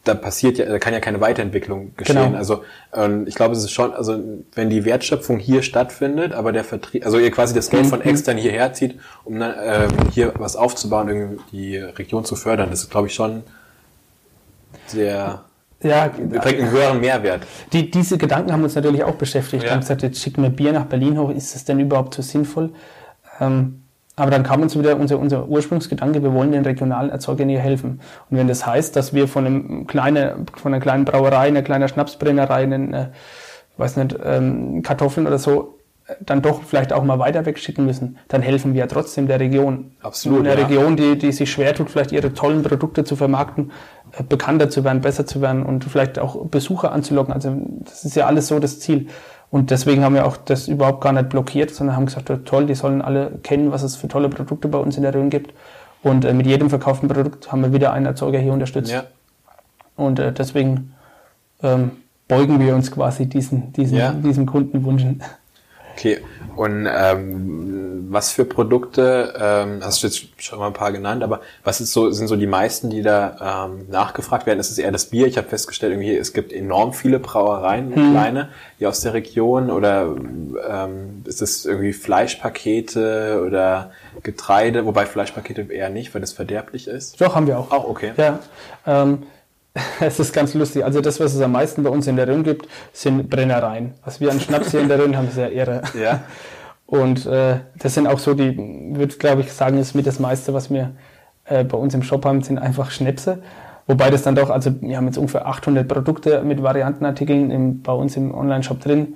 da 0.04 0.16
passiert 0.16 0.58
ja, 0.58 0.66
da 0.66 0.80
kann 0.80 0.94
ja 0.94 1.00
keine 1.00 1.22
Weiterentwicklung 1.22 1.94
geschehen. 1.96 2.16
Genau. 2.16 2.36
Also 2.38 2.64
ähm, 2.92 3.28
ich 3.28 3.36
glaube, 3.36 3.54
es 3.54 3.64
ist 3.64 3.70
schon, 3.72 3.94
also 3.94 4.20
wenn 4.56 4.72
die 4.72 4.84
Wertschöpfung 4.84 5.38
hier 5.38 5.62
stattfindet, 5.62 6.34
aber 6.34 6.52
der 6.52 6.64
Vertrieb, 6.64 7.06
also 7.06 7.20
ihr 7.20 7.30
quasi 7.30 7.54
das 7.54 7.70
Geld 7.70 7.86
von 7.86 8.00
Mhm. 8.00 8.06
extern 8.10 8.38
hierher 8.38 8.74
zieht, 8.74 9.00
um 9.26 9.40
dann 9.40 9.54
ähm, 9.64 9.90
hier 10.12 10.34
was 10.40 10.56
aufzubauen, 10.56 11.08
irgendwie 11.08 11.42
die 11.52 11.78
Region 11.78 12.26
zu 12.26 12.36
fördern, 12.36 12.72
das 12.72 12.82
ist, 12.82 12.90
glaube 12.90 13.08
ich, 13.10 13.14
schon 13.14 13.44
sehr 14.88 15.44
Ja, 15.84 16.08
bringt 16.10 16.46
einen 16.46 16.72
höheren 16.72 17.00
Mehrwert. 17.00 17.41
Die, 17.74 17.89
diese 17.89 18.17
Gedanken 18.17 18.52
haben 18.52 18.63
uns 18.63 18.76
natürlich 18.76 19.04
auch 19.04 19.15
beschäftigt. 19.15 19.63
Ja. 19.63 19.70
Wir 19.70 19.74
haben 19.74 19.82
gesagt, 19.82 20.04
jetzt 20.04 20.22
schicken 20.22 20.44
wir 20.44 20.50
Bier 20.50 20.74
nach 20.74 20.86
Berlin 20.86 21.17
hoch, 21.17 21.30
ist 21.32 21.56
das 21.56 21.65
denn 21.65 21.80
überhaupt 21.80 22.13
so 22.13 22.22
sinnvoll? 22.22 22.72
Ähm, 23.39 23.82
aber 24.15 24.30
dann 24.30 24.44
kam 24.44 24.62
uns 24.62 24.78
wieder 24.78 24.98
unser, 24.98 25.17
unser 25.17 25.48
Ursprungsgedanke, 25.48 26.22
wir 26.22 26.34
wollen 26.34 26.52
den 26.52 26.63
regionalen 26.63 27.10
Erzeugern 27.10 27.50
hier 27.50 27.60
helfen. 27.60 28.02
Und 28.30 28.38
wenn 28.38 28.48
das 28.48 28.65
heißt, 28.65 28.96
dass 28.96 29.13
wir 29.13 29.28
von, 29.28 29.46
einem 29.46 29.88
kleinen, 29.88 30.46
von 30.56 30.74
einer 30.74 30.82
kleinen 30.82 31.06
Brauerei, 31.06 31.48
einer 31.48 31.63
kleinen 31.63 31.88
Schnapsbrennerei, 31.88 32.63
einen, 32.63 32.94
äh, 32.94 33.08
weiß 33.78 33.98
nicht, 33.98 34.15
ähm, 34.24 34.84
Kartoffeln 34.84 35.26
oder 35.28 35.39
so, 35.39 35.80
äh, 36.08 36.15
dann 36.20 36.41
doch 36.41 36.62
vielleicht 36.63 36.91
auch 36.91 37.04
mal 37.04 37.20
weiter 37.20 37.46
wegschicken 37.46 37.86
müssen, 37.86 38.20
dann 38.28 38.41
helfen 38.41 38.74
wir 38.74 38.82
ja 38.82 38.88
trotzdem 38.88 39.28
der 39.28 39.39
Region. 39.39 39.91
Absolut, 40.02 40.41
Eine 40.41 40.50
ja. 40.50 40.67
Region, 40.67 40.98
die, 40.98 41.17
die 41.17 41.32
sich 41.32 41.50
schwer 41.50 41.74
tut, 41.74 41.89
vielleicht 41.89 42.12
ihre 42.12 42.34
tollen 42.34 42.63
Produkte 42.63 43.06
zu 43.06 43.15
vermarkten, 43.15 43.72
bekannter 44.28 44.69
zu 44.69 44.84
werden, 44.84 45.02
besser 45.02 45.26
zu 45.26 45.41
werden 45.41 45.63
und 45.63 45.84
vielleicht 45.86 46.19
auch 46.19 46.45
Besucher 46.45 46.91
anzulocken. 46.91 47.34
Also 47.34 47.56
das 47.86 48.06
ist 48.06 48.15
ja 48.15 48.26
alles 48.26 48.47
so 48.47 48.60
das 48.60 48.80
Ziel. 48.80 49.08
Und 49.50 49.69
deswegen 49.69 50.04
haben 50.04 50.15
wir 50.15 50.26
auch 50.26 50.38
das 50.38 50.67
überhaupt 50.67 51.02
gar 51.02 51.12
nicht 51.12 51.30
blockiert, 51.30 51.71
sondern 51.71 51.95
haben 51.95 52.06
gesagt, 52.06 52.30
ja, 52.30 52.38
toll, 52.38 52.65
die 52.65 52.76
sollen 52.76 53.02
alle 53.02 53.32
kennen, 53.43 53.71
was 53.71 53.84
es 53.84 53.95
für 53.97 54.08
tolle 54.08 54.30
Produkte 54.30 54.67
bei 54.69 54.78
uns 54.78 54.95
in 54.95 55.04
der 55.04 55.13
Rhön 55.13 55.30
gibt. 55.30 55.54
Und 56.04 56.26
äh, 56.26 56.34
mit 56.34 56.47
jedem 56.47 56.69
verkauften 56.69 57.10
Produkt 57.10 57.52
haben 57.52 57.62
wir 57.62 57.74
wieder 57.74 57.91
einen 57.93 58.06
Erzeuger 58.06 58.39
hier 58.39 58.54
unterstützt. 58.54 58.91
Ja. 58.91 59.04
Und 59.97 60.19
äh, 60.19 60.32
deswegen 60.32 60.93
ähm, 61.62 61.91
beugen 62.28 62.60
wir 62.60 62.76
uns 62.76 62.91
quasi 62.91 63.26
diesen, 63.28 63.74
diesen, 63.74 63.97
Ja. 63.97 64.12
diesen 64.13 64.45
Kundenwünschen. 64.45 65.21
Okay, 65.96 66.22
und 66.56 66.88
ähm, 66.92 68.08
was 68.10 68.32
für 68.32 68.44
Produkte, 68.44 69.34
ähm, 69.40 69.80
hast 69.84 70.04
du 70.04 70.08
jetzt 70.08 70.28
schon 70.38 70.60
mal 70.60 70.68
ein 70.68 70.74
paar 70.74 70.92
genannt, 70.92 71.24
aber 71.24 71.42
was 71.64 71.80
ist 71.80 71.94
so, 71.94 72.12
sind 72.12 72.28
so 72.28 72.36
die 72.36 72.48
meisten, 72.48 72.90
die 72.90 73.02
da 73.02 73.68
ähm, 73.70 73.88
nachgefragt 73.90 74.46
werden? 74.46 74.60
Ist 74.60 74.70
es 74.70 74.78
eher 74.78 74.92
das 74.92 75.06
Bier? 75.06 75.28
Ich 75.28 75.38
habe 75.38 75.48
festgestellt, 75.48 75.94
irgendwie, 75.94 76.16
es 76.16 76.34
gibt 76.34 76.52
enorm 76.52 76.94
viele 76.94 77.20
Brauereien, 77.20 77.96
hm. 77.96 78.12
kleine, 78.12 78.50
hier 78.78 78.90
aus 78.90 79.02
der 79.02 79.14
Region, 79.14 79.72
oder 79.72 80.14
ähm, 80.70 81.24
ist 81.26 81.42
es 81.42 81.66
irgendwie 81.66 81.94
Fleischpakete 81.94 83.44
oder 83.46 83.92
Getreide, 84.24 84.86
wobei 84.86 85.06
Fleischpakete 85.06 85.72
eher 85.72 85.90
nicht, 85.90 86.14
weil 86.14 86.22
das 86.22 86.34
verderblich 86.34 86.88
ist? 86.88 87.22
Doch, 87.22 87.36
haben 87.36 87.48
wir 87.48 87.58
auch. 87.58 87.72
Auch, 87.72 87.88
okay. 87.88 88.12
Ja. 88.18 88.40
Ähm, 88.86 89.24
es 90.00 90.20
ist 90.20 90.34
ganz 90.34 90.54
lustig. 90.54 90.84
Also 90.84 91.02
das, 91.02 91.20
was 91.20 91.34
es 91.34 91.42
am 91.42 91.54
meisten 91.54 91.84
bei 91.84 91.90
uns 91.90 92.08
in 92.08 92.16
der 92.16 92.28
Rhön 92.28 92.44
gibt, 92.44 92.68
sind 92.94 93.30
Brennereien. 93.30 93.94
Was 94.04 94.20
wir 94.20 94.32
an 94.32 94.40
Schnaps 94.40 94.72
hier 94.72 94.82
in 94.82 94.90
der 94.90 95.00
Rhön 95.00 95.16
haben, 95.16 95.28
ist 95.28 95.38
ja 95.38 95.48
irre. 95.48 95.82
Ja. 96.00 96.24
Und 96.86 97.26
äh, 97.26 97.60
das 97.78 97.94
sind 97.94 98.06
auch 98.06 98.20
so 98.20 98.34
die, 98.34 98.58
würde 98.58 99.16
glaube 99.16 99.42
ich 99.42 99.54
sagen, 99.54 99.78
ist 99.78 99.96
mit 99.96 100.06
das 100.06 100.20
meiste, 100.20 100.54
was 100.54 100.70
wir 100.70 100.92
äh, 101.46 101.64
bei 101.64 101.78
uns 101.78 101.94
im 101.94 102.04
Shop 102.04 102.26
haben, 102.26 102.42
sind 102.42 102.58
einfach 102.58 102.92
Schnäpse. 102.92 103.42
Wobei 103.88 104.10
das 104.10 104.24
dann 104.24 104.36
doch, 104.36 104.50
also 104.50 104.72
wir 104.82 104.98
haben 104.98 105.06
jetzt 105.06 105.18
ungefähr 105.18 105.48
800 105.48 105.88
Produkte 105.88 106.44
mit 106.44 106.62
Variantenartikeln 106.62 107.50
im, 107.50 107.82
bei 107.82 107.94
uns 107.94 108.18
im 108.18 108.34
Online-Shop 108.34 108.82
drin. 108.82 109.16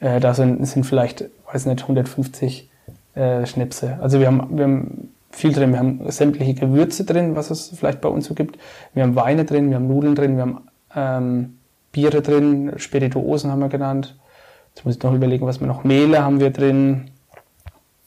Äh, 0.00 0.20
da 0.20 0.32
sind, 0.32 0.66
sind 0.66 0.84
vielleicht, 0.84 1.26
weiß 1.52 1.66
nicht, 1.66 1.82
150 1.82 2.70
äh, 3.14 3.44
Schnäpse. 3.44 3.98
Also 4.00 4.18
wir 4.18 4.26
haben, 4.26 4.48
wir 4.56 4.64
haben 4.64 5.12
viel 5.32 5.52
drin. 5.52 5.72
Wir 5.72 5.78
haben 5.78 6.10
sämtliche 6.10 6.54
Gewürze 6.54 7.04
drin, 7.04 7.34
was 7.34 7.50
es 7.50 7.72
vielleicht 7.76 8.00
bei 8.00 8.08
uns 8.08 8.26
so 8.26 8.34
gibt. 8.34 8.58
Wir 8.94 9.02
haben 9.02 9.16
Weine 9.16 9.44
drin, 9.44 9.70
wir 9.70 9.76
haben 9.76 9.88
Nudeln 9.88 10.14
drin, 10.14 10.36
wir 10.36 10.42
haben 10.42 10.60
ähm, 10.94 11.58
Biere 11.90 12.22
drin, 12.22 12.72
Spirituosen 12.76 13.50
haben 13.50 13.60
wir 13.60 13.68
genannt. 13.68 14.16
Jetzt 14.74 14.84
muss 14.84 14.96
ich 14.96 15.02
noch 15.02 15.14
überlegen, 15.14 15.46
was 15.46 15.60
wir 15.60 15.66
noch 15.66 15.84
Mehle 15.84 16.22
haben 16.22 16.40
wir 16.40 16.50
drin. 16.50 17.10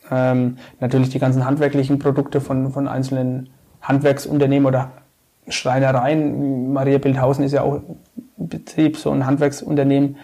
Ähm, 0.10 0.58
natürlich 0.80 1.10
die 1.10 1.20
ganzen 1.20 1.46
handwerklichen 1.46 2.00
Produkte 2.00 2.42
von, 2.42 2.72
von 2.72 2.88
einzelnen 2.88 3.50
Handwerksunternehmen 3.82 4.66
oder 4.66 4.92
Schreinereien. 5.48 6.74
Maria 6.74 6.98
Bildhausen 6.98 7.44
ist 7.44 7.52
ja 7.52 7.62
auch 7.62 7.76
ein 7.76 8.00
Betrieb, 8.38 8.98
so 8.98 9.12
ein 9.12 9.26
Handwerksunternehmen. 9.26 10.18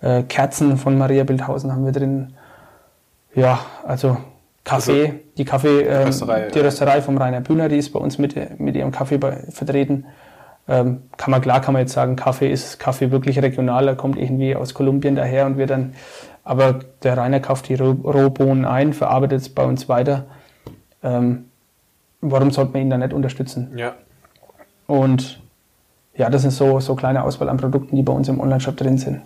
Äh, 0.00 0.22
Kerzen 0.24 0.76
von 0.76 0.96
Maria 0.98 1.24
Bildhausen 1.24 1.72
haben 1.72 1.84
wir 1.84 1.92
drin. 1.92 2.34
Ja, 3.34 3.60
also 3.84 4.16
Kaffee, 4.68 5.06
also, 5.06 5.14
die 5.38 5.44
Kaffee, 5.44 5.80
ähm, 5.82 6.06
Rösterei, 6.06 6.48
die 6.48 6.58
Rösterei 6.60 7.02
vom 7.02 7.16
Rainer 7.16 7.40
Bühner, 7.40 7.68
die 7.68 7.78
ist 7.78 7.92
bei 7.92 7.98
uns 7.98 8.18
mit, 8.18 8.60
mit 8.60 8.76
ihrem 8.76 8.90
Kaffee 8.90 9.18
bei, 9.18 9.44
vertreten. 9.50 10.06
Ähm, 10.68 11.04
kann 11.16 11.30
man 11.30 11.40
klar, 11.40 11.60
kann 11.60 11.72
man 11.72 11.80
jetzt 11.80 11.94
sagen, 11.94 12.16
Kaffee 12.16 12.52
ist 12.52 12.78
Kaffee 12.78 13.10
wirklich 13.10 13.40
regional, 13.40 13.88
er 13.88 13.96
kommt 13.96 14.18
irgendwie 14.18 14.54
aus 14.54 14.74
Kolumbien 14.74 15.16
daher 15.16 15.46
und 15.46 15.56
wird 15.56 15.70
dann, 15.70 15.94
aber 16.44 16.80
der 17.02 17.16
Rainer 17.16 17.40
kauft 17.40 17.68
die 17.68 17.74
Rohbohnen 17.74 18.66
ein, 18.66 18.92
verarbeitet 18.92 19.40
es 19.40 19.48
bei 19.48 19.64
uns 19.64 19.88
weiter. 19.88 20.26
Ähm, 21.02 21.46
warum 22.20 22.50
sollte 22.50 22.72
man 22.72 22.82
ihn 22.82 22.90
dann 22.90 23.00
nicht 23.00 23.14
unterstützen? 23.14 23.72
Ja. 23.76 23.94
Und 24.86 25.40
ja, 26.14 26.28
das 26.28 26.44
ist 26.44 26.56
so, 26.56 26.80
so 26.80 26.94
kleine 26.94 27.24
Auswahl 27.24 27.48
an 27.48 27.56
Produkten, 27.56 27.96
die 27.96 28.02
bei 28.02 28.12
uns 28.12 28.28
im 28.28 28.40
Onlineshop 28.40 28.76
drin 28.76 28.98
sind. 28.98 29.22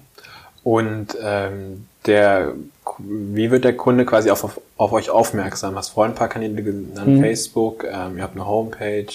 Und 0.65 1.17
ähm, 1.21 1.87
der, 2.07 2.53
wie 2.99 3.51
wird 3.51 3.65
der 3.65 3.77
Kunde 3.77 4.05
quasi 4.05 4.31
auf, 4.31 4.45
auf, 4.45 4.61
auf 4.77 4.93
euch 4.93 5.11
aufmerksam? 5.11 5.77
Hast 5.77 5.91
vorhin 5.91 6.13
ein 6.13 6.17
paar 6.17 6.29
Kanäle 6.29 6.63
genannt, 6.63 7.07
mhm. 7.07 7.21
Facebook, 7.21 7.85
ähm, 7.85 8.17
ihr 8.17 8.23
habt 8.23 8.37
eine 8.37 8.47
Homepage. 8.47 9.07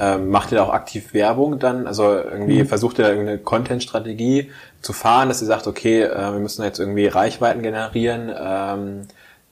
Ähm, 0.00 0.30
macht 0.30 0.50
ihr 0.50 0.58
da 0.58 0.64
auch 0.64 0.72
aktiv 0.72 1.12
Werbung 1.12 1.58
dann? 1.58 1.86
Also 1.86 2.04
irgendwie 2.14 2.62
mhm. 2.62 2.66
versucht 2.66 2.98
ihr 2.98 3.04
da 3.04 3.10
irgendeine 3.10 3.38
Content-Strategie 3.38 4.50
zu 4.80 4.92
fahren, 4.92 5.28
dass 5.28 5.42
ihr 5.42 5.46
sagt, 5.46 5.66
okay, 5.66 6.02
äh, 6.02 6.32
wir 6.32 6.38
müssen 6.38 6.62
jetzt 6.62 6.78
irgendwie 6.78 7.06
Reichweiten 7.06 7.62
generieren 7.62 8.32
ähm, 8.38 9.00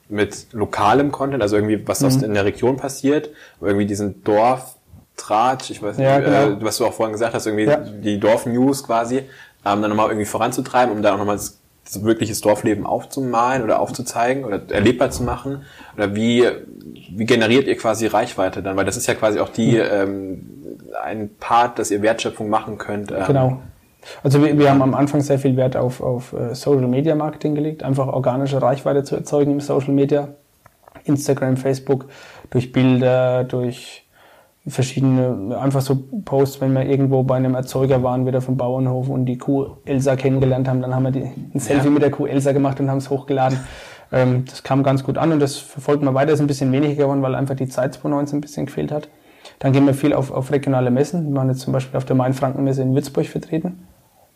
mit 0.09 0.47
lokalem 0.51 1.11
Content, 1.11 1.41
also 1.41 1.55
irgendwie 1.55 1.87
was 1.87 2.01
mhm. 2.01 2.23
in 2.23 2.33
der 2.33 2.45
Region 2.45 2.77
passiert, 2.77 3.29
irgendwie 3.61 3.85
diesen 3.85 4.23
Dorf 4.23 4.75
Tratsch, 5.15 5.69
ich 5.69 5.81
weiß 5.81 5.97
nicht, 5.97 6.07
ja, 6.07 6.19
genau. 6.19 6.57
äh, 6.57 6.63
was 6.63 6.77
du 6.77 6.85
auch 6.85 6.93
vorhin 6.93 7.13
gesagt 7.13 7.35
hast, 7.35 7.45
irgendwie 7.45 7.65
ja. 7.65 7.77
die 7.77 8.19
Dorf-News 8.19 8.83
quasi, 8.83 9.23
ähm, 9.65 9.81
dann 9.81 9.89
nochmal 9.89 10.07
irgendwie 10.07 10.25
voranzutreiben, 10.25 10.93
um 10.93 11.01
da 11.01 11.13
auch 11.13 11.17
nochmal 11.17 11.35
das, 11.35 11.59
das 11.85 12.03
wirkliches 12.03 12.41
Dorfleben 12.41 12.85
aufzumalen 12.85 13.63
oder 13.63 13.79
aufzuzeigen 13.79 14.45
oder 14.45 14.61
erlebbar 14.69 15.11
zu 15.11 15.23
machen? 15.23 15.63
Oder 15.95 16.15
wie, 16.15 16.45
wie 17.11 17.25
generiert 17.25 17.67
ihr 17.67 17.77
quasi 17.77 18.07
Reichweite 18.07 18.63
dann? 18.63 18.77
Weil 18.77 18.85
das 18.85 18.97
ist 18.97 19.07
ja 19.07 19.13
quasi 19.13 19.39
auch 19.39 19.49
die, 19.49 19.73
mhm. 19.73 19.83
ähm, 19.91 20.41
ein 21.03 21.29
Part, 21.39 21.79
dass 21.79 21.91
ihr 21.91 22.01
Wertschöpfung 22.01 22.49
machen 22.49 22.77
könnt. 22.77 23.11
Ähm. 23.11 23.23
Genau. 23.27 23.59
Also 24.21 24.43
wir, 24.43 24.57
wir 24.57 24.69
haben 24.69 24.81
am 24.81 24.93
Anfang 24.93 25.21
sehr 25.21 25.39
viel 25.39 25.55
Wert 25.55 25.77
auf, 25.77 26.01
auf 26.01 26.33
äh, 26.33 26.53
Social 26.55 26.87
Media 26.87 27.15
Marketing 27.15 27.55
gelegt, 27.55 27.83
einfach 27.83 28.07
organische 28.07 28.61
Reichweite 28.61 29.03
zu 29.03 29.15
erzeugen 29.15 29.51
im 29.51 29.59
Social 29.61 29.93
Media. 29.93 30.29
Instagram, 31.05 31.57
Facebook, 31.57 32.05
durch 32.49 32.71
Bilder, 32.71 33.43
durch 33.43 34.02
verschiedene, 34.65 35.57
einfach 35.59 35.81
so 35.81 35.95
Posts, 36.23 36.61
wenn 36.61 36.73
wir 36.73 36.85
irgendwo 36.85 37.23
bei 37.23 37.35
einem 37.35 37.53
Erzeuger 37.53 38.01
waren, 38.01 38.25
wieder 38.25 38.41
vom 38.41 38.55
Bauernhof 38.55 39.09
und 39.09 39.25
die 39.25 39.37
Kuh 39.37 39.77
Elsa 39.85 40.15
kennengelernt 40.15 40.67
haben, 40.69 40.81
dann 40.81 40.95
haben 40.95 41.03
wir 41.03 41.11
die, 41.11 41.29
ein 41.53 41.59
Selfie 41.59 41.85
ja. 41.85 41.91
mit 41.91 42.01
der 42.01 42.11
Kuh 42.11 42.25
Elsa 42.25 42.53
gemacht 42.53 42.79
und 42.79 42.89
haben 42.89 42.99
es 42.99 43.09
hochgeladen. 43.09 43.59
Ähm, 44.11 44.45
das 44.45 44.63
kam 44.63 44.83
ganz 44.83 45.03
gut 45.03 45.17
an 45.17 45.33
und 45.33 45.39
das 45.39 45.57
verfolgt 45.57 46.03
man 46.03 46.13
weiter, 46.13 46.31
ist 46.31 46.39
ein 46.39 46.47
bisschen 46.47 46.71
weniger 46.71 46.95
geworden, 46.95 47.21
weil 47.21 47.35
einfach 47.35 47.55
die 47.55 47.67
Zeit 47.67 47.93
2019 47.95 48.37
ein 48.37 48.41
bisschen 48.41 48.65
gefehlt 48.67 48.91
hat. 48.91 49.09
Dann 49.59 49.73
gehen 49.73 49.85
wir 49.85 49.93
viel 49.93 50.13
auf, 50.13 50.31
auf 50.31 50.51
regionale 50.51 50.91
Messen. 50.91 51.29
Wir 51.29 51.35
waren 51.35 51.49
jetzt 51.49 51.61
zum 51.61 51.73
Beispiel 51.73 51.97
auf 51.97 52.05
der 52.05 52.15
Main-Franken-Messe 52.15 52.81
in 52.81 52.93
Würzburg 52.93 53.25
vertreten. 53.25 53.87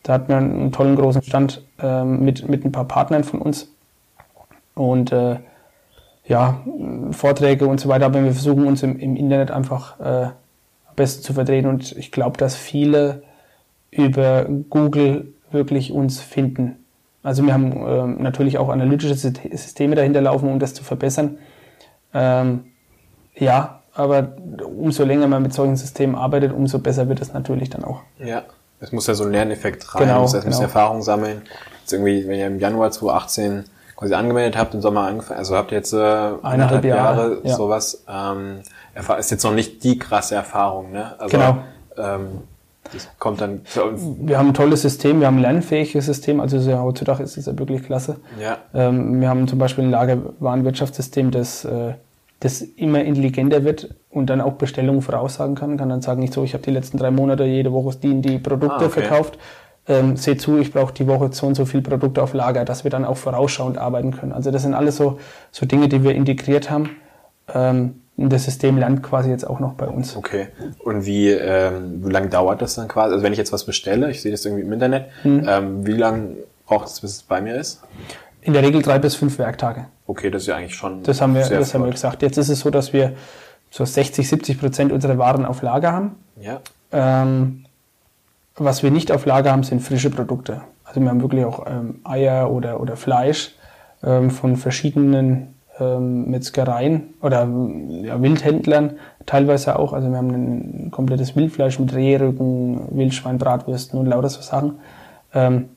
Da 0.03 0.13
hatten 0.13 0.27
wir 0.29 0.37
einen 0.37 0.71
tollen 0.71 0.95
großen 0.95 1.21
Stand 1.21 1.63
ähm, 1.81 2.23
mit, 2.23 2.47
mit 2.47 2.65
ein 2.65 2.71
paar 2.71 2.85
Partnern 2.85 3.23
von 3.23 3.41
uns. 3.41 3.69
Und 4.73 5.11
äh, 5.11 5.37
ja, 6.27 6.61
Vorträge 7.11 7.67
und 7.67 7.79
so 7.79 7.89
weiter, 7.89 8.05
aber 8.05 8.23
wir 8.23 8.33
versuchen 8.33 8.67
uns 8.67 8.83
im, 8.83 8.99
im 8.99 9.15
Internet 9.15 9.51
einfach 9.51 9.99
äh, 9.99 10.03
am 10.03 10.95
besten 10.95 11.23
zu 11.23 11.33
vertreten 11.33 11.67
und 11.67 11.93
ich 11.93 12.11
glaube, 12.11 12.37
dass 12.37 12.55
viele 12.55 13.23
über 13.91 14.45
Google 14.69 15.33
wirklich 15.51 15.91
uns 15.91 16.19
finden. 16.19 16.83
Also 17.23 17.43
wir 17.43 17.53
haben 17.53 17.73
ähm, 17.87 18.21
natürlich 18.21 18.57
auch 18.57 18.69
analytische 18.69 19.15
Systeme 19.15 19.95
dahinter 19.95 20.21
laufen, 20.21 20.49
um 20.49 20.59
das 20.59 20.73
zu 20.73 20.83
verbessern. 20.83 21.37
Ähm, 22.13 22.65
ja, 23.35 23.81
aber 23.93 24.33
umso 24.63 25.03
länger 25.03 25.27
man 25.27 25.41
mit 25.41 25.53
solchen 25.53 25.75
Systemen 25.75 26.15
arbeitet, 26.15 26.53
umso 26.53 26.79
besser 26.79 27.09
wird 27.09 27.21
es 27.21 27.33
natürlich 27.33 27.69
dann 27.69 27.83
auch. 27.83 28.01
Ja, 28.19 28.43
es 28.79 28.91
muss 28.91 29.07
ja 29.07 29.13
so 29.13 29.23
ein 29.23 29.31
Lerneffekt 29.31 29.95
rein, 29.95 30.07
genau, 30.07 30.21
muss 30.21 30.33
erst 30.33 30.45
genau. 30.45 30.61
Erfahrung 30.61 31.01
sammeln. 31.01 31.41
Jetzt 31.81 31.93
irgendwie, 31.93 32.27
wenn 32.27 32.37
ihr 32.37 32.47
im 32.47 32.59
Januar 32.59 32.91
2018 32.91 33.65
quasi 33.97 34.13
angemeldet 34.13 34.57
habt, 34.57 34.73
im 34.73 34.81
Sommer 34.81 35.01
angefangen, 35.01 35.39
also 35.39 35.57
habt 35.57 35.71
ihr 35.71 35.79
jetzt 35.79 35.91
äh, 35.91 35.97
eineinhalb 35.97 36.85
Jahre, 36.85 37.21
Jahre 37.21 37.41
ja. 37.43 37.55
sowas, 37.55 38.03
ähm, 38.07 38.59
ist 39.17 39.31
jetzt 39.31 39.43
noch 39.43 39.53
nicht 39.53 39.83
die 39.83 39.97
krasse 39.99 40.35
Erfahrung, 40.35 40.91
ne? 40.91 41.19
Also, 41.19 41.37
genau. 41.37 41.57
Ähm, 41.97 42.43
das 42.93 43.09
kommt 43.19 43.41
dann 43.41 43.61
Wir 44.21 44.37
haben 44.37 44.49
ein 44.49 44.53
tolles 44.53 44.81
System, 44.81 45.19
wir 45.19 45.27
haben 45.27 45.37
ein 45.37 45.41
lernfähiges 45.41 46.05
System, 46.05 46.39
also 46.39 46.57
ja, 46.57 46.81
heutzutage 46.81 47.23
ist 47.23 47.35
es 47.35 47.47
ja 47.47 47.57
wirklich 47.57 47.83
klasse. 47.83 48.17
Ja. 48.39 48.59
Ähm, 48.73 49.19
wir 49.19 49.27
haben 49.27 49.47
zum 49.47 49.59
Beispiel 49.59 49.83
ein 49.83 49.91
Lagerwarenwirtschaftssystem, 49.91 51.31
das, 51.31 51.65
äh, 51.65 51.93
das 52.39 52.61
immer 52.61 53.03
intelligenter 53.03 53.65
wird 53.65 53.93
und 54.09 54.29
dann 54.29 54.41
auch 54.41 54.53
Bestellungen 54.53 55.01
voraussagen 55.01 55.55
kann. 55.55 55.77
Kann 55.77 55.89
dann 55.89 56.01
sagen, 56.01 56.21
nicht 56.21 56.33
so, 56.33 56.43
ich 56.43 56.53
habe 56.53 56.63
die 56.63 56.71
letzten 56.71 56.97
drei 56.97 57.11
Monate 57.11 57.43
jede 57.43 57.73
Woche 57.73 57.97
die, 58.01 58.21
die 58.21 58.37
Produkte 58.37 58.85
ah, 58.85 58.85
okay. 58.85 59.01
verkauft, 59.01 59.37
ähm, 59.87 60.17
seht 60.17 60.41
zu, 60.41 60.57
ich 60.57 60.71
brauche 60.71 60.93
die 60.93 61.07
Woche 61.07 61.29
so 61.31 61.47
und 61.47 61.55
so 61.55 61.65
viel 61.65 61.81
Produkte 61.81 62.21
auf 62.21 62.33
Lager, 62.33 62.65
dass 62.65 62.83
wir 62.83 62.91
dann 62.91 63.05
auch 63.05 63.17
vorausschauend 63.17 63.77
arbeiten 63.77 64.11
können. 64.11 64.33
Also 64.33 64.51
das 64.51 64.63
sind 64.63 64.73
alles 64.73 64.97
so, 64.97 65.19
so 65.51 65.65
Dinge, 65.65 65.87
die 65.87 66.03
wir 66.03 66.13
integriert 66.13 66.69
haben. 66.69 66.97
Ähm, 67.53 68.01
und 68.17 68.33
das 68.33 68.45
System 68.45 68.77
lernt 68.77 69.03
quasi 69.03 69.29
jetzt 69.29 69.47
auch 69.47 69.59
noch 69.59 69.73
bei 69.73 69.87
uns. 69.87 70.15
Okay. 70.15 70.47
Und 70.79 71.05
wie, 71.05 71.29
ähm, 71.29 72.03
wie 72.03 72.11
lange 72.11 72.29
dauert 72.29 72.61
das 72.61 72.73
dann 72.73 72.87
quasi? 72.87 73.13
Also 73.13 73.23
wenn 73.23 73.31
ich 73.31 73.37
jetzt 73.37 73.53
was 73.53 73.63
bestelle, 73.63 74.09
ich 74.09 74.21
sehe 74.21 74.31
das 74.31 74.43
irgendwie 74.43 74.63
im 74.63 74.73
Internet, 74.73 75.05
hm. 75.21 75.45
ähm, 75.47 75.85
wie 75.85 75.91
lange 75.91 76.37
braucht 76.65 76.87
es, 76.87 76.99
bis 76.99 77.11
es 77.11 77.21
bei 77.21 77.41
mir 77.41 77.55
ist? 77.55 77.83
In 78.41 78.53
der 78.53 78.63
Regel 78.63 78.81
drei 78.81 78.97
bis 78.97 79.15
fünf 79.15 79.37
Werktage. 79.37 79.85
Okay, 80.07 80.31
das 80.31 80.43
ist 80.43 80.47
ja 80.47 80.55
eigentlich 80.55 80.75
schon. 80.75 81.03
Das 81.03 81.21
haben 81.21 81.35
wir, 81.35 81.47
das 81.47 81.73
haben 81.73 81.83
wir 81.83 81.91
gesagt. 81.91 82.23
Jetzt 82.23 82.37
ist 82.37 82.49
es 82.49 82.61
so, 82.61 82.71
dass 82.71 82.91
wir 82.91 83.13
so 83.69 83.85
60, 83.85 84.27
70 84.27 84.59
Prozent 84.59 84.91
unserer 84.91 85.17
Waren 85.17 85.45
auf 85.45 85.61
Lager 85.61 85.91
haben. 85.91 86.15
Ja. 86.39 86.61
Ähm, 86.91 87.65
was 88.57 88.83
wir 88.83 88.91
nicht 88.91 89.11
auf 89.11 89.25
Lager 89.25 89.51
haben, 89.51 89.63
sind 89.63 89.81
frische 89.81 90.09
Produkte. 90.09 90.61
Also 90.83 91.01
wir 91.01 91.09
haben 91.09 91.21
wirklich 91.21 91.45
auch 91.45 91.65
ähm, 91.67 91.99
Eier 92.03 92.51
oder, 92.51 92.79
oder 92.79 92.95
Fleisch 92.95 93.55
ähm, 94.03 94.31
von 94.31 94.55
verschiedenen 94.55 95.55
ähm, 95.79 96.29
Metzgereien 96.29 97.13
oder 97.21 97.47
ja, 98.01 98.21
Wildhändlern 98.21 98.93
teilweise 99.25 99.77
auch. 99.77 99.93
Also 99.93 100.09
wir 100.09 100.17
haben 100.17 100.29
ein 100.29 100.91
komplettes 100.91 101.35
Wildfleisch 101.35 101.79
mit 101.79 101.93
Rehrücken, 101.93 102.97
Wildschwein, 102.97 103.37
Bratwürsten 103.37 103.99
und 103.99 104.07
lauter 104.07 104.29
so 104.29 104.41
Sachen. 104.41 104.79
Ähm, 105.33 105.69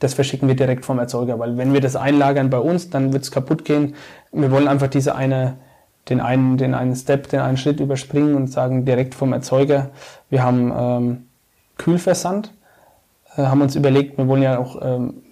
das 0.00 0.14
verschicken 0.14 0.48
wir 0.48 0.54
direkt 0.54 0.84
vom 0.84 0.98
Erzeuger, 0.98 1.38
weil 1.38 1.56
wenn 1.56 1.72
wir 1.72 1.80
das 1.80 1.96
einlagern 1.96 2.50
bei 2.50 2.58
uns, 2.58 2.90
dann 2.90 3.12
wird 3.12 3.24
es 3.24 3.30
kaputt 3.30 3.64
gehen. 3.64 3.94
Wir 4.32 4.50
wollen 4.50 4.68
einfach 4.68 4.86
diese 4.86 5.16
eine, 5.16 5.56
den 6.08 6.20
einen, 6.20 6.56
den 6.56 6.74
einen 6.74 6.94
Step, 6.94 7.28
den 7.30 7.40
einen 7.40 7.56
Schritt 7.56 7.80
überspringen 7.80 8.34
und 8.34 8.48
sagen 8.48 8.84
direkt 8.84 9.14
vom 9.14 9.32
Erzeuger. 9.32 9.90
Wir 10.30 10.44
haben 10.44 10.72
ähm, 10.76 11.27
Kühlversand. 11.78 12.52
Äh, 13.36 13.42
haben 13.44 13.62
uns 13.62 13.74
überlegt, 13.74 14.18
wir 14.18 14.28
wollen 14.28 14.42
ja 14.42 14.58
auch 14.58 14.80
ähm, 14.82 15.22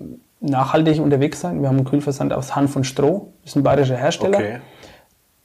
nachhaltig 0.40 1.00
unterwegs 1.00 1.40
sein. 1.40 1.60
Wir 1.60 1.68
haben 1.68 1.76
einen 1.76 1.86
Kühlversand 1.86 2.32
aus 2.32 2.56
Hanf 2.56 2.76
und 2.76 2.84
Stroh, 2.84 3.32
das 3.42 3.52
ist 3.52 3.56
ein 3.56 3.62
bayerischer 3.62 3.96
Hersteller. 3.96 4.38
Okay. 4.38 4.60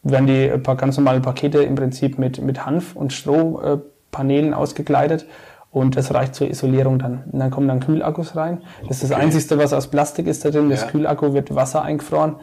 Werden 0.04 0.28
die 0.28 0.48
äh, 0.48 0.60
ganz 0.60 0.98
normalen 0.98 1.22
Pakete 1.22 1.62
im 1.64 1.76
Prinzip 1.76 2.18
mit, 2.18 2.42
mit 2.42 2.66
Hanf 2.66 2.96
und 2.96 3.14
Strohpanelen 3.14 4.54
ausgekleidet 4.54 5.26
und 5.72 5.96
das 5.96 6.14
reicht 6.14 6.36
zur 6.36 6.50
Isolierung 6.50 7.00
dann. 7.00 7.24
Und 7.32 7.40
dann 7.40 7.50
kommen 7.50 7.68
dann 7.68 7.80
Kühlakkus 7.80 8.36
rein. 8.36 8.62
Das 8.88 8.98
ist 8.98 9.12
okay. 9.12 9.14
das 9.14 9.36
Einzige, 9.36 9.58
was 9.58 9.74
aus 9.74 9.88
Plastik 9.88 10.28
ist 10.28 10.44
da 10.44 10.52
drin. 10.52 10.70
Das 10.70 10.82
ja. 10.82 10.88
Kühlakku 10.88 11.34
wird 11.34 11.56
Wasser 11.56 11.82
eingefroren, 11.82 12.36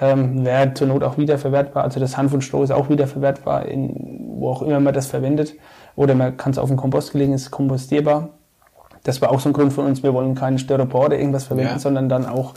ähm, 0.00 0.44
wäre 0.44 0.72
zur 0.74 0.86
Not 0.86 1.02
auch 1.02 1.18
wiederverwertbar. 1.18 1.82
Also 1.82 1.98
das 1.98 2.16
Hanf 2.16 2.32
und 2.32 2.42
Stroh 2.42 2.62
ist 2.62 2.70
auch 2.70 2.88
wiederverwertbar, 2.88 3.66
in, 3.66 4.36
wo 4.36 4.50
auch 4.50 4.62
immer 4.62 4.78
man 4.78 4.94
das 4.94 5.08
verwendet. 5.08 5.54
Oder 5.96 6.14
man 6.14 6.36
kann 6.36 6.52
es 6.52 6.58
auf 6.58 6.68
den 6.68 6.76
Kompost 6.76 7.14
legen, 7.14 7.32
ist 7.32 7.50
kompostierbar. 7.50 8.30
Das 9.04 9.20
war 9.20 9.30
auch 9.30 9.40
so 9.40 9.48
ein 9.48 9.52
Grund 9.52 9.72
von 9.72 9.86
uns. 9.86 10.02
Wir 10.02 10.14
wollen 10.14 10.34
keinen 10.34 10.58
Styropor 10.58 11.06
oder 11.06 11.18
irgendwas 11.18 11.44
verwenden, 11.44 11.72
ja. 11.72 11.78
sondern 11.78 12.08
dann 12.08 12.26
auch 12.26 12.54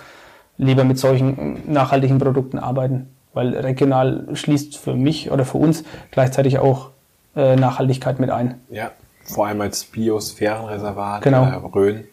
lieber 0.57 0.83
mit 0.83 0.99
solchen 0.99 1.71
nachhaltigen 1.71 2.19
Produkten 2.19 2.59
arbeiten. 2.59 3.09
Weil 3.33 3.55
regional 3.57 4.27
schließt 4.33 4.77
für 4.77 4.93
mich 4.93 5.31
oder 5.31 5.43
für 5.43 5.57
uns 5.57 5.83
gleichzeitig 6.11 6.59
auch 6.59 6.91
äh, 7.35 7.55
Nachhaltigkeit 7.55 8.19
mit 8.19 8.29
ein. 8.29 8.61
Ja, 8.69 8.91
vor 9.25 9.47
allem 9.47 9.59
als 9.61 9.83
Biosphärenreservat 9.83 11.21
genau. 11.21 11.43
äh, 11.43 11.55
Rhön. 11.55 12.03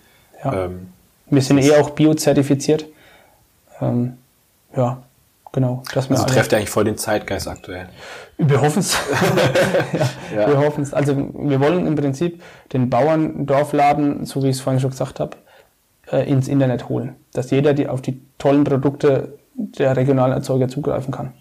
Ja. 0.43 0.65
Ähm, 0.65 0.89
Wir 1.31 1.43
sind 1.43 1.59
eh 1.59 1.77
auch 1.77 1.91
biozertifiziert. 1.91 2.87
Ähm, 3.81 4.15
ja, 4.75 5.03
genau. 5.53 5.83
Das 5.95 6.11
also 6.11 6.25
trefft 6.25 6.53
ja 6.53 6.59
eigentlich 6.59 6.71
voll 6.71 6.85
den 6.85 6.99
Zeitgeist 6.99 7.49
aktuell. 7.49 7.89
Wir 8.39 8.61
hoffen 8.61 8.81
es. 8.81 8.97
ja, 9.95 10.09
ja. 10.41 10.49
Wir 10.49 10.59
hoffen 10.59 10.83
es. 10.83 10.93
Also 10.93 11.17
wir 11.17 11.61
wollen 11.61 11.87
im 11.87 11.95
Prinzip 11.95 12.43
den 12.73 12.91
Bauern 12.91 13.47
Dorfladen, 13.47 14.25
so 14.25 14.43
wie 14.43 14.49
ich 14.49 14.57
es 14.57 14.61
vorhin 14.61 14.81
schon 14.81 14.91
gesagt 14.91 15.21
habe, 15.21 15.37
äh, 16.11 16.29
ins 16.29 16.49
Internet 16.49 16.89
holen. 16.89 17.17
Dass 17.33 17.51
jeder 17.51 17.75
die 17.75 17.89
auf 17.89 18.03
die 18.03 18.21
tollen 18.39 18.65
Produkte 18.65 19.39
der 19.55 19.97
regionalen 19.97 20.33
Erzeuger 20.33 20.69
zugreifen 20.69 21.13
kann. 21.13 21.33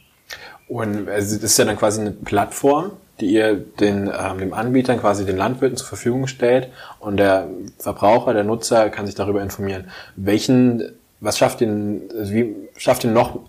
Und 0.67 1.10
also 1.10 1.36
das 1.36 1.43
ist 1.43 1.58
ja 1.58 1.65
dann 1.65 1.78
quasi 1.78 2.02
eine 2.02 2.12
Plattform, 2.12 2.91
die 3.19 3.34
ihr 3.34 3.56
den, 3.56 4.08
ähm, 4.08 4.38
dem 4.38 4.54
Anbietern, 4.54 5.00
quasi 5.00 5.26
den 5.26 5.38
Landwirten 5.38 5.78
zur 5.78 5.88
Verfügung 5.88 6.28
stellt 6.28 6.69
und 7.00 7.17
der 7.17 7.47
Verbraucher, 7.78 8.34
der 8.34 8.43
Nutzer 8.43 8.89
kann 8.89 9.06
sich 9.06 9.15
darüber 9.15 9.41
informieren. 9.41 9.89
Welchen, 10.15 10.93
was 11.19 11.38
schafft 11.38 11.60
den, 11.62 12.04
also 12.17 12.34
wie 12.34 12.56
schafft 12.78 13.04
den 13.04 13.13
noch 13.13 13.39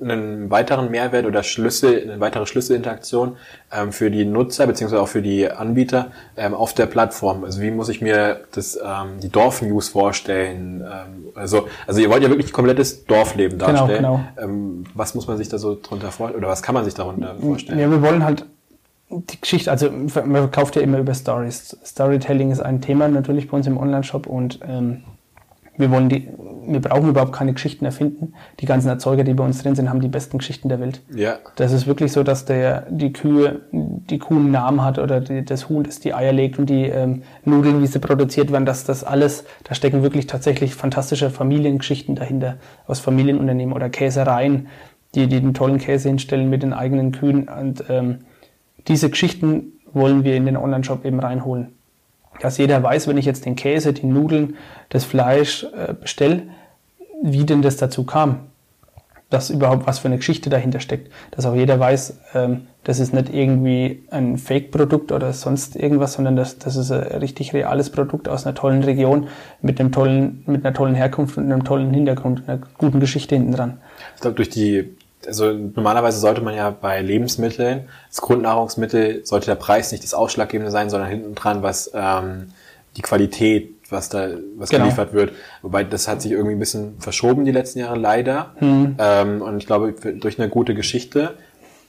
einen 0.00 0.50
weiteren 0.50 0.90
Mehrwert 0.90 1.26
oder 1.26 1.42
Schlüssel, 1.42 2.02
eine 2.02 2.20
weitere 2.20 2.46
Schlüsselinteraktion 2.46 3.36
ähm, 3.72 3.92
für 3.92 4.10
die 4.10 4.24
Nutzer 4.24 4.66
beziehungsweise 4.66 5.02
auch 5.02 5.08
für 5.08 5.22
die 5.22 5.50
Anbieter 5.50 6.10
ähm, 6.36 6.54
auf 6.54 6.74
der 6.74 6.86
Plattform? 6.86 7.44
Also 7.44 7.60
wie 7.60 7.70
muss 7.70 7.88
ich 7.88 8.00
mir 8.00 8.40
das 8.52 8.76
ähm, 8.76 9.20
die 9.22 9.28
Dorfnews 9.28 9.88
vorstellen? 9.88 10.82
Ähm, 10.82 11.28
also 11.34 11.68
also 11.86 12.00
ihr 12.00 12.10
wollt 12.10 12.22
ja 12.22 12.28
wirklich 12.28 12.52
komplettes 12.52 13.04
Dorfleben 13.04 13.58
genau, 13.58 13.72
darstellen. 13.72 14.02
Genau, 14.02 14.20
genau. 14.36 14.52
Ähm, 14.52 14.84
was 14.94 15.14
muss 15.14 15.26
man 15.26 15.36
sich 15.36 15.48
da 15.48 15.58
so 15.58 15.78
drunter 15.80 16.10
vorstellen 16.10 16.42
oder 16.42 16.50
was 16.50 16.62
kann 16.62 16.74
man 16.74 16.84
sich 16.84 16.94
darunter 16.94 17.36
vorstellen? 17.36 17.78
Ja, 17.78 17.90
wir 17.90 18.02
wollen 18.02 18.24
halt 18.24 18.46
die 19.10 19.40
Geschichte, 19.40 19.70
also 19.70 19.90
man 19.90 20.36
verkauft 20.36 20.76
ja 20.76 20.82
immer 20.82 20.98
über 20.98 21.14
Stories. 21.14 21.76
Storytelling 21.84 22.52
ist 22.52 22.60
ein 22.60 22.80
Thema 22.80 23.08
natürlich 23.08 23.50
bei 23.50 23.56
uns 23.56 23.66
im 23.66 23.76
Online-Shop 23.76 24.26
und 24.26 24.60
ähm, 24.66 25.02
wir 25.76 25.90
wollen 25.90 26.08
die, 26.08 26.28
wir 26.66 26.80
brauchen 26.80 27.08
überhaupt 27.08 27.32
keine 27.32 27.52
Geschichten 27.52 27.84
erfinden. 27.84 28.34
Die 28.60 28.66
ganzen 28.66 28.88
Erzeuger, 28.88 29.24
die 29.24 29.34
bei 29.34 29.44
uns 29.44 29.62
drin 29.62 29.74
sind, 29.74 29.88
haben 29.88 30.00
die 30.00 30.08
besten 30.08 30.38
Geschichten 30.38 30.68
der 30.68 30.80
Welt. 30.80 31.00
Ja. 31.14 31.38
Das 31.56 31.72
ist 31.72 31.86
wirklich 31.86 32.12
so, 32.12 32.22
dass 32.22 32.44
der, 32.44 32.86
die 32.90 33.12
Kühe, 33.12 33.62
die 33.72 34.18
Kuh 34.18 34.36
einen 34.36 34.50
Namen 34.50 34.84
hat 34.84 34.98
oder 34.98 35.20
die, 35.20 35.44
das 35.44 35.68
Huhn, 35.68 35.82
das 35.82 36.00
die 36.00 36.14
Eier 36.14 36.32
legt 36.32 36.58
und 36.58 36.68
die 36.68 36.84
ähm, 36.84 37.22
Nudeln, 37.44 37.82
wie 37.82 37.86
sie 37.86 37.98
produziert 37.98 38.52
werden, 38.52 38.66
dass 38.66 38.84
das 38.84 39.04
alles, 39.04 39.44
da 39.64 39.74
stecken 39.74 40.02
wirklich 40.02 40.26
tatsächlich 40.26 40.74
fantastische 40.74 41.30
Familiengeschichten 41.30 42.14
dahinter 42.14 42.56
aus 42.86 43.00
Familienunternehmen 43.00 43.74
oder 43.74 43.88
Käsereien, 43.88 44.68
die, 45.14 45.26
die 45.26 45.40
den 45.40 45.54
tollen 45.54 45.78
Käse 45.78 46.08
hinstellen 46.08 46.50
mit 46.50 46.62
den 46.62 46.72
eigenen 46.72 47.12
Kühen 47.12 47.48
und 47.48 47.84
ähm, 47.88 48.18
diese 48.86 49.10
Geschichten 49.10 49.72
wollen 49.92 50.24
wir 50.24 50.36
in 50.36 50.46
den 50.46 50.56
Online-Shop 50.56 51.04
eben 51.04 51.20
reinholen 51.20 51.72
dass 52.40 52.58
jeder 52.58 52.82
weiß, 52.82 53.06
wenn 53.06 53.18
ich 53.18 53.26
jetzt 53.26 53.44
den 53.46 53.56
Käse, 53.56 53.92
die 53.92 54.06
Nudeln, 54.06 54.56
das 54.88 55.04
Fleisch 55.04 55.64
äh, 55.64 55.94
bestelle, 55.94 56.42
wie 57.22 57.44
denn 57.44 57.62
das 57.62 57.76
dazu 57.76 58.04
kam. 58.04 58.46
Dass 59.28 59.50
überhaupt 59.50 59.86
was 59.86 60.00
für 60.00 60.08
eine 60.08 60.16
Geschichte 60.16 60.50
dahinter 60.50 60.80
steckt. 60.80 61.12
Dass 61.30 61.46
auch 61.46 61.54
jeder 61.54 61.78
weiß, 61.78 62.18
ähm, 62.34 62.62
das 62.82 62.98
ist 62.98 63.12
nicht 63.12 63.32
irgendwie 63.32 64.04
ein 64.10 64.38
Fake-Produkt 64.38 65.12
oder 65.12 65.32
sonst 65.32 65.76
irgendwas, 65.76 66.14
sondern 66.14 66.34
das, 66.34 66.58
das 66.58 66.76
ist 66.76 66.90
ein 66.90 67.02
richtig 67.20 67.52
reales 67.52 67.90
Produkt 67.90 68.28
aus 68.28 68.46
einer 68.46 68.54
tollen 68.54 68.82
Region 68.82 69.28
mit 69.60 69.78
einem 69.78 69.92
tollen, 69.92 70.42
mit 70.46 70.64
einer 70.64 70.74
tollen 70.74 70.94
Herkunft 70.94 71.36
und 71.36 71.44
einem 71.44 71.62
tollen 71.62 71.92
Hintergrund, 71.92 72.48
einer 72.48 72.58
guten 72.78 72.98
Geschichte 72.98 73.36
hinten 73.36 73.52
dran. 73.52 73.78
Ich 74.16 74.22
glaube, 74.22 74.36
durch 74.36 74.48
die 74.48 74.96
also 75.26 75.52
normalerweise 75.52 76.18
sollte 76.18 76.40
man 76.40 76.54
ja 76.54 76.70
bei 76.70 77.00
Lebensmitteln, 77.00 77.88
das 78.08 78.20
Grundnahrungsmittel, 78.20 79.24
sollte 79.24 79.46
der 79.46 79.54
Preis 79.54 79.92
nicht 79.92 80.04
das 80.04 80.14
Ausschlaggebende 80.14 80.70
sein, 80.70 80.90
sondern 80.90 81.08
hinten 81.08 81.34
dran, 81.34 81.62
was 81.62 81.90
ähm, 81.94 82.52
die 82.96 83.02
Qualität, 83.02 83.74
was 83.90 84.08
da 84.08 84.28
was 84.56 84.70
genau. 84.70 84.84
geliefert 84.84 85.12
wird. 85.12 85.32
Wobei 85.62 85.84
das 85.84 86.08
hat 86.08 86.22
sich 86.22 86.32
irgendwie 86.32 86.54
ein 86.54 86.58
bisschen 86.58 86.96
verschoben 87.00 87.44
die 87.44 87.52
letzten 87.52 87.80
Jahre 87.80 87.98
leider. 87.98 88.54
Hm. 88.56 88.96
Ähm, 88.98 89.42
und 89.42 89.58
ich 89.58 89.66
glaube, 89.66 89.92
durch 89.92 90.38
eine 90.38 90.48
gute 90.48 90.74
Geschichte 90.74 91.34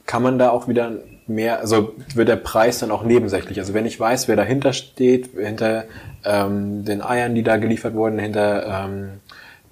kann 0.06 0.22
man 0.22 0.38
da 0.38 0.50
auch 0.50 0.68
wieder 0.68 0.92
mehr, 1.26 1.60
also 1.60 1.94
wird 2.14 2.28
der 2.28 2.36
Preis 2.36 2.80
dann 2.80 2.90
auch 2.90 3.04
nebensächlich. 3.04 3.58
Also 3.58 3.74
wenn 3.74 3.86
ich 3.86 3.98
weiß, 3.98 4.28
wer 4.28 4.36
dahinter 4.36 4.72
steht, 4.72 5.30
hinter 5.38 5.84
ähm, 6.24 6.84
den 6.84 7.02
Eiern, 7.02 7.34
die 7.34 7.42
da 7.42 7.56
geliefert 7.56 7.94
wurden, 7.94 8.18
hinter 8.18 8.84
ähm, 8.84 9.20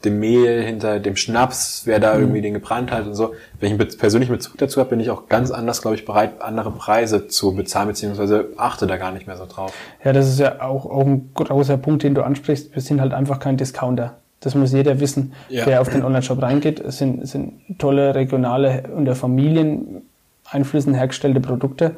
dem 0.04 0.18
Mehl, 0.18 0.62
hinter 0.62 0.98
dem 0.98 1.16
Schnaps, 1.16 1.82
wer 1.84 2.00
da 2.00 2.14
mhm. 2.14 2.20
irgendwie 2.20 2.40
den 2.40 2.54
gebrannt 2.54 2.90
hat 2.90 3.06
und 3.06 3.14
so. 3.14 3.34
Wenn 3.58 3.74
ich 3.74 3.80
einen 3.80 3.98
persönlichen 3.98 4.32
Bezug 4.32 4.56
dazu 4.58 4.80
habe, 4.80 4.90
bin 4.90 5.00
ich 5.00 5.10
auch 5.10 5.28
ganz 5.28 5.50
anders, 5.50 5.82
glaube 5.82 5.96
ich, 5.96 6.04
bereit, 6.04 6.40
andere 6.40 6.70
Preise 6.70 7.28
zu 7.28 7.54
bezahlen, 7.54 7.88
beziehungsweise 7.88 8.48
achte 8.56 8.86
da 8.86 8.96
gar 8.96 9.12
nicht 9.12 9.26
mehr 9.26 9.36
so 9.36 9.46
drauf. 9.46 9.74
Ja, 10.04 10.12
das 10.12 10.28
ist 10.28 10.40
ja 10.40 10.62
auch, 10.62 10.86
auch 10.86 11.06
ein 11.06 11.30
großer 11.34 11.76
Punkt, 11.76 12.02
den 12.02 12.14
du 12.14 12.22
ansprichst. 12.22 12.74
Wir 12.74 12.82
sind 12.82 13.00
halt 13.00 13.12
einfach 13.12 13.38
kein 13.40 13.56
Discounter. 13.56 14.16
Das 14.40 14.54
muss 14.54 14.72
jeder 14.72 15.00
wissen, 15.00 15.34
ja. 15.50 15.66
der 15.66 15.82
auf 15.82 15.90
den 15.90 16.02
Online-Shop 16.02 16.40
reingeht. 16.40 16.80
Es 16.80 16.96
sind, 16.96 17.22
es 17.22 17.32
sind 17.32 17.78
tolle 17.78 18.14
regionale 18.14 18.84
unter 18.96 19.14
Familieneinflüssen 19.14 20.94
hergestellte 20.94 21.40
Produkte 21.40 21.96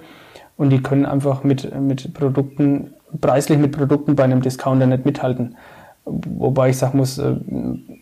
und 0.57 0.71
die 0.71 0.83
können 0.83 1.07
einfach 1.07 1.45
mit, 1.45 1.73
mit 1.81 2.13
Produkten, 2.15 2.95
preislich 3.21 3.59
mit 3.59 3.71
Produkten 3.71 4.17
bei 4.17 4.25
einem 4.25 4.43
Discounter 4.43 4.87
nicht 4.87 5.05
mithalten. 5.05 5.57
Wobei 6.05 6.71
ich 6.71 6.79
sagen 6.79 6.99
muss, 6.99 7.19
äh, 7.19 7.37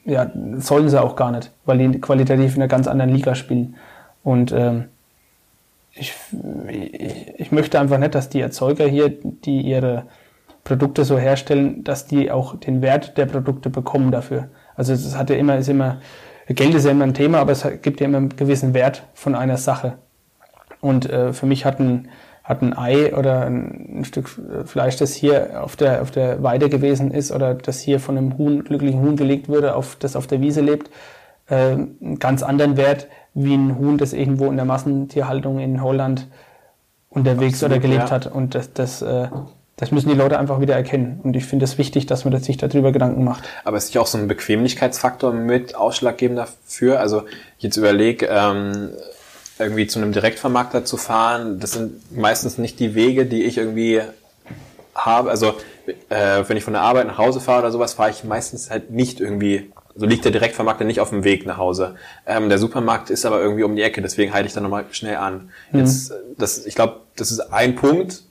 ja, 0.04 0.30
sollen 0.56 0.88
sie 0.88 1.00
auch 1.00 1.16
gar 1.16 1.32
nicht, 1.32 1.52
weil 1.66 1.78
die 1.78 2.00
qualitativ 2.00 2.56
in 2.56 2.62
einer 2.62 2.68
ganz 2.68 2.86
anderen 2.86 3.12
Liga 3.12 3.34
spielen. 3.34 3.76
Und 4.24 4.52
ähm, 4.52 4.86
ich, 5.92 6.14
ich 7.36 7.52
möchte 7.52 7.78
einfach 7.78 7.98
nicht, 7.98 8.14
dass 8.14 8.28
die 8.28 8.40
Erzeuger 8.40 8.86
hier, 8.86 9.10
die 9.10 9.60
ihre 9.60 10.04
Produkte 10.64 11.04
so 11.04 11.18
herstellen, 11.18 11.84
dass 11.84 12.06
die 12.06 12.30
auch 12.30 12.56
den 12.56 12.80
Wert 12.80 13.18
der 13.18 13.26
Produkte 13.26 13.70
bekommen 13.70 14.10
dafür. 14.10 14.48
Also 14.76 14.92
es 14.92 15.16
hat 15.16 15.30
ja 15.30 15.36
immer, 15.36 15.56
ist 15.56 15.68
immer, 15.68 16.00
Geld 16.46 16.74
ist 16.74 16.84
ja 16.84 16.92
immer 16.92 17.04
ein 17.04 17.14
Thema, 17.14 17.38
aber 17.38 17.52
es 17.52 17.66
gibt 17.82 18.00
ja 18.00 18.06
immer 18.06 18.18
einen 18.18 18.36
gewissen 18.36 18.72
Wert 18.72 19.02
von 19.14 19.34
einer 19.34 19.56
Sache. 19.56 19.94
Und 20.80 21.08
äh, 21.08 21.32
für 21.32 21.46
mich 21.46 21.64
hat 21.64 21.80
ein, 21.80 22.08
hat 22.50 22.62
ein 22.62 22.76
Ei 22.76 23.14
oder 23.14 23.46
ein, 23.46 24.04
Stück 24.04 24.28
Fleisch, 24.66 24.96
das 24.96 25.14
hier 25.14 25.62
auf 25.62 25.76
der, 25.76 26.02
auf 26.02 26.10
der 26.10 26.42
Weide 26.42 26.68
gewesen 26.68 27.12
ist 27.12 27.30
oder 27.30 27.54
das 27.54 27.80
hier 27.80 28.00
von 28.00 28.18
einem 28.18 28.36
Huhn, 28.36 28.64
glücklichen 28.64 29.00
Huhn 29.00 29.16
gelegt 29.16 29.48
wurde, 29.48 29.76
auf, 29.76 29.96
das 29.96 30.16
auf 30.16 30.26
der 30.26 30.40
Wiese 30.40 30.60
lebt, 30.60 30.90
äh, 31.48 31.54
einen 31.54 32.18
ganz 32.18 32.42
anderen 32.42 32.76
Wert 32.76 33.06
wie 33.34 33.54
ein 33.54 33.78
Huhn, 33.78 33.98
das 33.98 34.12
irgendwo 34.12 34.46
in 34.46 34.56
der 34.56 34.64
Massentierhaltung 34.64 35.60
in 35.60 35.80
Holland 35.80 36.26
unterwegs 37.08 37.62
Absolut, 37.62 37.76
oder 37.76 37.80
gelebt 37.80 38.08
ja. 38.08 38.10
hat. 38.10 38.26
Und 38.26 38.56
das, 38.56 38.72
das, 38.72 39.00
äh, 39.00 39.28
das 39.76 39.92
müssen 39.92 40.08
die 40.08 40.16
Leute 40.16 40.36
einfach 40.36 40.60
wieder 40.60 40.74
erkennen. 40.74 41.20
Und 41.22 41.36
ich 41.36 41.44
finde 41.44 41.66
es 41.66 41.78
wichtig, 41.78 42.06
dass 42.06 42.24
man 42.24 42.36
sich 42.40 42.56
darüber 42.56 42.90
Gedanken 42.90 43.22
macht. 43.22 43.44
Aber 43.64 43.76
ist 43.76 43.86
nicht 43.86 43.98
auch 43.98 44.08
so 44.08 44.18
ein 44.18 44.26
Bequemlichkeitsfaktor 44.26 45.32
mit 45.32 45.76
ausschlaggebend 45.76 46.38
dafür? 46.38 46.98
Also 46.98 47.22
jetzt 47.58 47.76
überlege, 47.76 48.26
ähm, 48.26 48.90
irgendwie 49.60 49.86
zu 49.86 49.98
einem 49.98 50.12
Direktvermarkter 50.12 50.84
zu 50.84 50.96
fahren, 50.96 51.60
das 51.60 51.72
sind 51.72 52.16
meistens 52.16 52.58
nicht 52.58 52.80
die 52.80 52.94
Wege, 52.94 53.26
die 53.26 53.44
ich 53.44 53.58
irgendwie 53.58 54.00
habe. 54.94 55.30
Also 55.30 55.54
äh, 56.08 56.44
wenn 56.46 56.56
ich 56.56 56.64
von 56.64 56.72
der 56.72 56.82
Arbeit 56.82 57.06
nach 57.06 57.18
Hause 57.18 57.40
fahre 57.40 57.60
oder 57.60 57.72
sowas, 57.72 57.94
fahre 57.94 58.10
ich 58.10 58.24
meistens 58.24 58.70
halt 58.70 58.90
nicht 58.90 59.20
irgendwie, 59.20 59.70
so 59.94 60.06
liegt 60.06 60.24
der 60.24 60.32
Direktvermarkter 60.32 60.84
nicht 60.84 61.00
auf 61.00 61.10
dem 61.10 61.24
Weg 61.24 61.46
nach 61.46 61.56
Hause. 61.56 61.96
Ähm, 62.26 62.48
der 62.48 62.58
Supermarkt 62.58 63.10
ist 63.10 63.24
aber 63.26 63.40
irgendwie 63.40 63.62
um 63.62 63.76
die 63.76 63.82
Ecke, 63.82 64.02
deswegen 64.02 64.32
halte 64.32 64.46
ich 64.46 64.54
da 64.54 64.60
nochmal 64.60 64.86
schnell 64.90 65.16
an. 65.16 65.50
Mhm. 65.72 65.80
Jetzt, 65.80 66.12
das, 66.38 66.66
ich 66.66 66.74
glaube, 66.74 67.00
das 67.16 67.30
ist 67.30 67.40
ein 67.52 67.74
Punkt, 67.76 68.22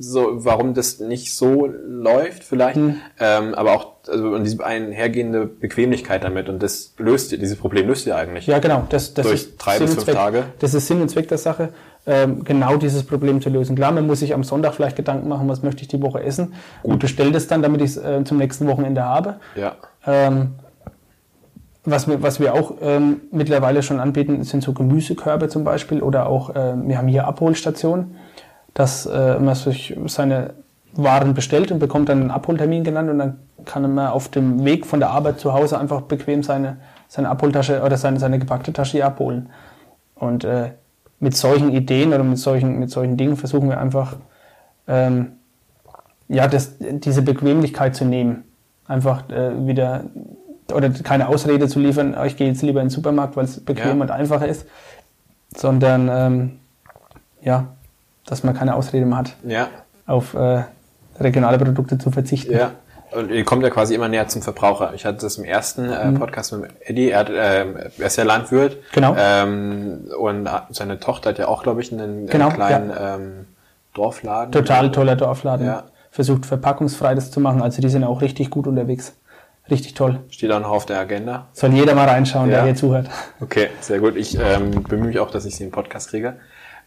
so, 0.00 0.44
warum 0.44 0.72
das 0.72 0.98
nicht 0.98 1.36
so 1.36 1.66
läuft 1.66 2.42
vielleicht, 2.42 2.76
mhm. 2.76 2.96
ähm, 3.18 3.54
aber 3.54 3.72
auch 3.72 3.86
also 4.08 4.30
und 4.30 4.44
diese 4.44 4.64
einhergehende 4.64 5.46
Bequemlichkeit 5.46 6.24
damit 6.24 6.48
und 6.48 6.62
das 6.62 6.94
löst 6.96 7.32
dieses 7.32 7.58
Problem 7.58 7.86
löst 7.86 8.06
ihr 8.06 8.16
eigentlich. 8.16 8.46
Ja, 8.46 8.58
genau. 8.58 8.86
Das, 8.88 9.12
das 9.12 9.26
durch 9.26 9.42
ist 9.42 9.56
drei 9.58 9.76
Sinn 9.76 9.86
bis 9.86 9.94
fünf 9.94 10.04
Zweck, 10.04 10.14
Tage. 10.14 10.44
Das 10.58 10.72
ist 10.72 10.86
Sinn 10.86 11.02
und 11.02 11.10
Zweck 11.10 11.28
der 11.28 11.38
Sache, 11.38 11.68
ähm, 12.06 12.44
genau 12.44 12.76
dieses 12.76 13.02
Problem 13.02 13.42
zu 13.42 13.50
lösen. 13.50 13.76
Klar, 13.76 13.92
man 13.92 14.06
muss 14.06 14.20
sich 14.20 14.32
am 14.32 14.42
Sonntag 14.42 14.74
vielleicht 14.74 14.96
Gedanken 14.96 15.28
machen, 15.28 15.48
was 15.48 15.62
möchte 15.62 15.82
ich 15.82 15.88
die 15.88 16.00
Woche 16.00 16.22
essen 16.22 16.54
Gut. 16.82 16.92
und 16.92 16.98
bestelle 17.00 17.30
das 17.30 17.46
dann, 17.46 17.60
damit 17.62 17.82
ich 17.82 17.90
es 17.90 17.96
äh, 17.98 18.24
zum 18.24 18.38
nächsten 18.38 18.66
Wochenende 18.66 19.04
habe. 19.04 19.36
Ja. 19.54 19.74
Ähm, 20.06 20.54
was 21.84 22.08
wir, 22.08 22.22
was 22.22 22.40
wir 22.40 22.54
auch 22.54 22.74
ähm, 22.80 23.22
mittlerweile 23.32 23.82
schon 23.82 24.00
anbieten, 24.00 24.42
sind 24.44 24.62
so 24.62 24.72
Gemüsekörbe 24.72 25.48
zum 25.48 25.64
Beispiel 25.64 26.02
oder 26.02 26.26
auch, 26.26 26.50
äh, 26.50 26.74
wir 26.76 26.98
haben 26.98 27.08
hier 27.08 27.26
Abholstationen, 27.26 28.16
dass 28.74 29.06
äh, 29.06 29.38
man 29.38 29.54
sich 29.54 29.96
seine 30.06 30.54
Waren 30.92 31.34
bestellt 31.34 31.70
und 31.70 31.78
bekommt 31.78 32.08
dann 32.08 32.20
einen 32.20 32.30
Abholtermin 32.30 32.82
genannt 32.84 33.10
und 33.10 33.18
dann 33.18 33.38
kann 33.64 33.94
man 33.94 34.08
auf 34.08 34.28
dem 34.28 34.64
Weg 34.64 34.86
von 34.86 35.00
der 35.00 35.10
Arbeit 35.10 35.38
zu 35.38 35.52
Hause 35.52 35.78
einfach 35.78 36.02
bequem 36.02 36.42
seine, 36.42 36.78
seine 37.08 37.28
Abholtasche 37.28 37.82
oder 37.82 37.96
seine, 37.96 38.18
seine 38.18 38.38
gepackte 38.38 38.72
Tasche 38.72 39.04
abholen. 39.04 39.50
Und 40.14 40.44
äh, 40.44 40.70
mit 41.20 41.36
solchen 41.36 41.70
Ideen 41.70 42.08
oder 42.08 42.24
mit 42.24 42.38
solchen, 42.38 42.78
mit 42.78 42.90
solchen 42.90 43.16
Dingen 43.16 43.36
versuchen 43.36 43.68
wir 43.68 43.78
einfach, 43.78 44.16
ähm, 44.88 45.32
ja, 46.28 46.48
das, 46.48 46.76
diese 46.78 47.22
Bequemlichkeit 47.22 47.94
zu 47.94 48.04
nehmen. 48.04 48.44
Einfach 48.86 49.28
äh, 49.30 49.66
wieder, 49.66 50.04
oder 50.72 50.90
keine 50.90 51.28
Ausrede 51.28 51.68
zu 51.68 51.78
liefern, 51.78 52.16
oh, 52.18 52.24
ich 52.24 52.36
gehe 52.36 52.48
jetzt 52.48 52.62
lieber 52.62 52.80
in 52.80 52.86
den 52.86 52.90
Supermarkt, 52.90 53.36
weil 53.36 53.44
es 53.44 53.60
bequem 53.60 53.98
Ja. 53.98 54.02
und 54.02 54.10
einfacher 54.10 54.48
ist, 54.48 54.66
sondern 55.54 56.08
ähm, 56.12 56.58
ja, 57.42 57.68
dass 58.26 58.44
man 58.44 58.54
keine 58.54 58.74
Ausrede 58.74 59.06
mehr 59.06 59.18
hat, 59.18 59.34
Ja, 59.46 59.68
auf 60.06 60.34
äh, 60.34 60.64
regionale 61.18 61.58
Produkte 61.58 61.98
zu 61.98 62.10
verzichten. 62.10 62.52
ja. 62.52 62.72
Und 63.12 63.28
ihr 63.32 63.44
kommt 63.44 63.64
ja 63.64 63.70
quasi 63.70 63.96
immer 63.96 64.06
näher 64.06 64.28
zum 64.28 64.40
Verbraucher. 64.40 64.92
Ich 64.94 65.04
hatte 65.04 65.18
das 65.22 65.36
im 65.36 65.42
ersten 65.44 65.90
äh, 65.90 66.12
Podcast 66.12 66.52
mit 66.52 66.70
Eddie, 66.84 67.10
er, 67.10 67.18
hat, 67.18 67.28
ähm, 67.34 67.74
er 67.98 68.06
ist 68.06 68.16
ja 68.16 68.22
Landwirt. 68.22 68.74
Mhm. 68.76 68.80
Genau. 68.92 69.16
Ähm, 69.18 70.04
und 70.16 70.48
seine 70.70 71.00
Tochter 71.00 71.30
hat 71.30 71.38
ja 71.40 71.48
auch, 71.48 71.64
glaube 71.64 71.80
ich, 71.80 71.92
einen 71.92 72.28
äh, 72.28 72.30
Genau, 72.30 72.50
kleinen 72.50 72.92
ähm, 72.96 73.46
Dorfladen. 73.94 74.52
Total 74.52 74.92
toller 74.92 75.16
Dorfladen. 75.16 75.66
Ja. 75.66 75.84
Versucht 76.12 76.46
verpackungsfrei 76.46 77.16
das 77.16 77.32
zu 77.32 77.40
machen. 77.40 77.62
Also 77.62 77.82
die 77.82 77.88
sind 77.88 78.04
auch 78.04 78.20
richtig 78.20 78.48
gut 78.48 78.68
unterwegs. 78.68 79.16
Richtig 79.68 79.94
toll. 79.94 80.20
Steht 80.30 80.52
auch 80.52 80.60
noch 80.60 80.70
auf 80.70 80.86
der 80.86 81.00
Agenda. 81.00 81.48
Soll 81.52 81.72
jeder 81.72 81.96
mal 81.96 82.08
reinschauen, 82.08 82.48
Ja. 82.48 82.56
der 82.58 82.64
hier 82.66 82.74
zuhört. 82.76 83.08
Okay, 83.40 83.70
sehr 83.80 83.98
gut. 83.98 84.14
Ich 84.16 84.38
ähm, 84.38 84.84
bemühe 84.84 85.08
mich 85.08 85.18
auch, 85.18 85.32
dass 85.32 85.44
ich 85.46 85.56
sie 85.56 85.64
im 85.64 85.72
Podcast 85.72 86.10
kriege. 86.10 86.36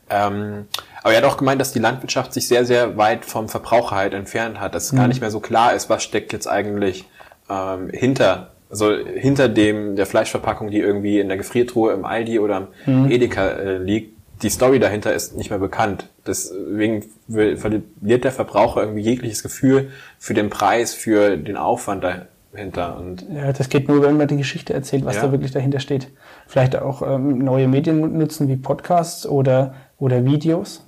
Ähm, 0.09 0.65
aber 1.01 1.13
er 1.13 1.17
hat 1.17 1.25
auch 1.25 1.37
gemeint, 1.37 1.59
dass 1.61 1.71
die 1.73 1.79
Landwirtschaft 1.79 2.33
sich 2.33 2.47
sehr, 2.47 2.65
sehr 2.65 2.97
weit 2.97 3.25
vom 3.25 3.49
Verbraucher 3.49 3.95
halt 3.95 4.13
entfernt 4.13 4.59
hat, 4.59 4.75
dass 4.75 4.85
es 4.85 4.95
gar 4.95 5.07
nicht 5.07 5.21
mehr 5.21 5.31
so 5.31 5.39
klar 5.39 5.73
ist, 5.73 5.89
was 5.89 6.03
steckt 6.03 6.33
jetzt 6.33 6.47
eigentlich 6.47 7.05
ähm, 7.49 7.89
hinter, 7.89 8.51
also 8.69 8.93
hinter 8.95 9.49
dem 9.49 9.95
der 9.95 10.05
Fleischverpackung, 10.05 10.69
die 10.71 10.79
irgendwie 10.79 11.19
in 11.19 11.27
der 11.27 11.37
Gefriertruhe 11.37 11.93
im 11.93 12.05
Aldi 12.05 12.39
oder 12.39 12.67
im 12.85 13.09
Edeka 13.11 13.47
äh, 13.47 13.77
liegt. 13.77 14.13
Die 14.41 14.49
Story 14.49 14.79
dahinter 14.79 15.13
ist 15.13 15.37
nicht 15.37 15.51
mehr 15.51 15.59
bekannt. 15.59 16.09
Deswegen 16.27 17.05
verliert 17.29 18.23
der 18.25 18.31
Verbraucher 18.31 18.81
irgendwie 18.81 19.01
jegliches 19.01 19.41
Gefühl 19.41 19.91
für 20.19 20.33
den 20.33 20.49
Preis, 20.49 20.93
für 20.93 21.37
den 21.37 21.55
Aufwand 21.55 22.03
dahinter. 22.51 22.97
Und 22.97 23.25
Ja, 23.33 23.53
das 23.53 23.69
geht 23.69 23.87
nur, 23.87 24.01
wenn 24.01 24.17
man 24.17 24.27
die 24.27 24.35
Geschichte 24.37 24.73
erzählt, 24.73 25.05
was 25.05 25.15
Ja. 25.15 25.23
da 25.23 25.31
wirklich 25.31 25.51
dahinter 25.51 25.79
steht. 25.79 26.09
Vielleicht 26.47 26.75
auch 26.75 27.01
ähm, 27.01 27.37
neue 27.39 27.67
Medien 27.69 28.17
nutzen 28.17 28.49
wie 28.49 28.57
Podcasts 28.57 29.25
oder, 29.25 29.75
oder 30.03 30.25
Videos 30.25 30.83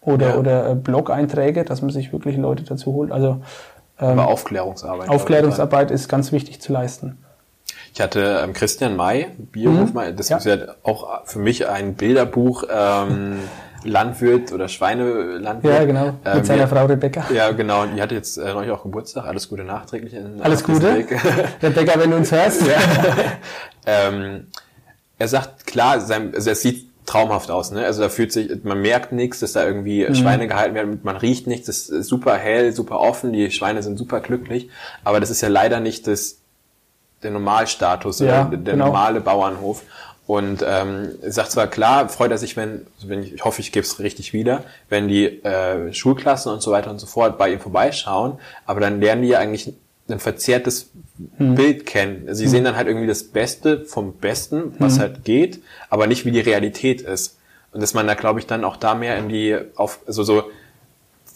oder, 0.00 0.30
Ja. 0.30 0.36
oder 0.36 0.70
äh, 0.70 0.74
Blog-Einträge, 0.74 1.64
dass 1.64 1.80
man 1.82 1.90
sich 1.90 2.12
wirklich 2.12 2.36
Leute 2.36 2.62
dazu 2.64 2.92
holt. 2.92 3.10
Also 3.10 3.40
ähm, 4.00 4.10
aber 4.18 4.28
Aufklärungsarbeit. 4.28 5.08
Aufklärungsarbeit 5.08 5.90
ist 5.90 6.08
ganz 6.08 6.30
wichtig 6.32 6.60
zu 6.60 6.72
leisten. 6.72 7.18
Ich 7.94 8.00
hatte 8.00 8.40
ähm, 8.44 8.52
Christian 8.52 8.94
May, 8.96 9.26
Biohof, 9.38 9.90
das 10.16 10.28
Ja. 10.28 10.36
ist 10.36 10.44
ja 10.46 10.56
auch 10.82 11.24
für 11.24 11.38
mich 11.40 11.66
ein 11.68 11.94
Bilderbuch, 11.94 12.64
ähm, 12.70 13.38
Landwirt 13.84 14.52
oder 14.52 14.68
Schweinelandwirt. 14.68 15.72
Ja, 15.74 15.84
genau. 15.84 16.06
Mit 16.06 16.14
Ähm, 16.24 16.44
seiner 16.44 16.62
ja, 16.62 16.66
Frau 16.66 16.84
Rebecca. 16.86 17.24
Ja, 17.32 17.50
genau. 17.52 17.82
Und 17.82 17.94
die 17.96 18.02
hatte 18.02 18.14
jetzt 18.16 18.36
äh, 18.36 18.52
neulich 18.52 18.70
auch 18.72 18.82
Geburtstag. 18.82 19.24
Alles 19.26 19.48
Gute 19.48 19.62
nachträglich. 19.64 20.14
In, 20.14 20.42
Alles 20.42 20.62
Gute. 20.64 20.88
Rebecca, 21.62 21.98
wenn 21.98 22.10
du 22.10 22.16
uns 22.16 22.30
hörst. 22.32 22.62
ähm, 23.86 24.46
er 25.18 25.28
sagt, 25.28 25.66
klar, 25.66 26.00
sein, 26.00 26.32
also 26.34 26.50
es 26.50 26.62
sieht 26.62 26.87
traumhaft 27.08 27.50
aus, 27.50 27.70
ne? 27.70 27.84
Also 27.84 28.02
da 28.02 28.08
fühlt 28.08 28.32
sich, 28.32 28.50
man 28.64 28.80
merkt 28.80 29.12
nichts, 29.12 29.40
dass 29.40 29.52
da 29.52 29.64
irgendwie 29.64 30.06
Mhm. 30.08 30.14
Schweine 30.14 30.46
gehalten 30.48 30.74
werden, 30.74 31.00
man 31.02 31.16
riecht 31.16 31.46
nichts, 31.46 31.66
das 31.66 31.88
ist 31.88 32.08
super 32.08 32.36
hell, 32.36 32.72
super 32.72 33.00
offen, 33.00 33.32
die 33.32 33.50
Schweine 33.50 33.82
sind 33.82 33.96
super 33.98 34.20
glücklich, 34.20 34.68
aber 35.04 35.20
das 35.20 35.30
ist 35.30 35.40
ja 35.40 35.48
leider 35.48 35.80
nicht 35.80 36.06
das, 36.06 36.38
der 37.22 37.30
Normalstatus 37.32 38.20
Ja, 38.20 38.46
oder 38.46 38.56
der 38.56 38.74
genau. 38.74 38.86
normale 38.86 39.20
Bauernhof. 39.20 39.82
Und 40.26 40.62
ähm, 40.66 41.12
er 41.22 41.32
sagt 41.32 41.52
zwar 41.52 41.68
klar, 41.68 42.10
freut 42.10 42.30
er 42.30 42.36
sich, 42.36 42.54
wenn, 42.56 42.86
wenn 43.02 43.22
ich, 43.22 43.32
ich 43.32 43.44
hoffe, 43.46 43.62
ich 43.62 43.72
gebe 43.72 43.86
es 43.86 43.98
richtig 43.98 44.34
wieder, 44.34 44.62
wenn 44.90 45.08
die 45.08 45.24
äh, 45.42 45.90
Schulklassen 45.94 46.52
und 46.52 46.60
so 46.60 46.70
weiter 46.70 46.90
und 46.90 46.98
so 46.98 47.06
fort 47.06 47.38
bei 47.38 47.50
ihm 47.50 47.60
vorbeischauen, 47.60 48.38
aber 48.66 48.80
dann 48.80 49.00
lernen 49.00 49.22
die 49.22 49.28
ja 49.28 49.38
eigentlich 49.38 49.72
ein 50.10 50.18
verzerrtes 50.20 50.90
Hm. 51.38 51.54
Bild 51.56 51.84
kennen. 51.86 52.32
Sie 52.34 52.46
sehen 52.46 52.62
dann 52.64 52.76
halt 52.76 52.86
irgendwie 52.86 53.06
das 53.08 53.24
Beste 53.24 53.84
vom 53.84 54.12
Besten, 54.14 54.74
was 54.78 54.94
Hm. 54.94 55.00
halt 55.00 55.24
geht, 55.24 55.60
aber 55.90 56.06
nicht 56.06 56.24
wie 56.24 56.30
die 56.30 56.40
Realität 56.40 57.00
ist. 57.00 57.36
Und 57.72 57.82
dass 57.82 57.92
man 57.92 58.06
da, 58.06 58.14
glaube 58.14 58.38
ich, 58.40 58.46
dann 58.46 58.64
auch 58.64 58.76
da 58.76 58.94
mehr 58.94 59.18
in 59.18 59.28
die, 59.28 59.56
auf, 59.76 60.00
also 60.06 60.22
so 60.22 60.44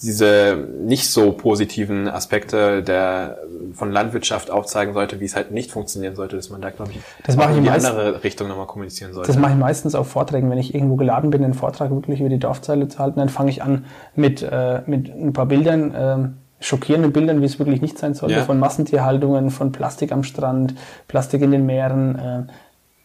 diese 0.02 0.56
nicht 0.84 1.08
so 1.10 1.30
positiven 1.32 2.08
Aspekte 2.08 2.82
der, 2.82 3.38
von 3.74 3.92
Landwirtschaft 3.92 4.50
aufzeigen 4.50 4.94
sollte, 4.94 5.20
wie 5.20 5.26
es 5.26 5.36
halt 5.36 5.52
nicht 5.52 5.70
funktionieren 5.70 6.16
sollte, 6.16 6.34
dass 6.34 6.50
man 6.50 6.60
da, 6.60 6.70
glaube 6.70 6.90
ich, 6.92 6.98
Das 7.24 7.36
mache 7.36 7.52
ich 7.52 7.58
in 7.58 7.64
die 7.64 7.70
meist- 7.70 7.86
andere 7.86 8.24
Richtung 8.24 8.48
nochmal 8.48 8.66
kommunizieren 8.66 9.12
sollte. 9.12 9.28
Das 9.28 9.38
mache 9.38 9.52
ich 9.52 9.58
meistens 9.58 9.94
auf 9.94 10.08
Vorträgen. 10.08 10.50
Wenn 10.50 10.58
ich 10.58 10.74
irgendwo 10.74 10.96
geladen 10.96 11.30
bin, 11.30 11.44
einen 11.44 11.54
Vortrag 11.54 11.90
wirklich 11.92 12.18
über 12.18 12.28
die 12.30 12.38
Dorfzeile 12.40 12.88
zu 12.88 12.98
halten, 12.98 13.20
dann 13.20 13.28
fange 13.28 13.50
ich 13.50 13.62
an 13.62 13.84
mit, 14.16 14.42
äh, 14.42 14.80
mit 14.86 15.08
ein 15.08 15.32
paar 15.32 15.46
Bildern, 15.46 15.94
ähm, 15.96 16.34
schockierenden 16.62 17.12
Bildern, 17.12 17.40
wie 17.42 17.46
es 17.46 17.58
wirklich 17.58 17.82
nicht 17.82 17.98
sein 17.98 18.14
sollte, 18.14 18.36
Ja. 18.36 18.44
von 18.44 18.58
Massentierhaltungen, 18.58 19.50
von 19.50 19.72
Plastik 19.72 20.12
am 20.12 20.24
Strand, 20.24 20.74
Plastik 21.08 21.42
in 21.42 21.50
den 21.50 21.66
Meeren, 21.66 22.18
äh, 22.18 22.42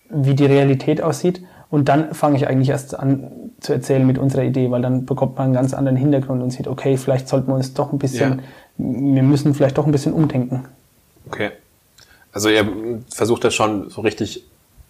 wie 0.09 0.35
die 0.35 0.45
Realität 0.45 1.01
aussieht. 1.01 1.41
Und 1.69 1.89
dann 1.89 2.13
fange 2.13 2.37
ich 2.37 2.47
eigentlich 2.47 2.69
erst 2.69 2.97
an 2.97 3.27
zu 3.59 3.73
erzählen 3.73 4.05
mit 4.07 4.17
unserer 4.17 4.43
Idee, 4.43 4.71
weil 4.71 4.81
dann 4.81 5.05
bekommt 5.05 5.35
man 5.37 5.45
einen 5.45 5.53
ganz 5.53 5.73
anderen 5.73 5.97
Hintergrund 5.97 6.41
und 6.41 6.51
sieht, 6.51 6.67
okay, 6.67 6.95
vielleicht 6.95 7.27
sollten 7.27 7.47
wir 7.47 7.55
uns 7.55 7.73
doch 7.73 7.91
ein 7.91 7.99
bisschen, 7.99 8.41
wir 8.77 9.23
müssen 9.23 9.53
vielleicht 9.53 9.77
doch 9.77 9.85
ein 9.85 9.91
bisschen 9.91 10.13
umdenken. 10.13 10.65
Okay. 11.27 11.49
Also 12.31 12.49
ihr 12.49 12.65
versucht 13.13 13.43
das 13.43 13.53
schon 13.53 13.89
so 13.89 14.01
richtig 14.01 14.43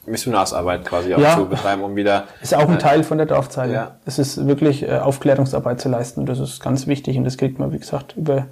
Missionarsarbeit 0.08 0.86
quasi 0.86 1.14
auch 1.14 1.20
Ja. 1.20 1.36
zu 1.36 1.46
betreiben, 1.46 1.84
um 1.84 1.96
wieder 1.96 2.26
Ist 2.42 2.56
auch 2.56 2.68
ein 2.68 2.76
äh, 2.76 2.80
Teil 2.80 3.04
von 3.04 3.18
der 3.18 3.28
Dorfzeile. 3.28 3.74
ja. 3.74 3.96
Es 4.06 4.18
ist 4.20 4.48
wirklich 4.48 4.84
äh, 4.84 4.98
Aufklärungsarbeit 4.98 5.80
zu 5.82 5.90
leisten. 5.90 6.26
Das 6.26 6.40
ist 6.40 6.62
ganz 6.62 6.88
wichtig 6.88 7.18
und 7.18 7.24
das 7.26 7.38
kriegt 7.38 7.60
man, 7.60 7.72
wie 7.74 7.80
gesagt, 7.80 8.16
über 8.18 8.48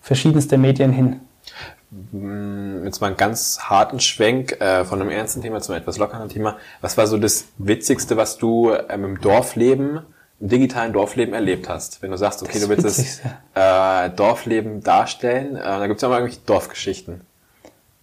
verschiedenste 0.00 0.56
Medien 0.58 0.92
hin. 0.92 1.20
Mm, 2.12 2.84
Jetzt 2.84 3.00
mal 3.00 3.08
einen 3.08 3.16
ganz 3.16 3.58
harten 3.62 4.00
Schwenk 4.00 4.60
äh, 4.60 4.84
von 4.84 5.00
einem 5.00 5.10
ernsten 5.10 5.42
Thema 5.42 5.60
zu 5.60 5.72
einem 5.72 5.82
etwas 5.82 5.98
lockeren 5.98 6.28
Thema. 6.28 6.56
Was 6.80 6.96
war 6.96 7.06
so 7.06 7.18
das 7.18 7.46
Witzigste, 7.58 8.16
was 8.16 8.38
du 8.38 8.72
ähm, 8.88 9.04
im 9.04 9.20
Dorfleben, 9.20 10.00
im 10.40 10.48
digitalen 10.48 10.92
Dorfleben 10.92 11.34
erlebt 11.34 11.68
hast? 11.68 12.00
Wenn 12.02 12.10
du 12.12 12.16
sagst, 12.16 12.42
okay, 12.42 12.52
Das 12.54 12.62
du 12.62 12.68
willst 12.68 12.84
das 12.84 13.20
äh, 13.54 14.10
Dorfleben 14.10 14.82
darstellen, 14.82 15.56
äh, 15.56 15.60
da 15.62 15.86
gibt's 15.88 16.02
ja 16.02 16.08
mal 16.08 16.16
irgendwelche 16.20 16.44
Dorfgeschichten. 16.46 17.22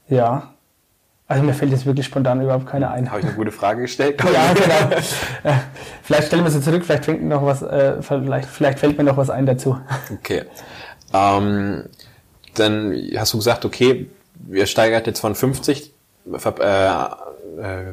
Ja. 0.09 0.51
Also 1.29 1.43
mir 1.43 1.53
fällt 1.53 1.71
jetzt 1.71 1.85
wirklich 1.85 2.05
spontan 2.05 2.41
überhaupt 2.41 2.65
keine 2.67 2.89
ein. 2.89 3.09
Habe 3.09 3.19
ich 3.19 3.25
eine 3.25 3.35
gute 3.35 3.51
Frage 3.51 3.81
gestellt? 3.81 4.21
Ja, 4.33 4.53
genau. 4.53 4.95
Äh, 5.43 5.53
vielleicht 6.03 6.27
stellen 6.27 6.43
wir 6.43 6.51
sie 6.51 6.61
zurück, 6.61 6.85
vielleicht 6.85 7.03
fängt 7.05 7.23
noch 7.23 7.45
was, 7.45 7.61
äh, 7.61 8.01
vielleicht, 8.01 8.47
vielleicht 8.47 8.79
fällt 8.79 8.97
mir 8.97 9.03
noch 9.03 9.17
was 9.17 9.29
ein 9.29 9.45
dazu. 9.45 9.77
Okay. 10.13 10.43
Ähm, 11.13 11.83
dann 12.55 12.93
hast 13.17 13.33
du 13.33 13.37
gesagt, 13.37 13.65
okay, 13.65 14.09
ihr 14.49 14.65
steigert 14.65 15.05
jetzt 15.07 15.19
von 15.19 15.35
50 15.35 15.93
Ver- 16.37 17.15
äh, 17.57 17.61
äh, 17.61 17.83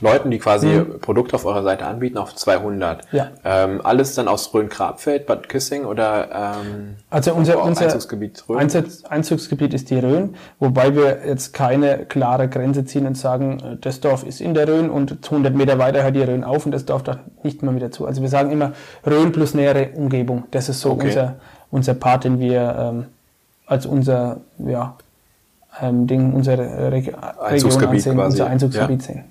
Leuten, 0.00 0.30
die 0.30 0.38
quasi 0.38 0.80
Produkte 1.00 1.36
auf 1.36 1.44
eurer 1.44 1.62
Seite 1.62 1.86
anbieten, 1.86 2.18
auf 2.18 2.34
200. 2.34 3.12
Mhm. 3.12 3.16
Ja. 3.16 3.28
Ähm, 3.44 3.80
alles 3.82 4.14
dann 4.14 4.28
aus 4.28 4.52
Rhön-Grabfeld, 4.54 5.26
Bad 5.26 5.48
Kissing 5.48 5.84
oder 5.84 6.56
ähm, 6.62 6.96
Also 7.10 7.34
unser, 7.34 7.62
unser 7.62 7.84
Einzugsgebiet 7.86 8.44
Rhön? 8.48 8.58
Einzug, 8.58 8.84
Einzugsgebiet 9.08 9.74
ist 9.74 9.90
die 9.90 9.98
Rhön, 9.98 10.34
wobei 10.58 10.94
wir 10.94 11.26
jetzt 11.26 11.52
keine 11.54 12.06
klare 12.06 12.48
Grenze 12.48 12.84
ziehen 12.84 13.06
und 13.06 13.16
sagen, 13.16 13.58
äh, 13.60 13.76
das 13.80 14.00
Dorf 14.00 14.24
ist 14.24 14.40
in 14.40 14.54
der 14.54 14.68
Rhön 14.68 14.90
und 14.90 15.18
100 15.24 15.54
Meter 15.54 15.78
weiter 15.78 16.02
hört 16.02 16.16
die 16.16 16.22
Rhön 16.22 16.44
auf 16.44 16.66
und 16.66 16.72
das 16.72 16.84
Dorf 16.84 17.02
da 17.02 17.20
nicht 17.42 17.62
mehr 17.62 17.74
wieder 17.74 17.90
zu. 17.90 18.06
Also 18.06 18.22
wir 18.22 18.28
sagen 18.28 18.50
immer 18.50 18.72
Rhön 19.06 19.32
plus 19.32 19.54
nähere 19.54 19.90
Umgebung. 19.94 20.44
Das 20.50 20.68
ist 20.68 20.80
so 20.80 20.92
Okay. 20.92 21.08
unser, 21.08 21.34
unser 21.70 21.94
Part, 21.94 22.24
den 22.24 22.40
wir 22.40 22.76
ähm, 22.78 23.04
als 23.66 23.86
unser 23.86 24.40
ja, 24.58 24.96
ähm, 25.80 26.06
Ding, 26.06 26.34
Reg 26.34 27.14
Einzugsgebiet 27.40 27.40
Region 27.40 27.90
ansehen, 27.90 28.16
quasi, 28.16 28.32
unser 28.32 28.46
Einzugsgebiet 28.46 29.02
ja. 29.02 29.06
sehen. 29.06 29.24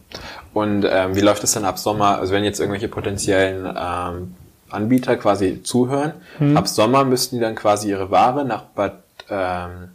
Und 0.57 0.85
ähm, 0.89 1.15
wie 1.15 1.21
läuft 1.21 1.43
es 1.43 1.51
dann 1.53 1.65
ab 1.65 1.77
Sommer? 1.77 2.17
Also 2.19 2.33
wenn 2.33 2.43
jetzt 2.43 2.59
irgendwelche 2.59 2.87
potenziellen 2.87 3.65
ähm, 3.65 4.35
Anbieter 4.69 5.15
quasi 5.17 5.61
zuhören, 5.63 6.13
Mhm. 6.39 6.57
ab 6.57 6.67
Sommer 6.67 7.03
müssten 7.05 7.35
die 7.37 7.41
dann 7.41 7.55
quasi 7.55 7.89
ihre 7.89 8.09
Ware 8.11 8.43
nach 8.45 8.63
Bad 8.63 8.93
ähm, 9.29 9.89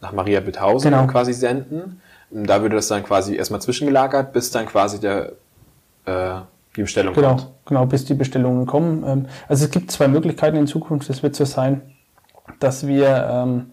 nach 0.00 0.12
Maria 0.12 0.40
Bithausen 0.40 0.90
Genau. 0.92 1.06
quasi 1.06 1.32
senden. 1.34 2.00
Und 2.30 2.46
da 2.46 2.62
würde 2.62 2.76
das 2.76 2.88
dann 2.88 3.02
quasi 3.02 3.34
erstmal 3.36 3.60
zwischengelagert, 3.60 4.32
bis 4.32 4.50
dann 4.50 4.66
quasi 4.66 4.98
der 5.00 5.32
äh, 6.06 6.40
die 6.76 6.82
Bestellung 6.82 7.14
Genau, 7.14 7.28
kommt. 7.36 7.46
genau, 7.66 7.84
bis 7.86 8.04
die 8.04 8.14
Bestellungen 8.14 8.64
kommen. 8.66 9.04
Ähm, 9.06 9.26
Also 9.48 9.64
es 9.66 9.70
gibt 9.70 9.90
zwei 9.90 10.08
Möglichkeiten 10.08 10.56
in 10.56 10.66
Zukunft. 10.66 11.10
Es 11.10 11.22
wird 11.22 11.34
so 11.36 11.44
sein, 11.44 11.82
dass 12.60 12.86
wir 12.86 13.28
ähm, 13.30 13.70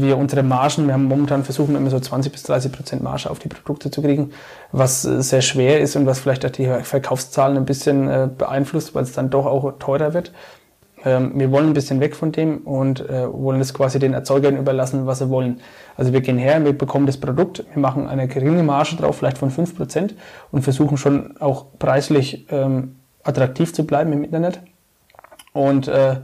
wir 0.00 0.16
unsere 0.16 0.42
Margen, 0.42 0.86
wir 0.86 0.94
haben 0.94 1.04
momentan 1.04 1.44
versuchen 1.44 1.76
immer 1.76 1.90
so 1.90 2.00
20 2.00 2.32
bis 2.32 2.42
30 2.44 2.72
Prozent 2.72 3.02
Marge 3.02 3.28
auf 3.28 3.38
die 3.38 3.48
Produkte 3.48 3.90
zu 3.90 4.00
kriegen, 4.00 4.30
was 4.70 5.04
äh, 5.04 5.22
sehr 5.22 5.42
schwer 5.42 5.80
ist 5.80 5.96
und 5.96 6.06
was 6.06 6.20
vielleicht 6.20 6.46
auch 6.46 6.50
die 6.50 6.66
Verkaufszahlen 6.82 7.56
ein 7.56 7.64
bisschen 7.64 8.08
äh, 8.08 8.28
beeinflusst, 8.36 8.94
weil 8.94 9.02
es 9.02 9.12
dann 9.12 9.30
doch 9.30 9.46
auch 9.46 9.72
teurer 9.78 10.14
wird. 10.14 10.32
Ähm, 11.04 11.32
wir 11.34 11.50
wollen 11.50 11.68
ein 11.68 11.72
bisschen 11.72 12.00
weg 12.00 12.14
von 12.14 12.32
dem 12.32 12.58
und 12.58 13.00
äh, 13.08 13.32
wollen 13.32 13.60
es 13.60 13.74
quasi 13.74 13.98
den 13.98 14.14
Erzeugern 14.14 14.56
überlassen, 14.56 15.06
was 15.06 15.18
sie 15.18 15.30
wollen. 15.30 15.60
Also 15.96 16.12
wir 16.12 16.20
gehen 16.20 16.38
her, 16.38 16.64
wir 16.64 16.76
bekommen 16.76 17.06
das 17.06 17.18
Produkt, 17.18 17.64
wir 17.72 17.80
machen 17.80 18.08
eine 18.08 18.28
geringe 18.28 18.62
Marge 18.62 18.96
drauf, 18.96 19.16
vielleicht 19.16 19.38
von 19.38 19.50
5% 19.50 20.12
und 20.52 20.62
versuchen 20.62 20.96
schon 20.96 21.36
auch 21.40 21.66
preislich 21.78 22.46
ähm, 22.50 22.96
attraktiv 23.24 23.72
zu 23.74 23.84
bleiben 23.84 24.12
im 24.12 24.24
Internet. 24.24 24.60
Und 25.52 25.88
äh, 25.88 26.16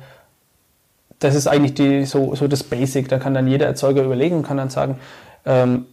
das 1.18 1.34
ist 1.34 1.46
eigentlich 1.46 1.74
die, 1.74 2.04
so, 2.04 2.34
so 2.34 2.48
das 2.48 2.62
Basic. 2.62 3.08
Da 3.08 3.18
kann 3.18 3.34
dann 3.34 3.46
jeder 3.48 3.66
Erzeuger 3.66 4.04
überlegen 4.04 4.36
und 4.36 4.42
kann 4.44 4.56
dann 4.56 4.70
sagen, 4.70 4.98
ähm, 5.44 5.86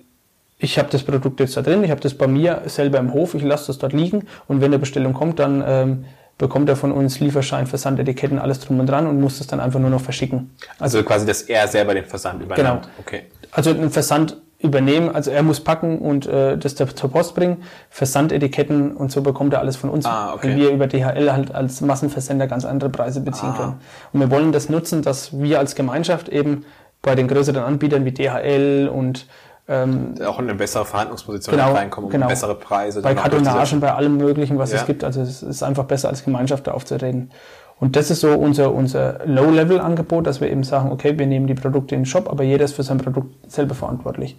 ich 0.57 0.80
habe 0.80 0.89
das 0.89 1.03
Produkt 1.03 1.39
jetzt 1.39 1.57
da 1.57 1.61
drin, 1.61 1.84
ich 1.84 1.91
habe 1.91 2.01
das 2.01 2.13
bei 2.13 2.28
mir 2.28 2.61
selber 2.65 2.99
im 2.99 3.13
Hof, 3.13 3.36
ich 3.36 3.43
lasse 3.43 3.67
das 3.67 3.78
dort 3.78 3.93
liegen 3.93 4.28
und 4.47 4.61
wenn 4.61 4.67
eine 4.67 4.80
Bestellung 4.80 5.13
kommt, 5.13 5.39
dann 5.39 5.63
ähm, 5.65 6.05
bekommt 6.38 6.69
er 6.69 6.76
von 6.76 6.91
uns 6.91 7.19
Lieferschein, 7.19 7.67
Versandetiketten, 7.67 8.39
alles 8.39 8.59
drum 8.59 8.80
und 8.80 8.88
dran 8.88 9.07
und 9.07 9.19
muss 9.19 9.38
das 9.38 9.47
dann 9.47 9.59
einfach 9.59 9.80
nur 9.80 9.89
noch 9.89 10.01
verschicken. 10.01 10.51
Also, 10.80 10.97
also 10.97 11.07
quasi, 11.07 11.26
dass 11.26 11.41
er 11.43 11.67
selber 11.67 11.93
den 11.93 12.05
Versand 12.05 12.41
übernimmt. 12.41 12.57
Genau. 12.57 12.82
Okay. 12.99 13.23
Also 13.51 13.71
einen 13.71 13.91
Versand 13.91 14.38
übernehmen, 14.66 15.13
also 15.13 15.32
er 15.32 15.43
muss 15.43 15.59
packen 15.59 15.99
und 15.99 16.26
äh, 16.28 16.57
das 16.57 16.76
zur 16.76 16.88
Post 17.11 17.36
bringen, 17.36 17.63
Versandetiketten 17.89 18.95
und 18.95 19.11
so 19.11 19.22
bekommt 19.22 19.53
er 19.53 19.59
alles 19.59 19.76
von 19.76 19.89
uns, 19.89 20.05
ah, 20.05 20.34
okay. 20.34 20.49
weil 20.49 20.55
wir 20.57 20.70
über 20.72 20.88
DHL 20.88 21.32
halt 21.32 21.53
als 21.53 21.82
Massenversender 21.82 22.47
ganz 22.47 22.66
andere 22.66 22.89
Preise 22.89 23.22
beziehen 23.22 23.51
ah. 23.53 23.57
können. 23.57 23.82
Und 24.13 24.20
wir 24.20 24.32
wollen 24.32 24.51
das 24.51 24.70
nutzen, 24.70 25.01
dass 25.01 25.39
wir 25.39 25.59
als 25.59 25.76
Gemeinschaft 25.76 26.30
eben 26.30 26.66
bei 27.01 27.16
den 27.16 27.28
größeren 27.28 27.63
Anbietern 27.63 28.03
wie 28.05 28.11
DHL 28.11 28.89
und 28.91 29.28
ähm, 29.68 30.13
auch 30.24 30.38
in 30.38 30.45
eine 30.45 30.55
bessere 30.55 30.86
Verhandlungsposition 30.86 31.55
genau, 31.55 31.74
reinkommen, 31.74 32.09
genau. 32.11 32.28
bessere 32.28 32.53
Preise. 32.53 33.01
Bei 33.01 33.16
Kartonagen, 33.16 33.80
bei 33.80 33.93
allem 33.93 34.18
Möglichen, 34.18 34.59
was 34.59 34.72
ja. 34.72 34.78
es 34.78 34.86
gibt. 34.86 35.03
Also 35.03 35.22
es 35.22 35.41
ist 35.41 35.63
einfach 35.63 35.86
besser 35.86 36.09
als 36.09 36.24
Gemeinschaft 36.24 36.68
da 36.68 36.72
aufzureden. 36.72 37.32
Und 37.80 37.95
das 37.95 38.09
ist 38.09 38.21
so 38.21 38.34
unser, 38.34 38.73
unser 38.73 39.19
Low-Level-Angebot, 39.26 40.26
dass 40.26 40.39
wir 40.39 40.49
eben 40.49 40.63
sagen, 40.63 40.91
okay, 40.91 41.17
wir 41.17 41.28
nehmen 41.28 41.47
die 41.47 41.55
Produkte 41.55 41.95
in 41.95 42.01
den 42.01 42.05
Shop, 42.05 42.30
aber 42.30 42.43
jeder 42.43 42.65
ist 42.65 42.73
für 42.73 42.84
sein 42.84 42.99
Produkt 42.99 43.51
selber 43.51 43.76
verantwortlich. 43.76 44.38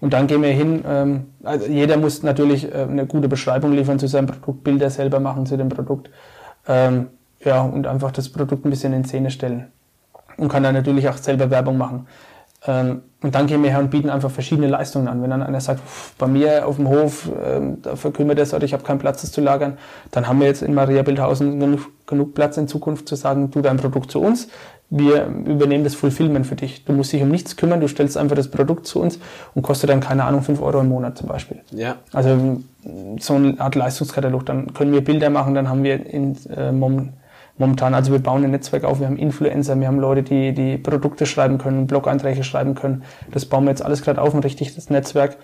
Und 0.00 0.12
dann 0.12 0.26
gehen 0.26 0.42
wir 0.42 0.50
hin, 0.50 0.84
ähm, 0.86 1.26
also 1.42 1.66
jeder 1.66 1.96
muss 1.96 2.22
natürlich 2.22 2.72
äh, 2.72 2.86
eine 2.88 3.06
gute 3.06 3.28
Beschreibung 3.28 3.72
liefern 3.72 3.98
zu 3.98 4.06
seinem 4.06 4.26
Produkt, 4.26 4.64
Bilder 4.64 4.90
selber 4.90 5.20
machen 5.20 5.44
zu 5.44 5.56
dem 5.56 5.68
Produkt. 5.68 6.10
Ähm, 6.66 7.08
ja, 7.44 7.62
und 7.62 7.86
einfach 7.86 8.12
das 8.12 8.28
Produkt 8.28 8.64
ein 8.64 8.70
bisschen 8.70 8.92
in 8.92 9.04
Szene 9.04 9.30
stellen. 9.30 9.68
Und 10.36 10.48
kann 10.48 10.62
dann 10.62 10.74
natürlich 10.74 11.08
auch 11.08 11.16
selber 11.16 11.50
Werbung 11.50 11.78
machen. 11.78 12.06
Ähm, 12.66 13.02
und 13.20 13.34
dann 13.34 13.46
gehen 13.46 13.62
wir 13.62 13.70
her 13.70 13.80
und 13.80 13.90
bieten 13.90 14.10
einfach 14.10 14.30
verschiedene 14.30 14.68
Leistungen 14.68 15.08
an. 15.08 15.22
Wenn 15.22 15.30
dann 15.30 15.42
einer 15.42 15.60
sagt, 15.60 15.80
bei 16.18 16.26
mir 16.26 16.66
auf 16.66 16.76
dem 16.76 16.88
Hof, 16.88 17.28
ähm, 17.44 17.82
da 17.82 17.96
verkümmert 17.96 18.38
es 18.38 18.54
oder 18.54 18.64
ich 18.64 18.72
habe 18.72 18.84
keinen 18.84 18.98
Platz, 18.98 19.22
das 19.22 19.32
zu 19.32 19.40
lagern, 19.40 19.76
dann 20.10 20.28
haben 20.28 20.40
wir 20.40 20.46
jetzt 20.46 20.62
in 20.62 20.74
Maria 20.74 21.02
Bildhausen 21.02 21.58
genug, 21.58 21.80
genug 22.06 22.34
Platz 22.34 22.56
in 22.56 22.68
Zukunft 22.68 23.08
zu 23.08 23.16
sagen, 23.16 23.50
du 23.50 23.60
dein 23.60 23.76
Produkt 23.76 24.10
zu 24.10 24.20
uns, 24.20 24.48
wir 24.90 25.26
übernehmen 25.26 25.84
das 25.84 25.94
Fulfillment 25.94 26.46
für 26.46 26.56
dich. 26.56 26.84
Du 26.84 26.92
musst 26.92 27.12
dich 27.12 27.20
um 27.22 27.28
nichts 27.28 27.56
kümmern, 27.56 27.80
du 27.80 27.88
stellst 27.88 28.16
einfach 28.16 28.36
das 28.36 28.48
Produkt 28.48 28.86
zu 28.86 29.00
uns 29.00 29.18
und 29.54 29.62
kostet 29.62 29.90
dann, 29.90 30.00
keine 30.00 30.24
Ahnung, 30.24 30.42
fünf 30.42 30.62
Euro 30.62 30.80
im 30.80 30.88
Monat 30.88 31.18
zum 31.18 31.28
Beispiel. 31.28 31.58
Ja. 31.72 31.96
Also 32.12 32.62
so 33.18 33.34
eine 33.34 33.60
Art 33.60 33.74
Leistungskatalog. 33.74 34.46
Dann 34.46 34.72
können 34.72 34.92
wir 34.92 35.04
Bilder 35.04 35.28
machen, 35.28 35.54
dann 35.54 35.68
haben 35.68 35.82
wir 35.82 36.06
in, 36.06 36.36
äh, 36.48 36.72
momentan, 37.58 37.94
also 37.94 38.12
wir 38.12 38.18
bauen 38.20 38.44
ein 38.44 38.50
Netzwerk 38.50 38.84
auf, 38.84 39.00
wir 39.00 39.06
haben 39.06 39.16
Influencer, 39.16 39.78
wir 39.78 39.86
haben 39.86 40.00
Leute, 40.00 40.22
die 40.22 40.52
die 40.52 40.78
Produkte 40.78 41.26
schreiben 41.26 41.58
können, 41.58 41.86
Blog-Einträge 41.86 42.44
schreiben 42.44 42.74
können. 42.74 43.02
Das 43.30 43.46
bauen 43.46 43.64
wir 43.64 43.70
jetzt 43.70 43.82
alles 43.82 44.02
gerade 44.02 44.20
auf, 44.20 44.34
ein 44.34 44.40
richtiges 44.40 44.90
Netzwerk, 44.90 45.36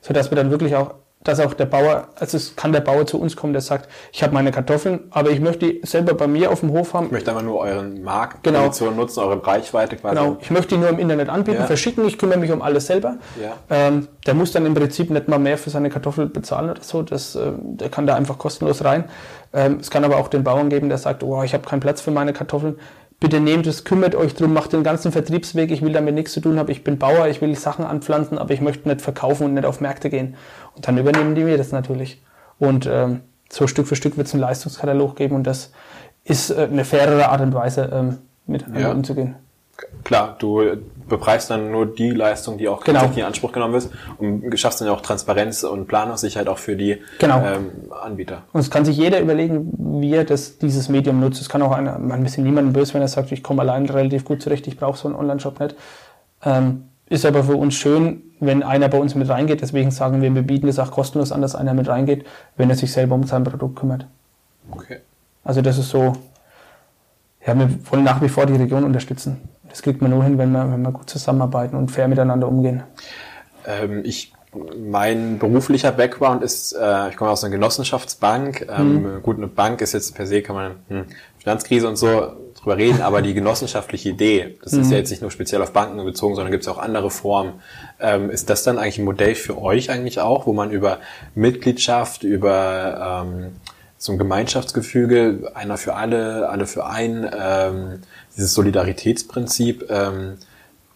sodass 0.00 0.30
wir 0.30 0.36
dann 0.36 0.50
wirklich 0.50 0.76
auch 0.76 0.94
dass 1.22 1.38
auch 1.38 1.52
der 1.52 1.66
Bauer, 1.66 2.08
also 2.18 2.38
es 2.38 2.56
kann 2.56 2.72
der 2.72 2.80
Bauer 2.80 3.06
zu 3.06 3.20
uns 3.20 3.36
kommen, 3.36 3.52
der 3.52 3.60
sagt, 3.60 3.90
ich 4.10 4.22
habe 4.22 4.32
meine 4.32 4.52
Kartoffeln, 4.52 5.00
aber 5.10 5.30
ich 5.30 5.40
möchte 5.40 5.66
die 5.66 5.80
selber 5.84 6.14
bei 6.14 6.26
mir 6.26 6.50
auf 6.50 6.60
dem 6.60 6.72
Hof 6.72 6.94
haben. 6.94 7.06
Ich 7.06 7.12
möchte 7.12 7.30
aber 7.30 7.42
nur 7.42 7.58
euren 7.58 8.02
Markt 8.02 8.42
genau. 8.42 8.64
nutzen, 8.64 9.20
eure 9.20 9.46
Reichweite 9.46 9.96
quasi. 9.96 10.16
Genau, 10.16 10.38
ich 10.40 10.50
möchte 10.50 10.74
die 10.74 10.80
nur 10.80 10.88
im 10.88 10.98
Internet 10.98 11.28
anbieten, 11.28 11.60
ja. 11.60 11.66
verschicken, 11.66 12.06
ich 12.06 12.16
kümmere 12.16 12.38
mich 12.38 12.50
um 12.50 12.62
alles 12.62 12.86
selber. 12.86 13.16
Ja. 13.40 13.52
Ähm, 13.68 14.08
der 14.26 14.32
muss 14.32 14.52
dann 14.52 14.64
im 14.64 14.72
Prinzip 14.72 15.10
nicht 15.10 15.28
mal 15.28 15.38
mehr 15.38 15.58
für 15.58 15.68
seine 15.68 15.90
Kartoffel 15.90 16.26
bezahlen 16.26 16.70
oder 16.70 16.82
so, 16.82 17.02
das, 17.02 17.36
äh, 17.36 17.52
der 17.58 17.90
kann 17.90 18.06
da 18.06 18.14
einfach 18.14 18.38
kostenlos 18.38 18.82
rein. 18.82 19.04
Ähm, 19.52 19.78
es 19.78 19.90
kann 19.90 20.04
aber 20.04 20.16
auch 20.16 20.28
den 20.28 20.42
Bauern 20.42 20.70
geben, 20.70 20.88
der 20.88 20.96
sagt, 20.96 21.22
oh, 21.22 21.42
ich 21.42 21.52
habe 21.52 21.68
keinen 21.68 21.80
Platz 21.80 22.00
für 22.00 22.12
meine 22.12 22.32
Kartoffeln, 22.32 22.76
bitte 23.20 23.38
nehmt 23.38 23.66
es, 23.66 23.84
kümmert 23.84 24.14
euch 24.14 24.34
drum, 24.34 24.54
macht 24.54 24.72
den 24.72 24.82
ganzen 24.82 25.12
Vertriebsweg, 25.12 25.70
ich 25.70 25.82
will 25.82 25.92
damit 25.92 26.14
nichts 26.14 26.32
zu 26.32 26.40
tun 26.40 26.58
haben, 26.58 26.70
ich 26.70 26.82
bin 26.82 26.98
Bauer, 26.98 27.28
ich 27.28 27.40
will 27.42 27.54
Sachen 27.54 27.84
anpflanzen, 27.84 28.38
aber 28.38 28.54
ich 28.54 28.62
möchte 28.62 28.88
nicht 28.88 29.02
verkaufen 29.02 29.44
und 29.44 29.54
nicht 29.54 29.66
auf 29.66 29.80
Märkte 29.80 30.08
gehen. 30.08 30.36
Dann 30.80 30.98
übernehmen 30.98 31.34
die 31.34 31.44
mir 31.44 31.58
das 31.58 31.72
natürlich. 31.72 32.22
Und 32.58 32.86
ähm, 32.86 33.20
so 33.50 33.66
Stück 33.66 33.86
für 33.86 33.96
Stück 33.96 34.16
wird 34.16 34.26
es 34.26 34.34
einen 34.34 34.42
Leistungskatalog 34.42 35.16
geben 35.16 35.34
und 35.34 35.46
das 35.46 35.72
ist 36.24 36.50
äh, 36.50 36.68
eine 36.70 36.84
fairere 36.84 37.28
Art 37.28 37.40
und 37.40 37.54
Weise, 37.54 37.90
ähm, 37.92 38.18
miteinander 38.46 38.88
ja. 38.88 38.92
umzugehen. 38.92 39.36
Klar, 40.04 40.36
du 40.38 40.62
bepreist 41.08 41.50
dann 41.50 41.70
nur 41.72 41.86
die 41.86 42.10
Leistung, 42.10 42.58
die 42.58 42.68
auch 42.68 42.84
genau. 42.84 43.10
in 43.16 43.22
Anspruch 43.22 43.52
genommen 43.52 43.74
wird 43.74 43.90
und 44.18 44.58
schaffst 44.58 44.80
dann 44.80 44.88
auch 44.88 45.00
Transparenz 45.00 45.64
und 45.64 45.88
Planungssicherheit 45.88 46.48
auch 46.48 46.58
für 46.58 46.76
die 46.76 46.98
genau. 47.18 47.42
ähm, 47.44 47.70
Anbieter. 47.90 48.42
Und 48.52 48.60
es 48.60 48.70
kann 48.70 48.84
sich 48.84 48.96
jeder 48.96 49.20
überlegen, 49.20 49.72
wie 50.00 50.14
er 50.14 50.24
das, 50.24 50.58
dieses 50.58 50.88
Medium 50.88 51.18
nutzt. 51.18 51.40
Es 51.40 51.48
kann 51.48 51.62
auch 51.62 51.72
einer, 51.72 51.98
man 51.98 52.24
ist 52.24 52.36
niemandem 52.38 52.74
böse, 52.74 52.94
wenn 52.94 53.02
er 53.02 53.08
sagt, 53.08 53.32
ich 53.32 53.42
komme 53.42 53.62
allein 53.62 53.86
relativ 53.86 54.24
gut 54.24 54.42
zurecht, 54.42 54.66
ich 54.66 54.76
brauche 54.76 54.98
so 54.98 55.08
einen 55.08 55.16
Online-Shop 55.16 55.58
nicht. 55.60 55.76
Ähm, 56.44 56.89
ist 57.10 57.26
aber 57.26 57.44
für 57.44 57.56
uns 57.56 57.74
schön, 57.74 58.22
wenn 58.38 58.62
einer 58.62 58.88
bei 58.88 58.96
uns 58.96 59.14
mit 59.14 59.28
reingeht. 59.28 59.60
Deswegen 59.60 59.90
sagen 59.90 60.22
wir, 60.22 60.34
wir 60.34 60.42
bieten 60.42 60.68
es 60.68 60.78
auch 60.78 60.92
kostenlos 60.92 61.32
an, 61.32 61.42
dass 61.42 61.54
einer 61.54 61.74
mit 61.74 61.88
reingeht, 61.88 62.24
wenn 62.56 62.70
er 62.70 62.76
sich 62.76 62.92
selber 62.92 63.16
um 63.16 63.24
sein 63.24 63.44
Produkt 63.44 63.76
kümmert. 63.76 64.06
Okay. 64.70 65.00
Also 65.44 65.60
das 65.60 65.76
ist 65.76 65.90
so, 65.90 66.14
ja, 67.44 67.58
wir 67.58 67.68
wollen 67.90 68.04
nach 68.04 68.22
wie 68.22 68.28
vor 68.28 68.46
die 68.46 68.54
Region 68.54 68.84
unterstützen. 68.84 69.48
Das 69.68 69.82
kriegt 69.82 70.00
man 70.00 70.12
nur 70.12 70.22
hin, 70.22 70.38
wenn 70.38 70.52
wir, 70.52 70.70
wenn 70.70 70.82
wir 70.82 70.92
gut 70.92 71.10
zusammenarbeiten 71.10 71.76
und 71.76 71.90
fair 71.90 72.06
miteinander 72.06 72.46
umgehen. 72.46 72.84
Ähm, 73.66 74.02
ich, 74.04 74.32
mein 74.78 75.40
beruflicher 75.40 75.90
Background 75.90 76.44
ist, 76.44 76.72
äh, 76.72 77.08
ich 77.08 77.16
komme 77.16 77.32
aus 77.32 77.42
einer 77.42 77.50
Genossenschaftsbank. 77.50 78.68
Ähm, 78.70 79.16
mhm. 79.16 79.22
Gut, 79.22 79.36
eine 79.36 79.48
Bank 79.48 79.80
ist 79.80 79.94
jetzt 79.94 80.14
per 80.14 80.26
se, 80.26 80.42
kann 80.42 80.54
man 80.54 80.72
hm, 80.88 81.04
Finanzkrise 81.38 81.88
und 81.88 81.96
so 81.96 82.36
drüber 82.60 82.76
reden, 82.76 83.00
aber 83.00 83.22
die 83.22 83.34
genossenschaftliche 83.34 84.10
Idee, 84.10 84.58
das 84.62 84.72
mhm. 84.72 84.82
ist 84.82 84.90
ja 84.90 84.98
jetzt 84.98 85.10
nicht 85.10 85.22
nur 85.22 85.30
speziell 85.30 85.62
auf 85.62 85.72
Banken 85.72 86.04
bezogen, 86.04 86.34
sondern 86.34 86.52
gibt 86.52 86.62
es 86.64 86.68
auch 86.68 86.78
andere 86.78 87.10
Formen. 87.10 87.54
Ähm, 88.00 88.30
ist 88.30 88.50
das 88.50 88.62
dann 88.62 88.78
eigentlich 88.78 88.98
ein 88.98 89.04
Modell 89.04 89.34
für 89.34 89.60
euch 89.60 89.90
eigentlich 89.90 90.20
auch, 90.20 90.46
wo 90.46 90.52
man 90.52 90.70
über 90.70 90.98
Mitgliedschaft, 91.34 92.22
über 92.22 93.24
ähm, 93.24 93.52
so 93.96 94.12
ein 94.12 94.18
Gemeinschaftsgefüge, 94.18 95.52
einer 95.54 95.76
für 95.76 95.94
alle, 95.94 96.48
alle 96.48 96.66
für 96.66 96.86
einen, 96.86 97.28
ähm, 97.38 98.00
dieses 98.36 98.54
Solidaritätsprinzip 98.54 99.90
ähm, 99.90 100.38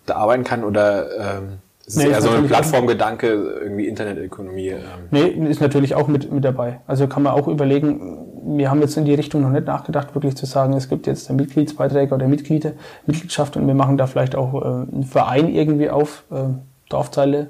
da 0.07 0.17
arbeiten 0.17 0.45
kann 0.45 0.65
oder 0.65 1.37
ähm, 1.39 1.59
ist 1.87 1.99
nee, 1.99 2.09
eher 2.09 2.23
so 2.23 2.31
ein 2.31 2.47
Plattformgedanke, 2.47 3.27
irgendwie 3.63 3.87
Internetökonomie? 3.89 4.69
Ähm. 4.69 4.81
Nee, 5.11 5.27
ist 5.51 5.61
natürlich 5.61 5.95
auch 5.95 6.09
mit, 6.09 6.33
mit 6.33 6.45
dabei. 6.45 6.81
Also 6.87 7.07
kann 7.09 7.23
man 7.23 7.35
auch 7.35 7.47
überlegen, 7.47 8.34
wir 8.47 8.71
haben 8.71 8.81
jetzt 8.81 8.97
in 8.97 9.05
die 9.05 9.15
Richtung 9.15 9.43
noch 9.43 9.51
nicht 9.51 9.67
nachgedacht, 9.67 10.15
wirklich 10.15 10.37
zu 10.37 10.47
sagen, 10.47 10.75
es 10.75 10.89
gibt 10.89 11.07
jetzt 11.07 11.31
Mitgliedsbeiträge 11.31 12.15
oder 12.15 12.29
Mitglieder, 12.29 12.73
Mitgliedschaft 13.07 13.57
und 13.57 13.67
wir 13.67 13.75
machen 13.75 13.97
da 13.97 14.07
vielleicht 14.07 14.37
auch 14.37 14.55
äh, 14.55 14.67
einen 14.67 15.05
Verein 15.05 15.49
irgendwie 15.49 15.91
auf, 15.91 16.25
äh, 16.31 16.45
Dorfzeile 16.89 17.49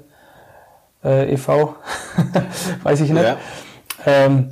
äh, 1.03 1.33
e.V., 1.33 1.75
weiß 2.83 3.01
ich 3.01 3.11
nicht. 3.11 3.23
Ja. 3.23 3.37
Ähm, 4.05 4.49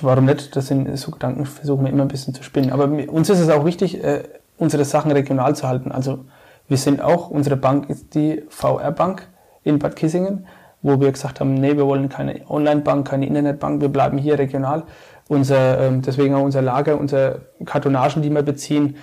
warum 0.00 0.26
nicht? 0.26 0.54
Das 0.56 0.66
sind 0.66 0.96
so 0.98 1.10
Gedanken, 1.10 1.46
versuchen 1.46 1.84
wir 1.84 1.92
immer 1.92 2.02
ein 2.02 2.08
bisschen 2.08 2.34
zu 2.34 2.42
spinnen. 2.42 2.70
Aber 2.70 2.84
uns 2.84 3.30
ist 3.30 3.40
es 3.40 3.48
auch 3.48 3.64
wichtig, 3.64 4.02
äh, 4.02 4.24
unsere 4.58 4.84
Sachen 4.84 5.10
regional 5.10 5.56
zu 5.56 5.66
halten. 5.66 5.92
Also 5.92 6.24
wir 6.68 6.76
sind 6.76 7.00
auch, 7.00 7.30
unsere 7.30 7.56
Bank 7.56 7.90
ist 7.90 8.14
die 8.14 8.42
VR-Bank 8.48 9.28
in 9.64 9.78
Bad 9.78 9.96
Kissingen, 9.96 10.46
wo 10.84 11.00
wir 11.00 11.10
gesagt 11.10 11.40
haben, 11.40 11.54
nee, 11.54 11.76
wir 11.76 11.86
wollen 11.86 12.10
keine 12.10 12.42
Online-Bank, 12.48 13.08
keine 13.08 13.26
Internetbank, 13.26 13.80
wir 13.80 13.88
bleiben 13.88 14.18
hier 14.18 14.38
regional. 14.38 14.84
Unser, 15.28 15.80
ähm, 15.80 16.02
deswegen 16.02 16.34
auch 16.34 16.42
unser 16.42 16.60
Lager, 16.60 17.00
unsere 17.00 17.40
Kartonagen, 17.64 18.20
die 18.20 18.28
wir 18.28 18.42
beziehen, 18.42 18.96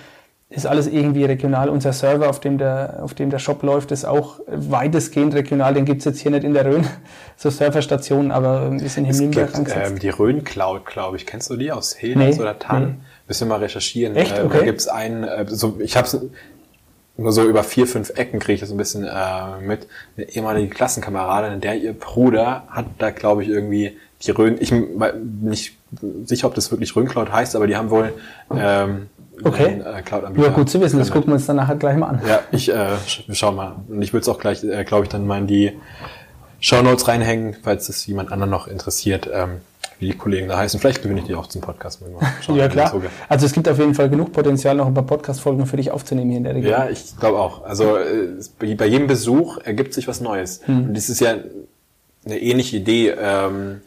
ist 0.48 0.64
alles 0.64 0.86
irgendwie 0.86 1.24
regional. 1.24 1.68
Unser 1.68 1.92
Server, 1.92 2.30
auf 2.30 2.38
dem 2.38 2.56
der, 2.56 3.00
auf 3.02 3.14
dem 3.14 3.30
der 3.30 3.40
Shop 3.40 3.64
läuft, 3.64 3.90
ist 3.90 4.04
auch 4.04 4.38
weitestgehend 4.46 5.34
regional. 5.34 5.74
Den 5.74 5.84
gibt's 5.84 6.04
jetzt 6.04 6.20
hier 6.20 6.30
nicht 6.30 6.44
in 6.44 6.54
der 6.54 6.66
Rhön, 6.66 6.86
so 7.36 7.50
Serverstationen, 7.50 8.30
aber 8.30 8.70
wir 8.70 8.88
sind 8.88 9.06
hier 9.06 9.14
in 9.14 9.20
Nürnberg 9.20 9.52
angesetzt. 9.52 9.90
Ähm, 9.90 9.98
die 9.98 10.10
Rhön 10.10 10.44
Cloud, 10.44 10.86
glaube 10.86 11.16
ich. 11.16 11.26
Kennst 11.26 11.50
du 11.50 11.56
die 11.56 11.72
aus 11.72 12.00
Helens 12.00 12.36
nee, 12.36 12.42
oder 12.42 12.60
Tann? 12.60 12.82
Nee. 12.84 12.94
Müssen 13.26 13.48
wir 13.48 13.54
mal 13.56 13.60
recherchieren. 13.60 14.14
Echt? 14.14 14.38
Okay. 14.38 14.58
da 14.58 14.64
gibt's 14.64 14.86
einen, 14.86 15.24
äh, 15.24 15.46
so, 15.48 15.80
ich 15.80 15.96
habe 15.96 16.06
nur 17.16 17.32
so 17.32 17.44
über 17.44 17.62
vier, 17.62 17.86
fünf 17.86 18.10
Ecken 18.16 18.40
kriege 18.40 18.54
ich 18.54 18.60
das 18.60 18.70
ein 18.70 18.76
bisschen 18.76 19.04
äh, 19.04 19.60
mit. 19.60 19.86
Eine 20.16 20.28
ehemalige 20.30 20.68
Klassenkameradin, 20.68 21.60
der 21.60 21.74
ihr 21.76 21.92
Bruder 21.92 22.64
hat 22.70 22.86
da, 22.98 23.10
glaube 23.10 23.42
ich, 23.42 23.48
irgendwie 23.48 23.96
die 24.22 24.30
Rhön, 24.30 24.56
ich 24.60 24.70
bin 24.70 25.40
nicht 25.42 25.76
sicher, 26.24 26.46
ob 26.46 26.54
das 26.54 26.70
wirklich 26.70 26.94
Rhön 26.96 27.08
Cloud 27.08 27.30
heißt, 27.32 27.54
aber 27.56 27.66
die 27.66 27.76
haben 27.76 27.90
wohl 27.90 28.14
ähm, 28.56 29.08
Okay. 29.44 29.80
äh, 29.84 30.02
Cloud-Anbieter. 30.02 30.46
Ja, 30.48 30.52
gut 30.54 30.70
zu 30.70 30.80
wissen, 30.80 30.98
das 30.98 31.10
gucken 31.10 31.28
wir 31.30 31.34
uns 31.34 31.46
dann 31.46 31.56
nachher 31.56 31.74
gleich 31.74 31.96
mal 31.96 32.06
an. 32.08 32.20
Ja, 32.28 32.40
ich 32.52 32.68
äh, 32.68 32.74
sch- 33.06 33.24
schau 33.32 33.50
mal. 33.50 33.76
Und 33.88 34.00
ich 34.00 34.12
würde 34.12 34.22
es 34.22 34.28
auch 34.28 34.38
gleich, 34.38 34.62
äh, 34.62 34.84
glaube 34.84 35.04
ich, 35.04 35.08
dann 35.10 35.26
mal 35.26 35.38
in 35.38 35.46
die 35.48 35.72
Shownotes 36.60 37.08
reinhängen, 37.08 37.56
falls 37.62 37.88
es 37.88 38.06
jemand 38.06 38.30
anderen 38.30 38.50
noch 38.50 38.68
interessiert, 38.68 39.28
ähm, 39.32 39.60
wie 40.02 40.08
die 40.08 40.18
Kollegen 40.18 40.48
da 40.48 40.58
heißen. 40.58 40.78
Vielleicht 40.78 41.02
gewinne 41.02 41.20
ich 41.20 41.26
die 41.26 41.34
auch 41.34 41.46
zum 41.46 41.60
Podcast. 41.62 42.02
Mal 42.02 42.10
schauen, 42.42 42.56
Ja, 42.58 42.68
klar. 42.68 42.92
Also 43.28 43.46
es 43.46 43.52
gibt 43.52 43.68
auf 43.68 43.78
jeden 43.78 43.94
Fall 43.94 44.10
genug 44.10 44.32
Potenzial, 44.32 44.74
noch 44.74 44.86
ein 44.86 44.94
paar 44.94 45.06
Podcast-Folgen 45.06 45.64
für 45.66 45.76
dich 45.76 45.90
aufzunehmen 45.90 46.30
hier 46.30 46.38
in 46.38 46.44
der 46.44 46.54
Region. 46.54 46.70
Ja, 46.70 46.88
ich 46.90 47.16
glaube 47.18 47.38
auch. 47.38 47.64
Also 47.64 47.96
äh, 47.96 48.74
bei 48.74 48.86
jedem 48.86 49.06
Besuch 49.06 49.58
ergibt 49.58 49.94
sich 49.94 50.08
was 50.08 50.20
Neues. 50.20 50.60
Und 50.66 50.94
das 50.94 51.08
ist 51.08 51.20
ja 51.20 51.36
eine 52.24 52.38
ähnliche 52.38 52.76
Idee, 52.76 53.14
ähm, 53.18 53.80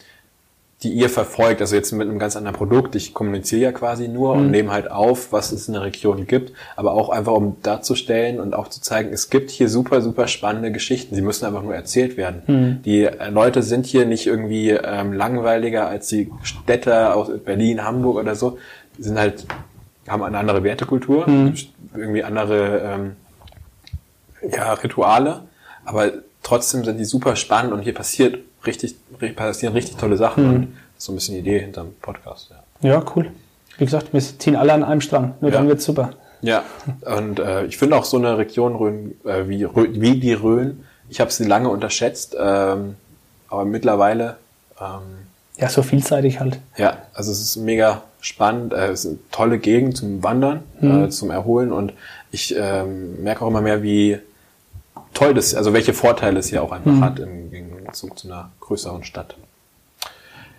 die 0.86 0.92
ihr 0.92 1.10
verfolgt. 1.10 1.62
Also 1.62 1.76
jetzt 1.76 1.92
mit 1.94 2.08
einem 2.08 2.20
ganz 2.20 2.36
anderen 2.36 2.56
Produkt. 2.56 2.96
Ich 2.96 3.16
kommuniziere 3.16 3.62
ja 3.62 3.72
quasi 3.72 4.08
nur 4.08 4.34
und 4.34 4.52
nehme 4.52 4.72
halt 4.72 4.92
auf, 4.92 5.32
was 5.32 5.52
es 5.52 5.68
in 5.68 5.74
der 5.74 5.82
Region 5.82 6.28
gibt. 6.28 6.54
Aber 6.76 6.94
auch 6.94 7.10
einfach, 7.10 7.34
um 7.34 7.58
darzustellen 7.64 8.40
und 8.40 8.54
auch 8.54 8.68
zu 8.68 8.82
zeigen, 8.82 9.12
es 9.12 9.32
gibt 9.32 9.50
hier 9.50 9.68
super, 9.68 10.02
super 10.02 10.28
spannende 10.28 10.72
Geschichten. 10.72 11.16
Sie 11.16 11.24
müssen 11.24 11.46
einfach 11.46 11.64
nur 11.64 11.74
erzählt 11.74 12.18
werden. 12.18 12.82
Die 12.86 13.04
äh, 13.04 13.30
Leute 13.32 13.64
sind 13.64 13.88
hier 13.88 14.06
nicht 14.06 14.28
irgendwie 14.28 14.70
ähm, 14.70 15.12
langweiliger 15.12 15.88
als 15.88 16.08
die 16.08 16.32
Städter 16.44 17.16
aus 17.16 17.32
Berlin, 17.44 17.84
Hamburg 17.84 18.18
oder 18.18 18.36
so. 18.36 18.60
Die 18.98 19.04
sind 19.04 19.18
halt, 19.18 19.48
haben 20.08 20.22
eine 20.22 20.38
andere 20.38 20.64
Wertekultur, 20.64 21.26
irgendwie 21.96 22.24
andere 22.24 22.80
ähm, 22.80 23.12
ja, 24.54 24.72
Rituale, 24.74 25.46
aber 25.84 26.12
trotzdem 26.46 26.86
sind 26.86 26.98
die 26.98 27.06
super 27.06 27.36
spannend 27.36 27.74
und 27.74 27.82
hier 27.82 27.94
passiert 27.94 28.38
richtig, 28.66 28.96
ri- 29.22 29.34
passieren 29.34 29.74
richtig 29.74 29.98
tolle 29.98 30.16
Sachen 30.18 30.78
ist 30.98 31.06
so 31.06 31.12
ein 31.12 31.16
bisschen 31.16 31.34
die 31.36 31.42
Idee 31.42 31.60
hinterm 31.60 31.90
Podcast. 32.02 32.52
Ja, 32.82 32.90
Ja, 32.90 33.04
cool. 33.16 33.32
Wie 33.78 33.84
gesagt, 33.86 34.14
wir 34.14 34.22
ziehen 34.22 34.56
alle 34.56 34.72
an 34.74 34.84
einem 34.86 35.02
Strang. 35.02 35.34
Nur 35.42 35.52
Ja. 35.52 35.58
dann 35.58 35.68
wird's 35.68 35.84
super. 35.84 36.12
ja. 36.42 36.64
und 37.18 37.40
äh, 37.40 37.66
ich 37.66 37.78
finde 37.78 37.96
auch 37.98 38.06
so 38.06 38.18
eine 38.18 38.38
Region 38.38 38.76
Rhön, 38.76 39.16
äh, 39.26 39.48
wie, 39.50 39.64
Rhön, 39.66 40.00
wie 40.00 40.20
die 40.20 40.34
Rhön, 40.34 40.86
ich 41.10 41.20
habe 41.20 41.32
sie 41.32 41.44
lange 41.44 41.70
unterschätzt, 41.70 42.36
ähm, 42.40 42.96
aber 43.50 43.66
mittlerweile 43.66 44.38
ähm, 44.80 45.28
Ja, 45.58 45.68
so 45.70 45.82
vielseitig 45.84 46.40
halt. 46.40 46.60
Ja, 46.78 46.98
also 47.14 47.32
es 47.32 47.42
ist 47.42 47.56
mega 47.58 48.04
spannend. 48.22 48.74
äh, 48.74 48.88
Es 48.92 49.04
ist 49.06 49.12
eine 49.12 49.20
tolle 49.32 49.58
Gegend 49.60 49.98
zum 49.98 50.24
Wandern, 50.24 50.64
äh, 50.82 51.10
zum 51.10 51.30
Erholen 51.32 51.72
und 51.72 51.94
ich 52.32 52.56
ähm, 52.58 53.22
merke 53.24 53.44
auch 53.44 53.50
immer 53.50 53.62
mehr, 53.62 53.82
wie 53.84 54.18
toll 55.14 55.34
das, 55.34 55.56
also 55.56 55.74
welche 55.74 55.94
Vorteile 55.94 56.40
es 56.40 56.48
hier 56.48 56.64
auch 56.64 56.72
einfach 56.72 57.02
hat 57.02 57.20
im 57.20 57.52
Gegenzug 57.52 58.18
zu 58.18 58.28
einer 58.28 58.52
größeren 58.60 59.04
Stadt. 59.04 59.36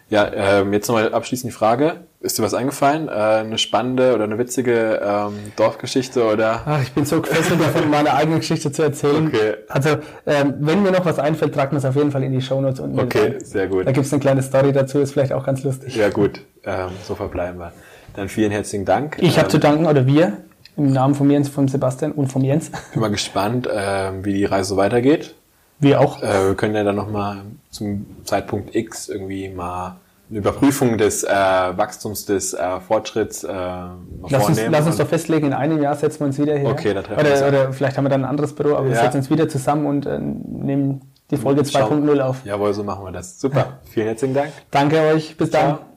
Ja, 0.08 0.30
ähm, 0.32 0.72
jetzt 0.72 0.86
nochmal 0.86 1.12
abschließend 1.12 1.52
die 1.52 1.56
Frage. 1.56 2.04
Ist 2.20 2.38
dir 2.38 2.44
was 2.44 2.54
eingefallen? 2.54 3.08
Äh, 3.08 3.10
eine 3.10 3.58
spannende 3.58 4.14
oder 4.14 4.24
eine 4.24 4.38
witzige 4.38 5.00
ähm, 5.04 5.52
Dorfgeschichte 5.56 6.24
oder? 6.24 6.62
Ach, 6.64 6.80
ich 6.80 6.92
bin 6.92 7.04
so 7.04 7.20
gefesselt 7.20 7.60
davon, 7.60 7.90
meine 7.90 8.14
eigene 8.14 8.38
Geschichte 8.38 8.70
zu 8.70 8.82
erzählen. 8.82 9.26
Okay. 9.26 9.54
Also, 9.68 9.96
ähm, 10.26 10.54
wenn 10.60 10.84
mir 10.84 10.92
noch 10.92 11.04
was 11.04 11.18
einfällt, 11.18 11.54
tragen 11.54 11.72
wir 11.72 11.78
es 11.78 11.84
auf 11.84 11.96
jeden 11.96 12.12
Fall 12.12 12.22
in 12.22 12.32
die 12.32 12.40
Shownotes 12.40 12.78
unten. 12.78 13.00
Okay, 13.00 13.32
rein. 13.32 13.44
sehr 13.44 13.66
gut. 13.66 13.86
Da 13.86 13.90
gibt's 13.90 14.12
eine 14.12 14.20
kleine 14.20 14.42
Story 14.42 14.72
dazu, 14.72 15.00
ist 15.00 15.12
vielleicht 15.12 15.32
auch 15.32 15.44
ganz 15.44 15.64
lustig. 15.64 15.96
Ja 15.96 16.08
gut, 16.08 16.40
ähm, 16.64 16.90
so 17.02 17.16
verbleiben 17.16 17.58
wir. 17.58 17.72
Dann 18.14 18.28
vielen 18.28 18.52
herzlichen 18.52 18.84
Dank. 18.84 19.16
Ich 19.20 19.38
habe 19.38 19.46
ähm, 19.46 19.50
zu 19.50 19.58
danken, 19.58 19.86
oder 19.86 20.06
wir, 20.06 20.38
im 20.76 20.92
Namen 20.92 21.14
von 21.14 21.26
mir, 21.26 21.44
von 21.44 21.68
Sebastian 21.68 22.12
und 22.12 22.28
von 22.30 22.42
Jens. 22.42 22.70
bin 22.92 23.00
mal 23.00 23.10
gespannt, 23.10 23.68
ähm, 23.72 24.24
wie 24.24 24.34
die 24.34 24.44
Reise 24.44 24.70
so 24.70 24.76
weitergeht. 24.76 25.34
Wir 25.78 26.00
auch. 26.00 26.22
Äh, 26.22 26.48
wir 26.48 26.54
können 26.54 26.74
ja 26.74 26.84
dann 26.84 26.96
nochmal 26.96 27.38
zum 27.70 28.06
Zeitpunkt 28.24 28.74
X 28.74 29.08
irgendwie 29.08 29.48
mal 29.48 29.96
eine 30.28 30.38
Überprüfung 30.40 30.98
des 30.98 31.22
äh, 31.22 31.28
Wachstums, 31.28 32.24
des 32.24 32.52
äh, 32.54 32.80
Fortschritts 32.80 33.44
äh, 33.44 33.48
Lass 33.52 33.92
uns, 34.32 34.42
vornehmen. 34.44 34.72
lass 34.72 34.86
uns 34.86 34.96
doch 34.96 35.06
festlegen, 35.06 35.46
in 35.48 35.52
einem 35.52 35.80
Jahr 35.80 35.94
setzen 35.94 36.20
wir 36.20 36.26
uns 36.26 36.38
wieder 36.38 36.56
her. 36.56 36.70
Okay, 36.70 36.94
da 36.94 37.02
treffen 37.02 37.24
wir 37.24 37.30
uns. 37.32 37.42
oder, 37.42 37.48
oder 37.48 37.72
vielleicht 37.72 37.96
haben 37.96 38.04
wir 38.06 38.08
dann 38.08 38.24
ein 38.24 38.30
anderes 38.30 38.52
Büro, 38.54 38.74
aber 38.76 38.86
wir 38.88 38.94
Ja. 38.96 39.02
setzen 39.02 39.18
uns 39.18 39.30
wieder 39.30 39.48
zusammen 39.48 39.86
und 39.86 40.04
äh, 40.06 40.18
nehmen 40.18 41.12
die 41.30 41.36
Folge 41.36 41.64
Schauen. 41.64 42.08
2.0 42.08 42.20
auf. 42.20 42.44
Jawohl, 42.44 42.72
so 42.74 42.82
machen 42.82 43.04
wir 43.04 43.12
das. 43.12 43.38
Super. 43.40 43.78
Vielen 43.84 44.06
herzlichen 44.06 44.34
Dank. 44.34 44.50
Danke 44.70 44.98
euch, 45.00 45.36
bis 45.36 45.50
dann. 45.50 45.76
Ciao. 45.76 45.95